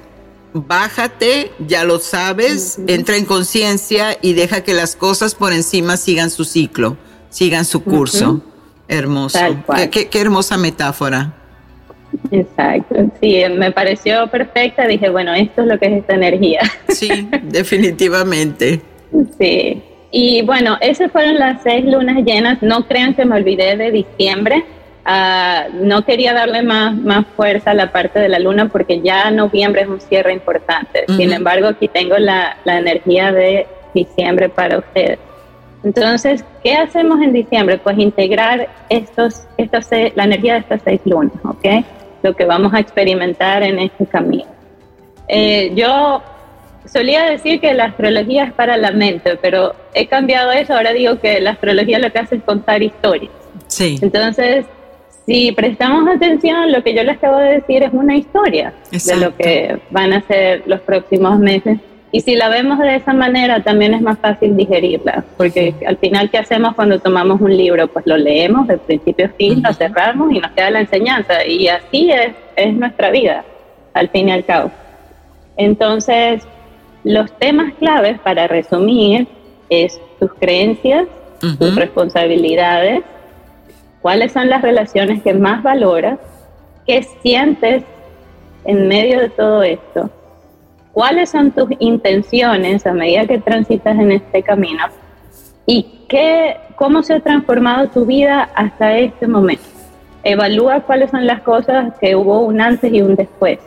bájate, 0.55 1.53
ya 1.59 1.85
lo 1.85 1.99
sabes, 1.99 2.79
entra 2.87 3.17
en 3.17 3.27
conciencia 3.27 4.17
y 4.23 4.33
deja 4.33 4.63
que 4.63 4.73
las 4.73 4.97
cosas 4.97 5.35
por 5.35 5.53
encima 5.53 5.99
sigan 5.99 6.31
su 6.31 6.45
ciclo, 6.45 6.97
sigan 7.29 7.67
su 7.67 7.85
curso. 7.85 8.41
Hermoso. 8.89 9.39
Qué, 9.91 10.09
hermosa 10.21 10.57
metáfora. 10.57 11.35
Exacto, 12.31 13.11
sí, 13.21 13.43
me 13.51 13.73
pareció 13.73 14.27
perfecta. 14.29 14.87
Dije, 14.87 15.11
bueno, 15.11 15.35
esto 15.35 15.63
es 15.63 15.67
lo 15.67 15.79
que 15.79 15.87
es 15.87 15.93
esta 16.01 16.15
energía. 16.15 16.61
Sí, 16.89 17.29
definitivamente. 17.43 18.81
Sí, 19.39 19.81
y 20.17 20.43
bueno, 20.43 20.77
esas 20.81 21.11
fueron 21.11 21.41
las 21.41 21.65
seis 21.65 21.85
lunas 21.85 22.25
llenas. 22.25 22.63
No 22.63 22.87
crean 22.87 23.15
que 23.15 23.25
me 23.25 23.35
olvidé 23.35 23.77
de 23.77 23.91
diciembre. 23.91 24.65
Ah, 25.05 25.67
no 25.73 26.05
quería 26.05 26.33
darle 26.33 26.63
más, 26.63 26.97
más 26.97 27.27
fuerza 27.35 27.73
a 27.73 27.75
la 27.75 27.91
parte 27.91 28.21
de 28.21 28.29
la 28.29 28.39
luna 28.39 28.69
porque 28.69 29.01
ya 29.01 29.33
noviembre 29.33 29.83
es 29.83 29.89
un 29.89 30.01
cierre 30.01 30.33
importante. 30.33 31.05
Sin 31.09 31.33
embargo, 31.33 31.67
aquí 31.67 31.89
tengo 31.89 32.17
la, 32.17 32.57
la, 32.63 32.79
energía 32.79 33.33
de 33.33 33.67
diciembre 33.93 34.49
para 34.49 34.79
ustedes. 34.79 35.19
Entonces, 35.83 36.45
¿qué 36.63 36.75
hacemos 36.77 37.21
en 37.21 37.33
diciembre? 37.33 37.79
Pues 37.79 37.99
integrar 37.99 38.69
estos, 38.91 39.49
estos, 39.57 39.89
la 40.15 40.23
energía 40.23 40.53
de 40.53 40.61
estas 40.61 40.81
seis 40.85 41.01
lunas, 41.07 41.35
¿ok? 41.43 41.85
Lo 42.23 42.37
que 42.37 42.45
vamos 42.45 42.73
a 42.73 42.79
experimentar 42.79 43.65
en 43.65 43.81
este 43.81 44.07
camino. 44.07 44.47
Eh, 45.27 45.73
yo 45.75 46.23
solía 46.85 47.25
decir 47.25 47.61
que 47.61 47.75
la 47.75 47.85
astrología 47.87 48.45
es 48.45 48.53
para 48.53 48.77
la 48.77 48.91
mente, 48.91 49.39
pero 49.41 49.75
he 49.95 50.07
cambiado 50.07 50.53
eso. 50.53 50.75
Ahora 50.75 50.93
digo 50.93 51.19
que 51.19 51.41
la 51.41 51.51
astrología 51.53 51.99
lo 51.99 52.13
que 52.13 52.19
hace 52.19 52.37
es 52.37 52.43
contar 52.43 52.83
historias. 52.83 53.31
Sí. 53.69 53.99
Entonces, 54.03 54.67
si 55.27 55.53
prestamos 55.53 56.09
atención, 56.15 56.71
lo 56.71 56.83
que 56.83 56.95
yo 56.95 57.03
les 57.03 57.17
acabo 57.17 57.39
de 57.39 57.55
decir 57.55 57.83
es 57.83 57.93
una 57.93 58.17
historia 58.17 58.75
de 58.91 59.17
lo 59.17 59.35
que 59.37 59.79
van 59.91 60.13
a 60.13 60.21
ser 60.23 60.63
los 60.67 60.81
próximos 60.81 61.39
meses. 61.39 61.79
Y 62.13 62.21
si 62.21 62.37
la 62.37 62.49
vemos 62.49 62.79
de 62.79 62.95
esa 62.95 63.13
manera, 63.13 63.61
también 63.65 63.93
es 63.93 64.01
más 64.01 64.19
fácil 64.21 64.57
digerirla, 64.57 65.25
porque 65.37 65.75
al 65.85 65.97
final, 65.97 66.31
¿qué 66.31 66.39
hacemos 66.39 66.75
cuando 66.77 67.01
tomamos 67.01 67.41
un 67.41 67.57
libro? 67.57 67.89
Pues 67.89 68.07
lo 68.07 68.17
leemos 68.17 68.69
de 68.69 68.79
principio 68.79 69.27
a 69.27 69.31
fin, 69.31 69.61
lo 69.63 69.73
cerramos 69.73 70.31
y 70.31 70.39
nos 70.39 70.53
queda 70.53 70.71
la 70.71 70.81
enseñanza. 70.81 71.45
Y 71.45 71.67
así 71.67 72.13
es, 72.13 72.33
es 72.55 72.73
nuestra 72.75 73.11
vida, 73.11 73.45
al 73.95 74.11
fin 74.11 74.29
y 74.29 74.33
al 74.33 74.45
cabo. 74.45 74.71
Entonces, 75.57 76.47
los 77.05 77.31
temas 77.39 77.75
claves, 77.75 78.19
para 78.21 78.49
resumir, 78.49 79.29
es 79.69 80.01
tus 80.19 80.33
creencias, 80.35 81.07
tus 81.59 81.75
responsabilidades, 81.75 83.03
cuáles 84.01 84.33
son 84.33 84.49
las 84.49 84.63
relaciones 84.63 85.23
que 85.23 85.35
más 85.35 85.63
valoras, 85.63 86.19
qué 86.87 87.03
sientes 87.23 87.85
en 88.65 88.89
medio 88.89 89.21
de 89.21 89.29
todo 89.29 89.63
esto, 89.63 90.11
cuáles 90.93 91.31
son 91.31 91.51
tus 91.51 91.69
intenciones 91.79 92.87
a 92.87 92.93
medida 92.93 93.27
que 93.27 93.39
transitas 93.39 93.99
en 93.99 94.13
este 94.13 94.43
camino 94.43 94.85
y 95.67 95.87
qué, 96.09 96.57
cómo 96.77 97.03
se 97.03 97.15
ha 97.15 97.21
transformado 97.21 97.89
tu 97.89 98.07
vida 98.07 98.49
hasta 98.55 98.97
este 98.99 99.27
momento. 99.27 99.65
Evalúa 100.23 100.81
cuáles 100.81 101.11
son 101.11 101.27
las 101.27 101.43
cosas 101.43 101.93
que 102.01 102.17
hubo 102.17 102.41
un 102.41 102.61
antes 102.63 102.91
y 102.91 103.03
un 103.03 103.15
después. 103.15 103.59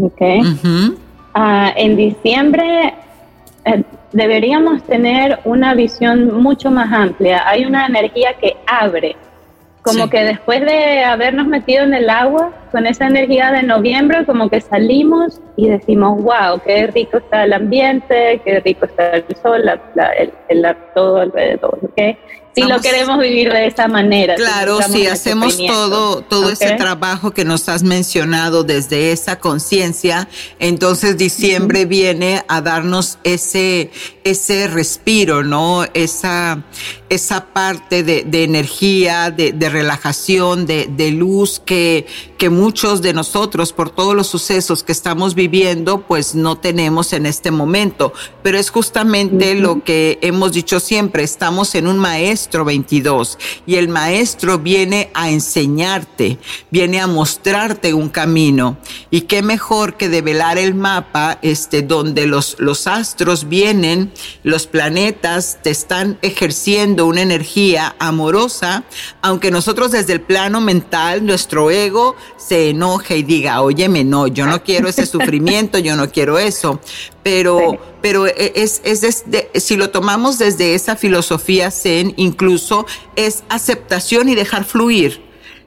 Okay. 0.00 0.40
Ah, 1.34 1.72
en 1.76 1.96
diciembre 1.96 2.94
eh, 3.64 3.82
deberíamos 4.12 4.82
tener 4.82 5.40
una 5.44 5.74
visión 5.74 6.42
mucho 6.42 6.70
más 6.70 6.92
amplia. 6.92 7.48
Hay 7.48 7.64
una 7.64 7.86
energía 7.86 8.34
que 8.34 8.56
abre 8.66 9.16
como 9.82 10.08
que 10.08 10.22
después 10.22 10.60
de 10.60 11.02
habernos 11.02 11.46
metido 11.48 11.82
en 11.82 11.92
el 11.92 12.08
agua, 12.08 12.52
con 12.70 12.86
esa 12.86 13.08
energía 13.08 13.50
de 13.50 13.64
noviembre, 13.64 14.24
como 14.24 14.48
que 14.48 14.60
salimos 14.60 15.40
y 15.56 15.68
decimos, 15.68 16.22
wow, 16.22 16.60
qué 16.64 16.86
rico 16.86 17.18
está 17.18 17.44
el 17.44 17.52
ambiente, 17.52 18.40
qué 18.44 18.60
rico 18.60 18.86
está 18.86 19.16
el 19.16 19.24
sol, 19.42 19.68
el, 20.18 20.32
el, 20.48 20.76
todo 20.94 21.18
alrededor, 21.18 21.78
¿ok? 21.82 22.16
Si 22.54 22.62
lo 22.62 22.80
queremos 22.80 23.18
vivir 23.18 23.50
de 23.50 23.66
esa 23.66 23.88
manera. 23.88 24.34
Claro, 24.34 24.80
si, 24.82 25.06
hacemos 25.06 25.56
todo, 25.56 26.20
todo 26.22 26.50
ese 26.50 26.72
trabajo 26.72 27.30
que 27.30 27.44
nos 27.44 27.68
has 27.68 27.82
mencionado 27.82 28.62
desde 28.62 29.12
esa 29.12 29.38
conciencia, 29.38 30.28
entonces 30.58 31.16
diciembre 31.16 31.86
viene 31.86 32.44
a 32.48 32.60
darnos 32.60 33.18
ese, 33.24 33.90
ese 34.24 34.68
respiro, 34.68 35.42
¿no? 35.42 35.84
Esa, 35.94 36.62
esa 37.08 37.46
parte 37.46 38.02
de, 38.02 38.24
de 38.24 38.44
energía, 38.44 39.30
de, 39.30 39.52
de 39.52 39.68
relajación, 39.70 40.66
de, 40.66 40.88
de, 40.94 41.10
luz 41.10 41.60
que, 41.64 42.06
que 42.36 42.50
muchos 42.50 43.00
de 43.00 43.14
nosotros, 43.14 43.72
por 43.72 43.90
todos 43.90 44.14
los 44.14 44.26
sucesos 44.26 44.82
que 44.82 44.92
estamos 44.92 45.34
viviendo, 45.34 46.02
pues 46.02 46.34
no 46.34 46.58
tenemos 46.58 47.14
en 47.14 47.24
este 47.24 47.50
momento. 47.50 48.12
Pero 48.42 48.58
es 48.58 48.70
justamente 48.70 49.54
lo 49.54 49.82
que 49.82 50.18
hemos 50.20 50.52
dicho 50.52 50.80
siempre, 50.80 51.22
estamos 51.22 51.74
en 51.74 51.86
un 51.86 51.98
maestro 51.98 52.41
22 52.50 53.38
y 53.66 53.76
el 53.76 53.88
maestro 53.88 54.58
viene 54.58 55.10
a 55.14 55.30
enseñarte, 55.30 56.38
viene 56.70 57.00
a 57.00 57.06
mostrarte 57.06 57.94
un 57.94 58.08
camino. 58.08 58.76
Y 59.10 59.22
qué 59.22 59.42
mejor 59.42 59.96
que 59.96 60.08
develar 60.08 60.58
el 60.58 60.74
mapa 60.74 61.38
este, 61.42 61.82
donde 61.82 62.26
los, 62.26 62.56
los 62.58 62.86
astros 62.86 63.48
vienen, 63.48 64.12
los 64.42 64.66
planetas 64.66 65.58
te 65.62 65.70
están 65.70 66.18
ejerciendo 66.22 67.06
una 67.06 67.22
energía 67.22 67.94
amorosa, 67.98 68.84
aunque 69.20 69.50
nosotros 69.50 69.90
desde 69.92 70.14
el 70.14 70.20
plano 70.20 70.60
mental, 70.60 71.24
nuestro 71.24 71.70
ego 71.70 72.16
se 72.36 72.70
enoje 72.70 73.18
y 73.18 73.22
diga, 73.22 73.62
óyeme, 73.62 74.04
no, 74.04 74.26
yo 74.26 74.46
no 74.46 74.62
quiero 74.62 74.88
ese 74.88 75.06
sufrimiento, 75.06 75.78
yo 75.78 75.96
no 75.96 76.10
quiero 76.10 76.38
eso 76.38 76.80
pero, 77.22 77.78
pero 78.00 78.26
e, 78.26 78.52
es, 78.56 78.80
es 78.84 79.24
si 79.54 79.76
lo 79.76 79.90
tomamos 79.90 80.38
desde 80.38 80.74
esa 80.74 80.96
filosofía 80.96 81.70
zen, 81.70 82.14
incluso 82.32 82.86
es 83.14 83.44
aceptación 83.48 84.28
y 84.28 84.34
dejar 84.34 84.64
fluir. 84.64 85.20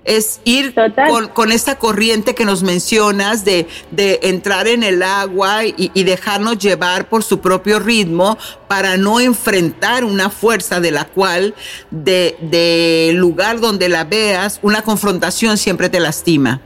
Es 0.03 0.39
ir 0.43 0.75
con, 1.09 1.29
con, 1.29 1.51
esta 1.51 1.79
corriente 1.79 2.35
que 2.35 2.45
nos 2.45 2.61
mencionas 2.61 3.43
de, 3.43 3.67
de 3.89 4.19
entrar 4.21 4.67
en 4.67 4.83
el 4.83 5.01
agua 5.01 5.65
y, 5.65 5.89
y, 5.95 6.03
dejarnos 6.03 6.59
llevar 6.59 7.09
por 7.09 7.23
su 7.23 7.39
propio 7.39 7.79
ritmo 7.79 8.37
para 8.67 8.97
no 8.97 9.19
enfrentar 9.19 10.03
una 10.03 10.29
fuerza 10.29 10.79
de 10.79 10.91
la 10.91 11.05
cual, 11.05 11.55
de, 11.89 12.37
de 12.39 13.13
lugar 13.15 13.59
donde 13.59 13.89
la 13.89 14.03
veas, 14.03 14.59
una 14.61 14.83
confrontación 14.83 15.57
siempre 15.57 15.89
te 15.89 15.99
lastima. 15.99 16.61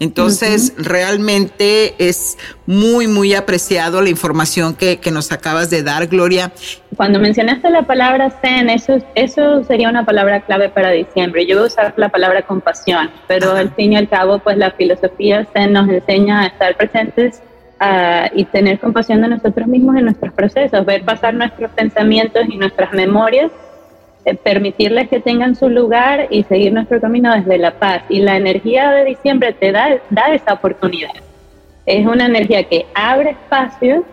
Entonces, 0.00 0.74
realmente 0.76 1.94
es 1.98 2.38
muy, 2.66 3.06
muy 3.06 3.34
apreciado 3.34 4.00
la 4.00 4.08
información 4.08 4.74
que, 4.74 4.98
nos 5.12 5.30
acabas 5.30 5.68
de 5.70 5.82
dar, 5.82 6.06
Gloria. 6.06 6.52
Cuando 6.96 7.18
mencionaste 7.18 7.68
la 7.70 7.82
palabra 7.82 8.30
zen, 8.40 8.70
eso, 8.70 8.98
eso 9.14 9.62
sería 9.64 9.88
una 9.88 10.04
palabra 10.04 10.40
clave 10.40 10.70
para 10.70 10.90
diciembre. 10.90 11.46
Yo 11.46 11.56
voy 11.56 11.64
a 11.64 11.66
usar 11.68 11.94
la 11.96 12.08
palabra 12.08 12.42
compasión, 12.42 13.10
pero 13.28 13.52
al 13.52 13.74
fin 13.74 13.92
y 13.92 13.96
al 13.96 14.08
cabo, 14.08 14.38
pues 14.38 14.56
la 14.56 14.70
filosofía 14.70 15.46
zen 15.52 15.72
nos 15.72 15.88
enseña 15.88 16.42
a 16.42 16.46
estar 16.46 16.76
presentes 16.76 17.42
ah, 17.78 18.30
y 18.34 18.44
tener 18.46 18.78
compasión 18.80 19.20
de 19.20 19.28
nosotros 19.28 19.66
mismos 19.66 19.96
en 19.96 20.06
nuestros 20.06 20.32
procesos, 20.32 20.84
ver 20.86 21.04
pasar 21.04 21.34
nuestros 21.34 21.70
pensamientos 21.72 22.42
y 22.48 22.56
nuestras 22.56 22.92
memorias 22.92 23.50
permitirles 24.44 25.08
que 25.08 25.20
tengan 25.20 25.56
su 25.56 25.68
lugar 25.68 26.28
y 26.30 26.44
seguir 26.44 26.72
nuestro 26.72 27.00
camino 27.00 27.32
desde 27.34 27.58
la 27.58 27.72
paz. 27.72 28.02
Y 28.08 28.20
la 28.20 28.36
energía 28.36 28.90
de 28.90 29.04
diciembre 29.04 29.52
te 29.52 29.72
da, 29.72 29.98
da 30.10 30.32
esa 30.32 30.54
oportunidad. 30.54 31.10
Es 31.86 32.06
una 32.06 32.26
energía 32.26 32.62
que 32.64 32.86
abre 32.94 33.30
espacios 33.30 34.04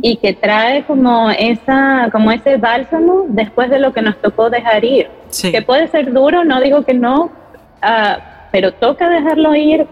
y 0.00 0.16
que 0.16 0.32
trae 0.32 0.84
como, 0.84 1.30
esa, 1.30 2.08
como 2.12 2.30
ese 2.32 2.56
bálsamo 2.56 3.26
después 3.28 3.68
de 3.68 3.78
lo 3.78 3.92
que 3.92 4.00
nos 4.00 4.16
tocó 4.16 4.48
dejar 4.48 4.84
ir. 4.84 5.08
Que 5.42 5.60
puede 5.60 5.88
ser 5.88 6.12
duro, 6.12 6.44
no 6.44 6.60
digo 6.60 6.82
que 6.84 6.94
no, 6.94 7.30
ah, 7.82 8.18
pero 8.50 8.72
toca 8.72 9.10
dejarlo 9.10 9.54
ir 9.54 9.86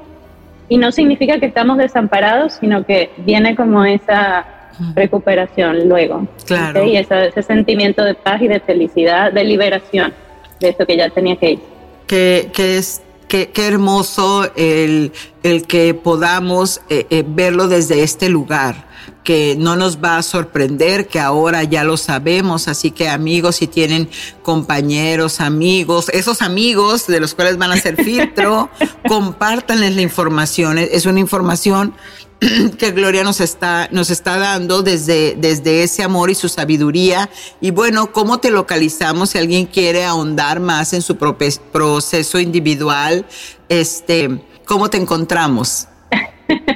y 0.70 0.78
no 0.78 0.90
significa 0.90 1.38
que 1.38 1.46
estamos 1.46 1.76
desamparados, 1.76 2.54
sino 2.54 2.84
que 2.84 3.10
viene 3.18 3.56
como 3.56 3.84
esa 3.84 4.46
recuperación 4.94 5.88
luego. 5.88 6.26
Claro. 6.46 6.84
Y 6.84 6.96
ese, 6.96 7.42
sentimiento 7.42 8.04
de 8.04 8.14
paz 8.14 8.40
y 8.42 8.48
de 8.48 8.60
felicidad, 8.60 9.32
de 9.32 9.44
liberación 9.44 10.12
de 10.60 10.70
eso 10.70 10.86
que 10.86 10.96
ya 10.96 11.10
tenía 11.10 11.36
que 11.36 11.52
ir. 11.52 11.60
Que, 12.06 12.50
que 12.52 12.78
es 12.78 13.02
Qué, 13.28 13.50
qué, 13.50 13.66
hermoso 13.66 14.50
el, 14.56 15.12
el 15.42 15.66
que 15.66 15.92
podamos 15.92 16.80
eh, 16.88 17.06
eh, 17.10 17.22
verlo 17.28 17.68
desde 17.68 18.02
este 18.02 18.30
lugar, 18.30 18.88
que 19.22 19.54
no 19.58 19.76
nos 19.76 20.02
va 20.02 20.16
a 20.16 20.22
sorprender, 20.22 21.08
que 21.08 21.20
ahora 21.20 21.62
ya 21.62 21.84
lo 21.84 21.98
sabemos, 21.98 22.68
así 22.68 22.90
que 22.90 23.10
amigos, 23.10 23.56
si 23.56 23.66
tienen 23.66 24.08
compañeros, 24.42 25.42
amigos, 25.42 26.08
esos 26.08 26.40
amigos 26.40 27.06
de 27.06 27.20
los 27.20 27.34
cuales 27.34 27.58
van 27.58 27.70
a 27.70 27.74
hacer 27.74 28.02
filtro, 28.02 28.70
compártanles 29.06 29.94
la 29.94 30.00
información, 30.00 30.78
es 30.78 31.04
una 31.04 31.20
información 31.20 31.92
que 32.78 32.92
Gloria 32.92 33.24
nos 33.24 33.40
está, 33.40 33.88
nos 33.90 34.10
está 34.10 34.38
dando 34.38 34.82
desde, 34.82 35.34
desde 35.36 35.82
ese 35.82 36.04
amor 36.04 36.30
y 36.30 36.34
su 36.34 36.48
sabiduría. 36.48 37.28
Y 37.60 37.72
bueno, 37.72 38.12
¿cómo 38.12 38.38
te 38.38 38.50
localizamos 38.50 39.30
si 39.30 39.38
alguien 39.38 39.66
quiere 39.66 40.04
ahondar 40.04 40.60
más 40.60 40.92
en 40.92 41.02
su 41.02 41.16
proceso 41.16 42.38
individual? 42.38 43.26
Este, 43.68 44.40
¿Cómo 44.68 44.88
te 44.88 44.98
encontramos? 44.98 45.88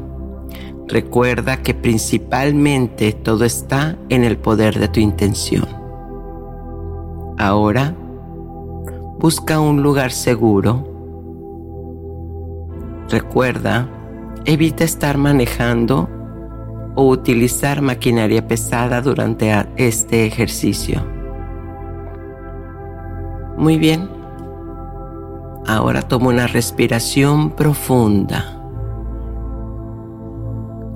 Recuerda 0.88 1.62
que 1.62 1.72
principalmente 1.72 3.14
todo 3.14 3.46
está 3.46 3.96
en 4.11 4.24
el 4.24 4.36
poder 4.36 4.78
de 4.78 4.88
tu 4.88 5.00
intención. 5.00 5.66
Ahora, 7.38 7.96
busca 9.18 9.59
un 9.59 9.82
lugar 9.82 10.12
seguro. 10.12 10.91
Recuerda, 13.13 13.91
evita 14.47 14.85
estar 14.85 15.19
manejando 15.19 16.09
o 16.95 17.09
utilizar 17.09 17.83
maquinaria 17.83 18.49
pesada 18.49 19.03
durante 19.03 19.53
este 19.77 20.25
ejercicio. 20.25 21.05
Muy 23.59 23.77
bien. 23.77 24.09
Ahora 25.67 26.01
toma 26.01 26.29
una 26.29 26.47
respiración 26.47 27.51
profunda. 27.51 28.59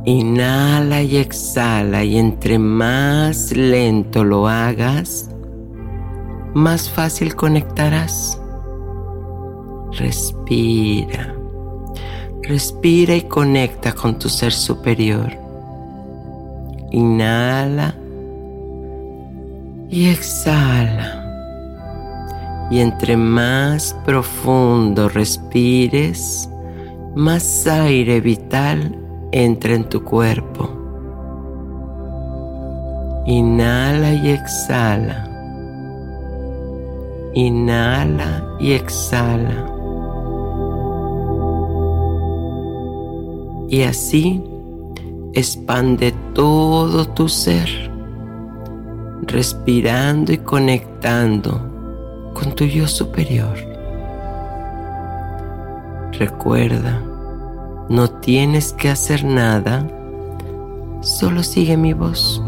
Inhala 0.06 1.02
y 1.02 1.18
exhala 1.18 2.02
y 2.02 2.16
entre 2.16 2.58
más 2.58 3.54
lento 3.54 4.24
lo 4.24 4.48
hagas, 4.48 5.28
más 6.54 6.88
fácil 6.88 7.34
conectarás. 7.34 8.40
Respira. 9.92 11.35
Respira 12.48 13.16
y 13.16 13.22
conecta 13.22 13.92
con 13.92 14.20
tu 14.20 14.28
ser 14.28 14.52
superior. 14.52 15.32
Inhala 16.92 17.92
y 19.90 20.08
exhala. 20.08 21.24
Y 22.70 22.78
entre 22.78 23.16
más 23.16 23.96
profundo 24.04 25.08
respires, 25.08 26.48
más 27.16 27.66
aire 27.66 28.20
vital 28.20 28.96
entra 29.32 29.74
en 29.74 29.88
tu 29.88 30.04
cuerpo. 30.04 30.70
Inhala 33.26 34.14
y 34.14 34.30
exhala. 34.30 35.28
Inhala 37.34 38.44
y 38.60 38.72
exhala. 38.72 39.75
Y 43.68 43.82
así 43.82 44.42
expande 45.34 46.12
todo 46.34 47.06
tu 47.08 47.28
ser, 47.28 47.68
respirando 49.22 50.32
y 50.32 50.38
conectando 50.38 51.60
con 52.32 52.54
tu 52.54 52.64
yo 52.64 52.86
superior. 52.86 53.56
Recuerda, 56.12 57.02
no 57.88 58.08
tienes 58.08 58.72
que 58.72 58.88
hacer 58.88 59.24
nada, 59.24 59.86
solo 61.00 61.42
sigue 61.42 61.76
mi 61.76 61.92
voz. 61.92 62.42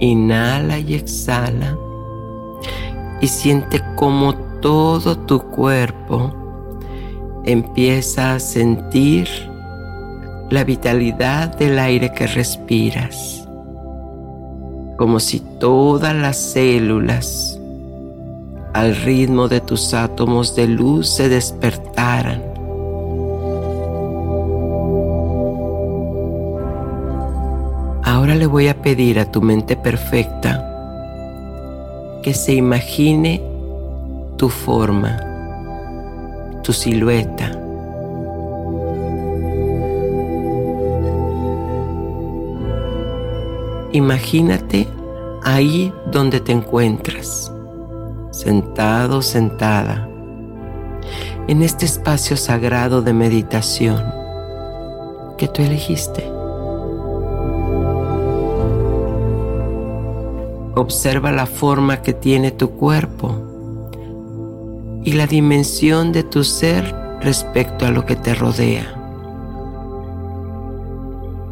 Inhala 0.00 0.78
y 0.78 0.94
exhala 0.94 1.76
y 3.20 3.26
siente 3.26 3.82
como 3.96 4.47
todo 4.60 5.16
tu 5.16 5.40
cuerpo 5.40 6.32
empieza 7.44 8.34
a 8.34 8.40
sentir 8.40 9.28
la 10.50 10.64
vitalidad 10.64 11.56
del 11.56 11.78
aire 11.78 12.12
que 12.12 12.26
respiras, 12.26 13.48
como 14.96 15.20
si 15.20 15.40
todas 15.40 16.14
las 16.14 16.36
células 16.36 17.60
al 18.74 18.96
ritmo 18.96 19.48
de 19.48 19.60
tus 19.60 19.94
átomos 19.94 20.54
de 20.54 20.66
luz 20.68 21.08
se 21.08 21.28
despertaran. 21.28 22.42
Ahora 28.04 28.34
le 28.34 28.46
voy 28.46 28.68
a 28.68 28.80
pedir 28.80 29.18
a 29.20 29.30
tu 29.30 29.42
mente 29.42 29.76
perfecta 29.76 30.64
que 32.22 32.34
se 32.34 32.54
imagine 32.54 33.57
tu 34.38 34.48
forma, 34.48 35.18
tu 36.62 36.72
silueta. 36.72 37.50
Imagínate 43.90 44.86
ahí 45.42 45.92
donde 46.12 46.38
te 46.38 46.52
encuentras 46.52 47.52
sentado, 48.30 49.22
sentada, 49.22 50.08
en 51.48 51.62
este 51.62 51.84
espacio 51.84 52.36
sagrado 52.36 53.02
de 53.02 53.12
meditación 53.12 54.00
que 55.36 55.48
tú 55.48 55.62
elegiste. 55.62 56.30
Observa 60.76 61.32
la 61.32 61.46
forma 61.46 62.02
que 62.02 62.12
tiene 62.12 62.52
tu 62.52 62.70
cuerpo 62.70 63.47
y 65.04 65.12
la 65.12 65.26
dimensión 65.26 66.12
de 66.12 66.22
tu 66.22 66.44
ser 66.44 66.94
respecto 67.20 67.86
a 67.86 67.90
lo 67.90 68.04
que 68.04 68.16
te 68.16 68.34
rodea. 68.34 68.94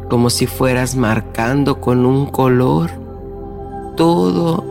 Como 0.09 0.29
si 0.29 0.47
fueras 0.47 0.95
marcando 0.95 1.81
con 1.81 2.05
un 2.05 2.27
color 2.27 2.89
todo 3.95 4.63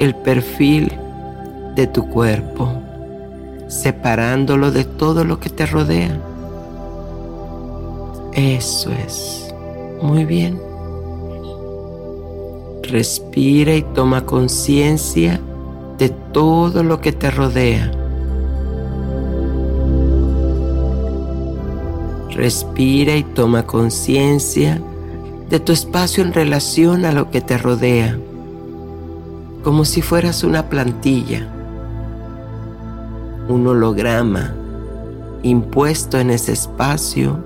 el 0.00 0.14
perfil 0.14 0.92
de 1.74 1.86
tu 1.86 2.08
cuerpo, 2.08 2.72
separándolo 3.68 4.70
de 4.72 4.84
todo 4.84 5.24
lo 5.24 5.38
que 5.38 5.50
te 5.50 5.66
rodea. 5.66 6.18
Eso 8.32 8.90
es. 8.92 9.54
Muy 10.00 10.24
bien. 10.24 10.60
Respira 12.82 13.74
y 13.74 13.82
toma 13.82 14.24
conciencia 14.24 15.40
de 15.98 16.08
todo 16.08 16.82
lo 16.82 17.00
que 17.00 17.12
te 17.12 17.30
rodea. 17.30 17.90
Respira 22.30 23.16
y 23.16 23.24
toma 23.24 23.66
conciencia 23.66 24.80
de 25.50 25.60
tu 25.60 25.72
espacio 25.72 26.22
en 26.22 26.32
relación 26.32 27.04
a 27.04 27.12
lo 27.12 27.30
que 27.30 27.40
te 27.40 27.58
rodea, 27.58 28.16
como 29.64 29.84
si 29.84 30.02
fueras 30.02 30.44
una 30.44 30.68
plantilla 30.68 31.48
un 33.48 33.66
holograma 33.66 34.52
impuesto 35.42 36.18
en 36.18 36.30
ese 36.30 36.52
espacio 36.52 37.42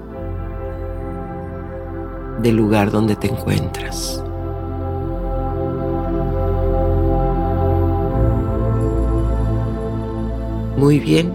del 2.42 2.56
lugar 2.56 2.90
donde 2.90 3.14
te 3.14 3.28
encuentras. 3.28 4.22
Muy 10.82 10.98
bien. 10.98 11.32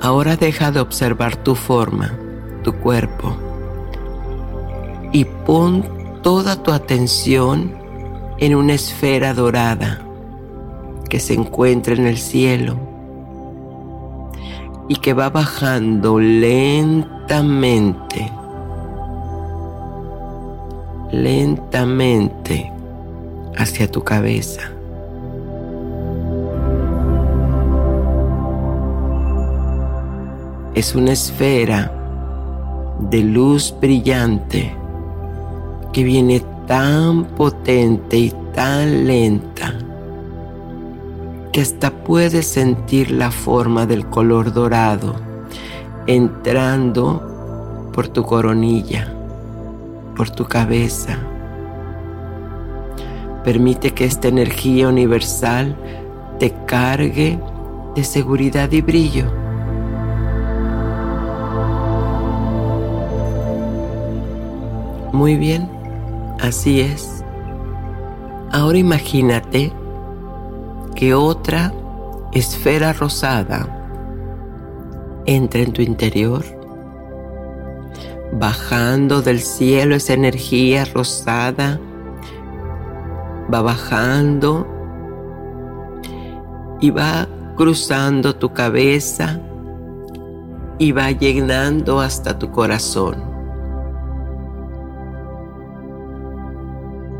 Ahora 0.00 0.34
deja 0.34 0.72
de 0.72 0.80
observar 0.80 1.36
tu 1.36 1.54
forma, 1.54 2.18
tu 2.64 2.72
cuerpo, 2.72 3.36
y 5.12 5.24
pon 5.24 5.84
toda 6.24 6.60
tu 6.60 6.72
atención 6.72 7.76
en 8.38 8.56
una 8.56 8.74
esfera 8.74 9.34
dorada 9.34 10.02
que 11.08 11.20
se 11.20 11.34
encuentra 11.34 11.94
en 11.94 12.08
el 12.08 12.18
cielo 12.18 12.76
y 14.88 14.96
que 14.96 15.14
va 15.14 15.30
bajando 15.30 16.18
lentamente, 16.18 18.32
lentamente 21.12 22.72
hacia 23.56 23.88
tu 23.88 24.02
cabeza. 24.02 24.72
Es 30.74 30.94
una 30.94 31.12
esfera 31.12 31.92
de 33.10 33.20
luz 33.20 33.74
brillante 33.78 34.74
que 35.92 36.02
viene 36.02 36.42
tan 36.66 37.24
potente 37.24 38.16
y 38.16 38.32
tan 38.54 39.06
lenta 39.06 39.74
que 41.52 41.60
hasta 41.60 41.90
puedes 41.90 42.46
sentir 42.46 43.10
la 43.10 43.30
forma 43.30 43.84
del 43.84 44.06
color 44.06 44.54
dorado 44.54 45.16
entrando 46.06 47.90
por 47.92 48.08
tu 48.08 48.22
coronilla, 48.22 49.12
por 50.16 50.30
tu 50.30 50.46
cabeza. 50.46 51.18
Permite 53.44 53.90
que 53.92 54.06
esta 54.06 54.28
energía 54.28 54.88
universal 54.88 55.76
te 56.38 56.54
cargue 56.64 57.38
de 57.94 58.04
seguridad 58.04 58.72
y 58.72 58.80
brillo. 58.80 59.41
Muy 65.12 65.36
bien, 65.36 65.68
así 66.40 66.80
es. 66.80 67.22
Ahora 68.50 68.78
imagínate 68.78 69.72
que 70.94 71.14
otra 71.14 71.72
esfera 72.32 72.94
rosada 72.94 73.66
entra 75.26 75.60
en 75.60 75.72
tu 75.72 75.82
interior, 75.82 76.42
bajando 78.32 79.20
del 79.20 79.40
cielo 79.40 79.94
esa 79.96 80.14
energía 80.14 80.86
rosada, 80.86 81.78
va 83.52 83.60
bajando 83.60 84.66
y 86.80 86.90
va 86.90 87.28
cruzando 87.56 88.34
tu 88.34 88.52
cabeza 88.52 89.38
y 90.78 90.92
va 90.92 91.10
llenando 91.10 92.00
hasta 92.00 92.38
tu 92.38 92.50
corazón. 92.50 93.31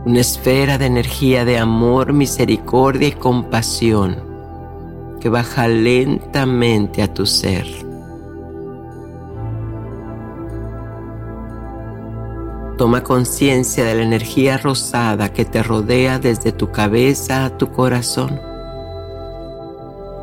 Una 0.05 0.21
esfera 0.21 0.79
de 0.79 0.87
energía 0.87 1.45
de 1.45 1.59
amor, 1.59 2.13
misericordia 2.13 3.09
y 3.09 3.13
compasión 3.13 4.17
que 5.21 5.29
baja 5.29 5.69
lentamente 5.69 7.01
a 7.01 7.15
tu 7.15 7.27
ser. 7.27 7.65
Toma 12.77 13.05
conciencia 13.05 13.85
de 13.85 13.95
la 13.95 14.03
energía 14.03 14.59
rosada 14.59 15.33
que 15.33 15.45
te 15.45 15.63
rodea 15.63 16.19
desde 16.19 16.51
tu 16.51 16.73
cabeza 16.73 17.45
a 17.45 17.57
tu 17.57 17.71
corazón. 17.71 18.41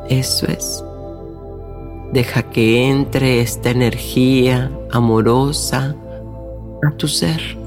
Eso 0.10 0.48
es. 0.48 0.84
Deja 2.12 2.44
que 2.44 2.90
entre 2.90 3.40
esta 3.40 3.70
energía 3.70 4.70
amorosa 4.92 5.96
a 6.86 6.92
tu 6.98 7.08
ser. 7.08 7.59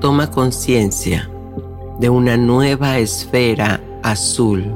Toma 0.00 0.30
conciencia 0.30 1.28
de 1.98 2.08
una 2.08 2.38
nueva 2.38 2.98
esfera 2.98 3.80
azul 4.02 4.74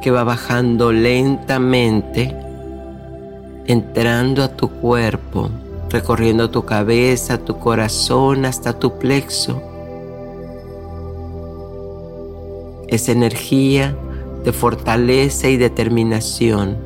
que 0.00 0.12
va 0.12 0.22
bajando 0.22 0.92
lentamente, 0.92 2.36
entrando 3.66 4.44
a 4.44 4.48
tu 4.48 4.68
cuerpo, 4.68 5.50
recorriendo 5.90 6.50
tu 6.50 6.64
cabeza, 6.64 7.38
tu 7.38 7.58
corazón 7.58 8.44
hasta 8.44 8.78
tu 8.78 8.98
plexo. 8.98 9.60
Esa 12.86 13.10
energía 13.10 13.96
de 14.44 14.52
fortaleza 14.52 15.48
y 15.48 15.56
determinación. 15.56 16.76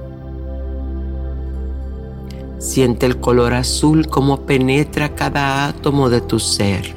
Siente 2.59 3.07
el 3.07 3.21
color 3.21 3.55
azul 3.55 4.09
como 4.09 4.41
penetra 4.47 5.15
cada 5.15 5.69
átomo 5.69 6.11
de 6.11 6.21
tu 6.21 6.39
ser. 6.39 6.95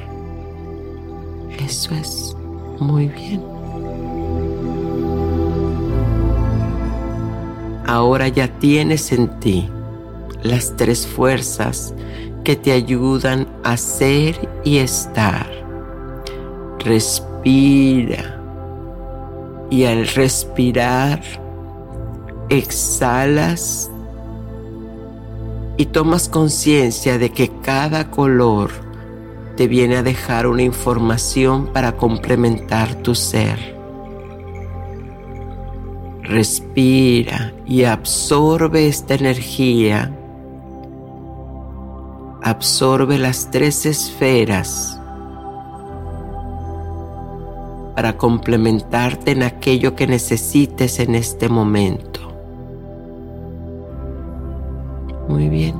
Eso 1.58 1.94
es 1.94 2.36
muy 2.80 3.06
bien. 3.08 3.52
ahora 7.92 8.26
ya 8.28 8.48
tienes 8.58 9.12
en 9.12 9.28
ti 9.38 9.68
las 10.42 10.74
tres 10.76 11.06
fuerzas 11.06 11.92
que 12.42 12.56
te 12.56 12.72
ayudan 12.72 13.46
a 13.64 13.76
ser 13.76 14.48
y 14.64 14.78
estar. 14.78 15.46
Respira 16.78 18.40
y 19.70 19.84
al 19.84 20.06
respirar 20.08 21.20
exhalas 22.48 23.90
y 25.76 25.86
tomas 25.86 26.28
conciencia 26.28 27.18
de 27.18 27.30
que 27.30 27.50
cada 27.62 28.10
color 28.10 28.70
te 29.56 29.68
viene 29.68 29.96
a 29.96 30.02
dejar 30.02 30.46
una 30.46 30.62
información 30.62 31.66
para 31.72 31.96
complementar 31.96 32.94
tu 32.96 33.14
ser. 33.14 33.76
Respira 36.22 37.52
y 37.66 37.84
absorbe 37.84 38.86
esta 38.86 39.14
energía. 39.14 40.16
Absorbe 42.42 43.18
las 43.18 43.50
tres 43.50 43.86
esferas 43.86 44.98
para 47.94 48.16
complementarte 48.16 49.32
en 49.32 49.42
aquello 49.42 49.94
que 49.94 50.06
necesites 50.06 50.98
en 50.98 51.14
este 51.14 51.48
momento. 51.48 52.31
Muy 55.28 55.48
bien. 55.48 55.74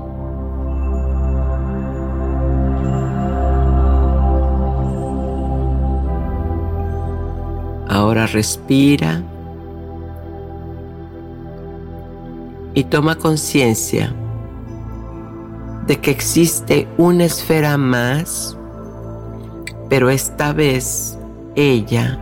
Ahora 7.89 8.27
respira 8.27 9.23
y 12.75 12.85
toma 12.85 13.17
conciencia 13.17 14.15
de 15.87 16.01
que 16.01 16.11
existe 16.11 16.89
una 16.97 17.25
esfera 17.25 17.77
más, 17.77 18.57
pero 19.89 20.09
esta 20.09 20.53
vez 20.53 21.19
ella 21.55 22.19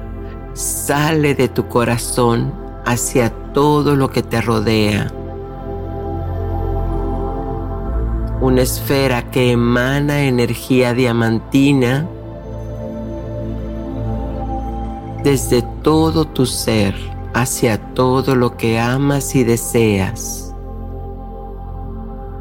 sale 0.54 1.34
de 1.34 1.48
tu 1.48 1.68
corazón 1.68 2.52
hacia 2.84 3.30
todo 3.52 3.94
lo 3.94 4.10
que 4.10 4.22
te 4.22 4.40
rodea. 4.40 5.12
Una 8.40 8.62
esfera 8.62 9.30
que 9.30 9.52
emana 9.52 10.22
energía 10.22 10.94
diamantina 10.94 12.08
desde 15.22 15.62
todo 15.82 16.24
tu 16.24 16.46
ser 16.46 16.94
hacia 17.34 17.78
todo 17.94 18.34
lo 18.34 18.56
que 18.56 18.78
amas 18.80 19.34
y 19.34 19.44
deseas. 19.44 20.54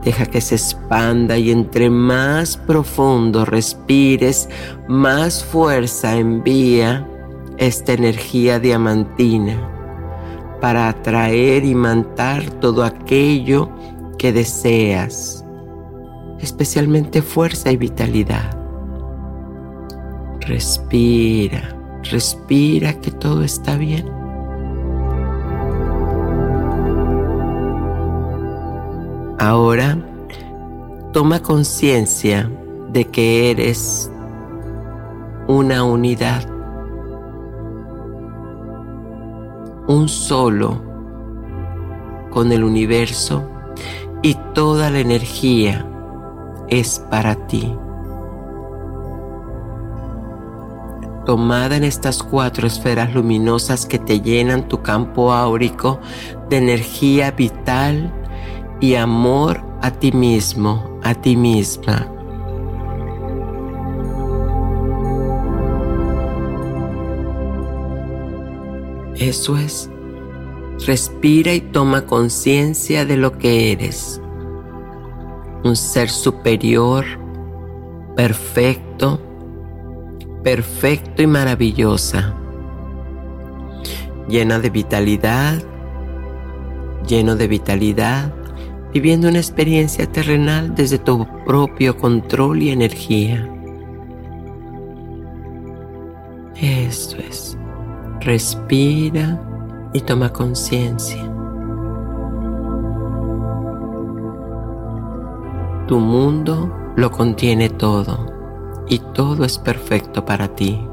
Deja 0.03 0.25
que 0.25 0.39
se 0.39 0.55
expanda 0.55 1.37
y 1.37 1.51
entre 1.51 1.89
más 1.89 2.55
profundo 2.55 3.43
respires, 3.43 4.47
más 4.87 5.43
fuerza 5.43 6.15
envía 6.15 7.05
esta 7.57 7.91
energía 7.91 8.59
diamantina 8.59 9.59
para 10.61 10.87
atraer 10.87 11.65
y 11.65 11.75
mantar 11.75 12.49
todo 12.61 12.85
aquello 12.85 13.69
que 14.17 14.31
deseas, 14.31 15.45
especialmente 16.41 17.21
fuerza 17.21 17.71
y 17.71 17.77
vitalidad. 17.77 18.57
Respira, 20.41 21.75
respira 22.09 22.93
que 22.93 23.11
todo 23.11 23.43
está 23.43 23.75
bien. 23.77 24.09
Ahora 29.37 29.97
toma 31.13 31.41
conciencia 31.41 32.49
de 32.91 33.05
que 33.05 33.51
eres 33.51 34.11
una 35.47 35.83
unidad, 35.83 36.43
un 39.87 40.09
solo 40.09 40.81
con 42.29 42.51
el 42.51 42.63
universo 42.63 43.49
y 44.21 44.35
toda 44.53 44.89
la 44.89 44.99
energía 44.99 45.88
es 46.69 46.99
para 47.09 47.35
ti. 47.47 47.75
Tomada 51.25 51.75
en 51.75 51.83
estas 51.83 52.23
cuatro 52.23 52.65
esferas 52.65 53.13
luminosas 53.13 53.85
que 53.85 53.99
te 53.99 54.21
llenan 54.21 54.67
tu 54.67 54.81
campo 54.81 55.31
áurico 55.31 55.99
de 56.49 56.57
energía 56.57 57.31
vital 57.31 58.11
y 58.79 58.95
amor 58.95 59.61
a 59.81 59.91
ti 59.91 60.11
mismo, 60.11 60.99
a 61.03 61.13
ti 61.13 61.35
misma. 61.35 62.07
Eso 69.19 69.57
es. 69.57 69.89
Respira 70.87 71.53
y 71.53 71.59
toma 71.59 72.05
conciencia 72.05 73.05
de 73.05 73.17
lo 73.17 73.37
que 73.37 73.73
eres. 73.73 74.21
Un 75.63 75.75
ser 75.75 76.09
superior, 76.09 77.05
perfecto, 78.15 79.19
perfecto 80.43 81.21
y 81.21 81.27
maravillosa. 81.27 82.35
Llena 84.27 84.59
de 84.59 84.69
vitalidad, 84.69 85.61
lleno 87.07 87.35
de 87.35 87.47
vitalidad, 87.47 88.33
viviendo 88.93 89.27
una 89.27 89.39
experiencia 89.39 90.05
terrenal 90.05 90.75
desde 90.75 90.97
tu 90.97 91.27
propio 91.45 91.97
control 91.97 92.61
y 92.63 92.69
energía. 92.69 93.49
Esto 96.55 97.17
es. 97.17 97.57
Respira 98.21 99.39
y 99.93 100.01
toma 100.01 100.31
conciencia. 100.31 101.38
Tu 105.89 105.97
mundo 105.97 106.71
lo 106.97 107.09
contiene 107.09 107.67
todo 107.67 108.27
y 108.87 108.99
todo 108.99 109.43
es 109.43 109.57
perfecto 109.57 110.23
para 110.23 110.49
ti. 110.49 110.87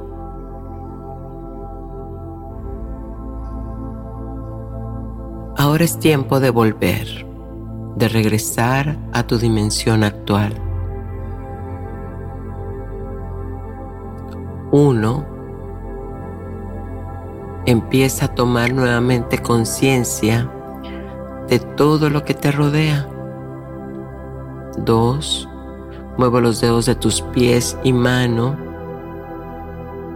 Ahora 5.59 5.85
es 5.85 5.99
tiempo 5.99 6.41
de 6.41 6.49
volver, 6.49 7.27
de 7.97 8.09
regresar 8.09 8.97
a 9.13 9.25
tu 9.25 9.37
dimensión 9.37 10.03
actual. 10.03 10.55
Uno, 14.73 15.27
empieza 17.67 18.25
a 18.25 18.35
tomar 18.35 18.73
nuevamente 18.73 19.43
conciencia 19.43 20.51
de 21.51 21.59
todo 21.59 22.09
lo 22.09 22.25
que 22.25 22.33
te 22.33 22.51
rodea. 22.51 23.11
Dos, 24.79 25.49
mueve 26.19 26.41
los 26.41 26.61
dedos 26.61 26.87
de 26.87 26.95
tus 26.95 27.23
pies 27.23 27.77
y 27.83 27.93
mano 27.93 28.57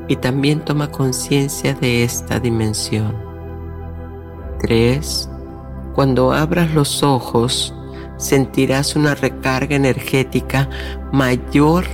y 0.08 0.16
también 0.16 0.61
toma 0.61 0.90
conciencia 0.90 1.74
de 1.74 2.02
esta 2.02 2.40
dimensión. 2.40 3.14
Tres, 4.61 5.30
cuando 5.94 6.32
abras 6.32 6.74
los 6.74 7.02
ojos, 7.02 7.74
sentirás 8.16 8.96
una 8.96 9.14
recarga 9.14 9.76
energética 9.76 10.68
mayor 11.12 11.84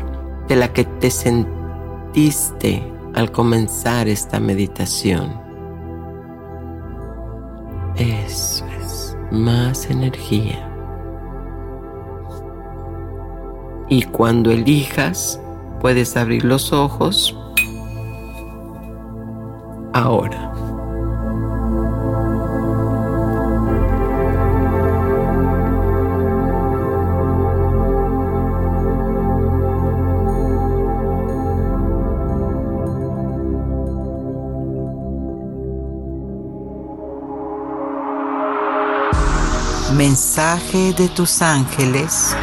de 0.48 0.56
la 0.56 0.72
que 0.72 0.84
te 0.84 1.10
sentiste 1.10 2.82
al 3.14 3.30
comenzar 3.32 4.08
esta 4.08 4.40
meditación. 4.40 5.40
Eso 7.96 8.64
es, 8.80 9.16
más 9.30 9.88
energía. 9.90 10.75
Y 13.88 14.02
cuando 14.02 14.50
elijas, 14.50 15.40
puedes 15.80 16.16
abrir 16.16 16.44
los 16.44 16.72
ojos 16.72 17.36
ahora. 19.92 20.52
Mensaje 39.96 40.92
de 40.92 41.08
tus 41.08 41.40
ángeles. 41.40 42.36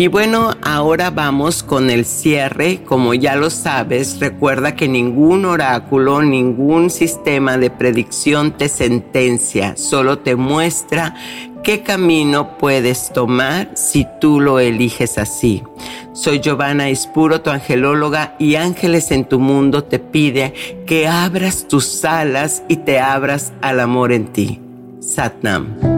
Y 0.00 0.06
bueno, 0.06 0.52
ahora 0.62 1.10
vamos 1.10 1.64
con 1.64 1.90
el 1.90 2.04
cierre. 2.04 2.84
Como 2.84 3.14
ya 3.14 3.34
lo 3.34 3.50
sabes, 3.50 4.20
recuerda 4.20 4.76
que 4.76 4.86
ningún 4.86 5.44
oráculo, 5.44 6.22
ningún 6.22 6.88
sistema 6.88 7.58
de 7.58 7.68
predicción 7.70 8.52
te 8.52 8.68
sentencia, 8.68 9.76
solo 9.76 10.20
te 10.20 10.36
muestra 10.36 11.16
qué 11.64 11.82
camino 11.82 12.58
puedes 12.58 13.12
tomar 13.12 13.72
si 13.74 14.06
tú 14.20 14.38
lo 14.38 14.60
eliges 14.60 15.18
así. 15.18 15.64
Soy 16.12 16.38
Giovanna 16.38 16.88
Espuro, 16.88 17.40
tu 17.40 17.50
angelóloga, 17.50 18.36
y 18.38 18.54
Ángeles 18.54 19.10
en 19.10 19.24
tu 19.24 19.40
mundo 19.40 19.82
te 19.82 19.98
pide 19.98 20.54
que 20.86 21.08
abras 21.08 21.66
tus 21.66 22.04
alas 22.04 22.62
y 22.68 22.76
te 22.76 23.00
abras 23.00 23.52
al 23.62 23.80
amor 23.80 24.12
en 24.12 24.28
ti. 24.28 24.60
Satnam. 25.00 25.97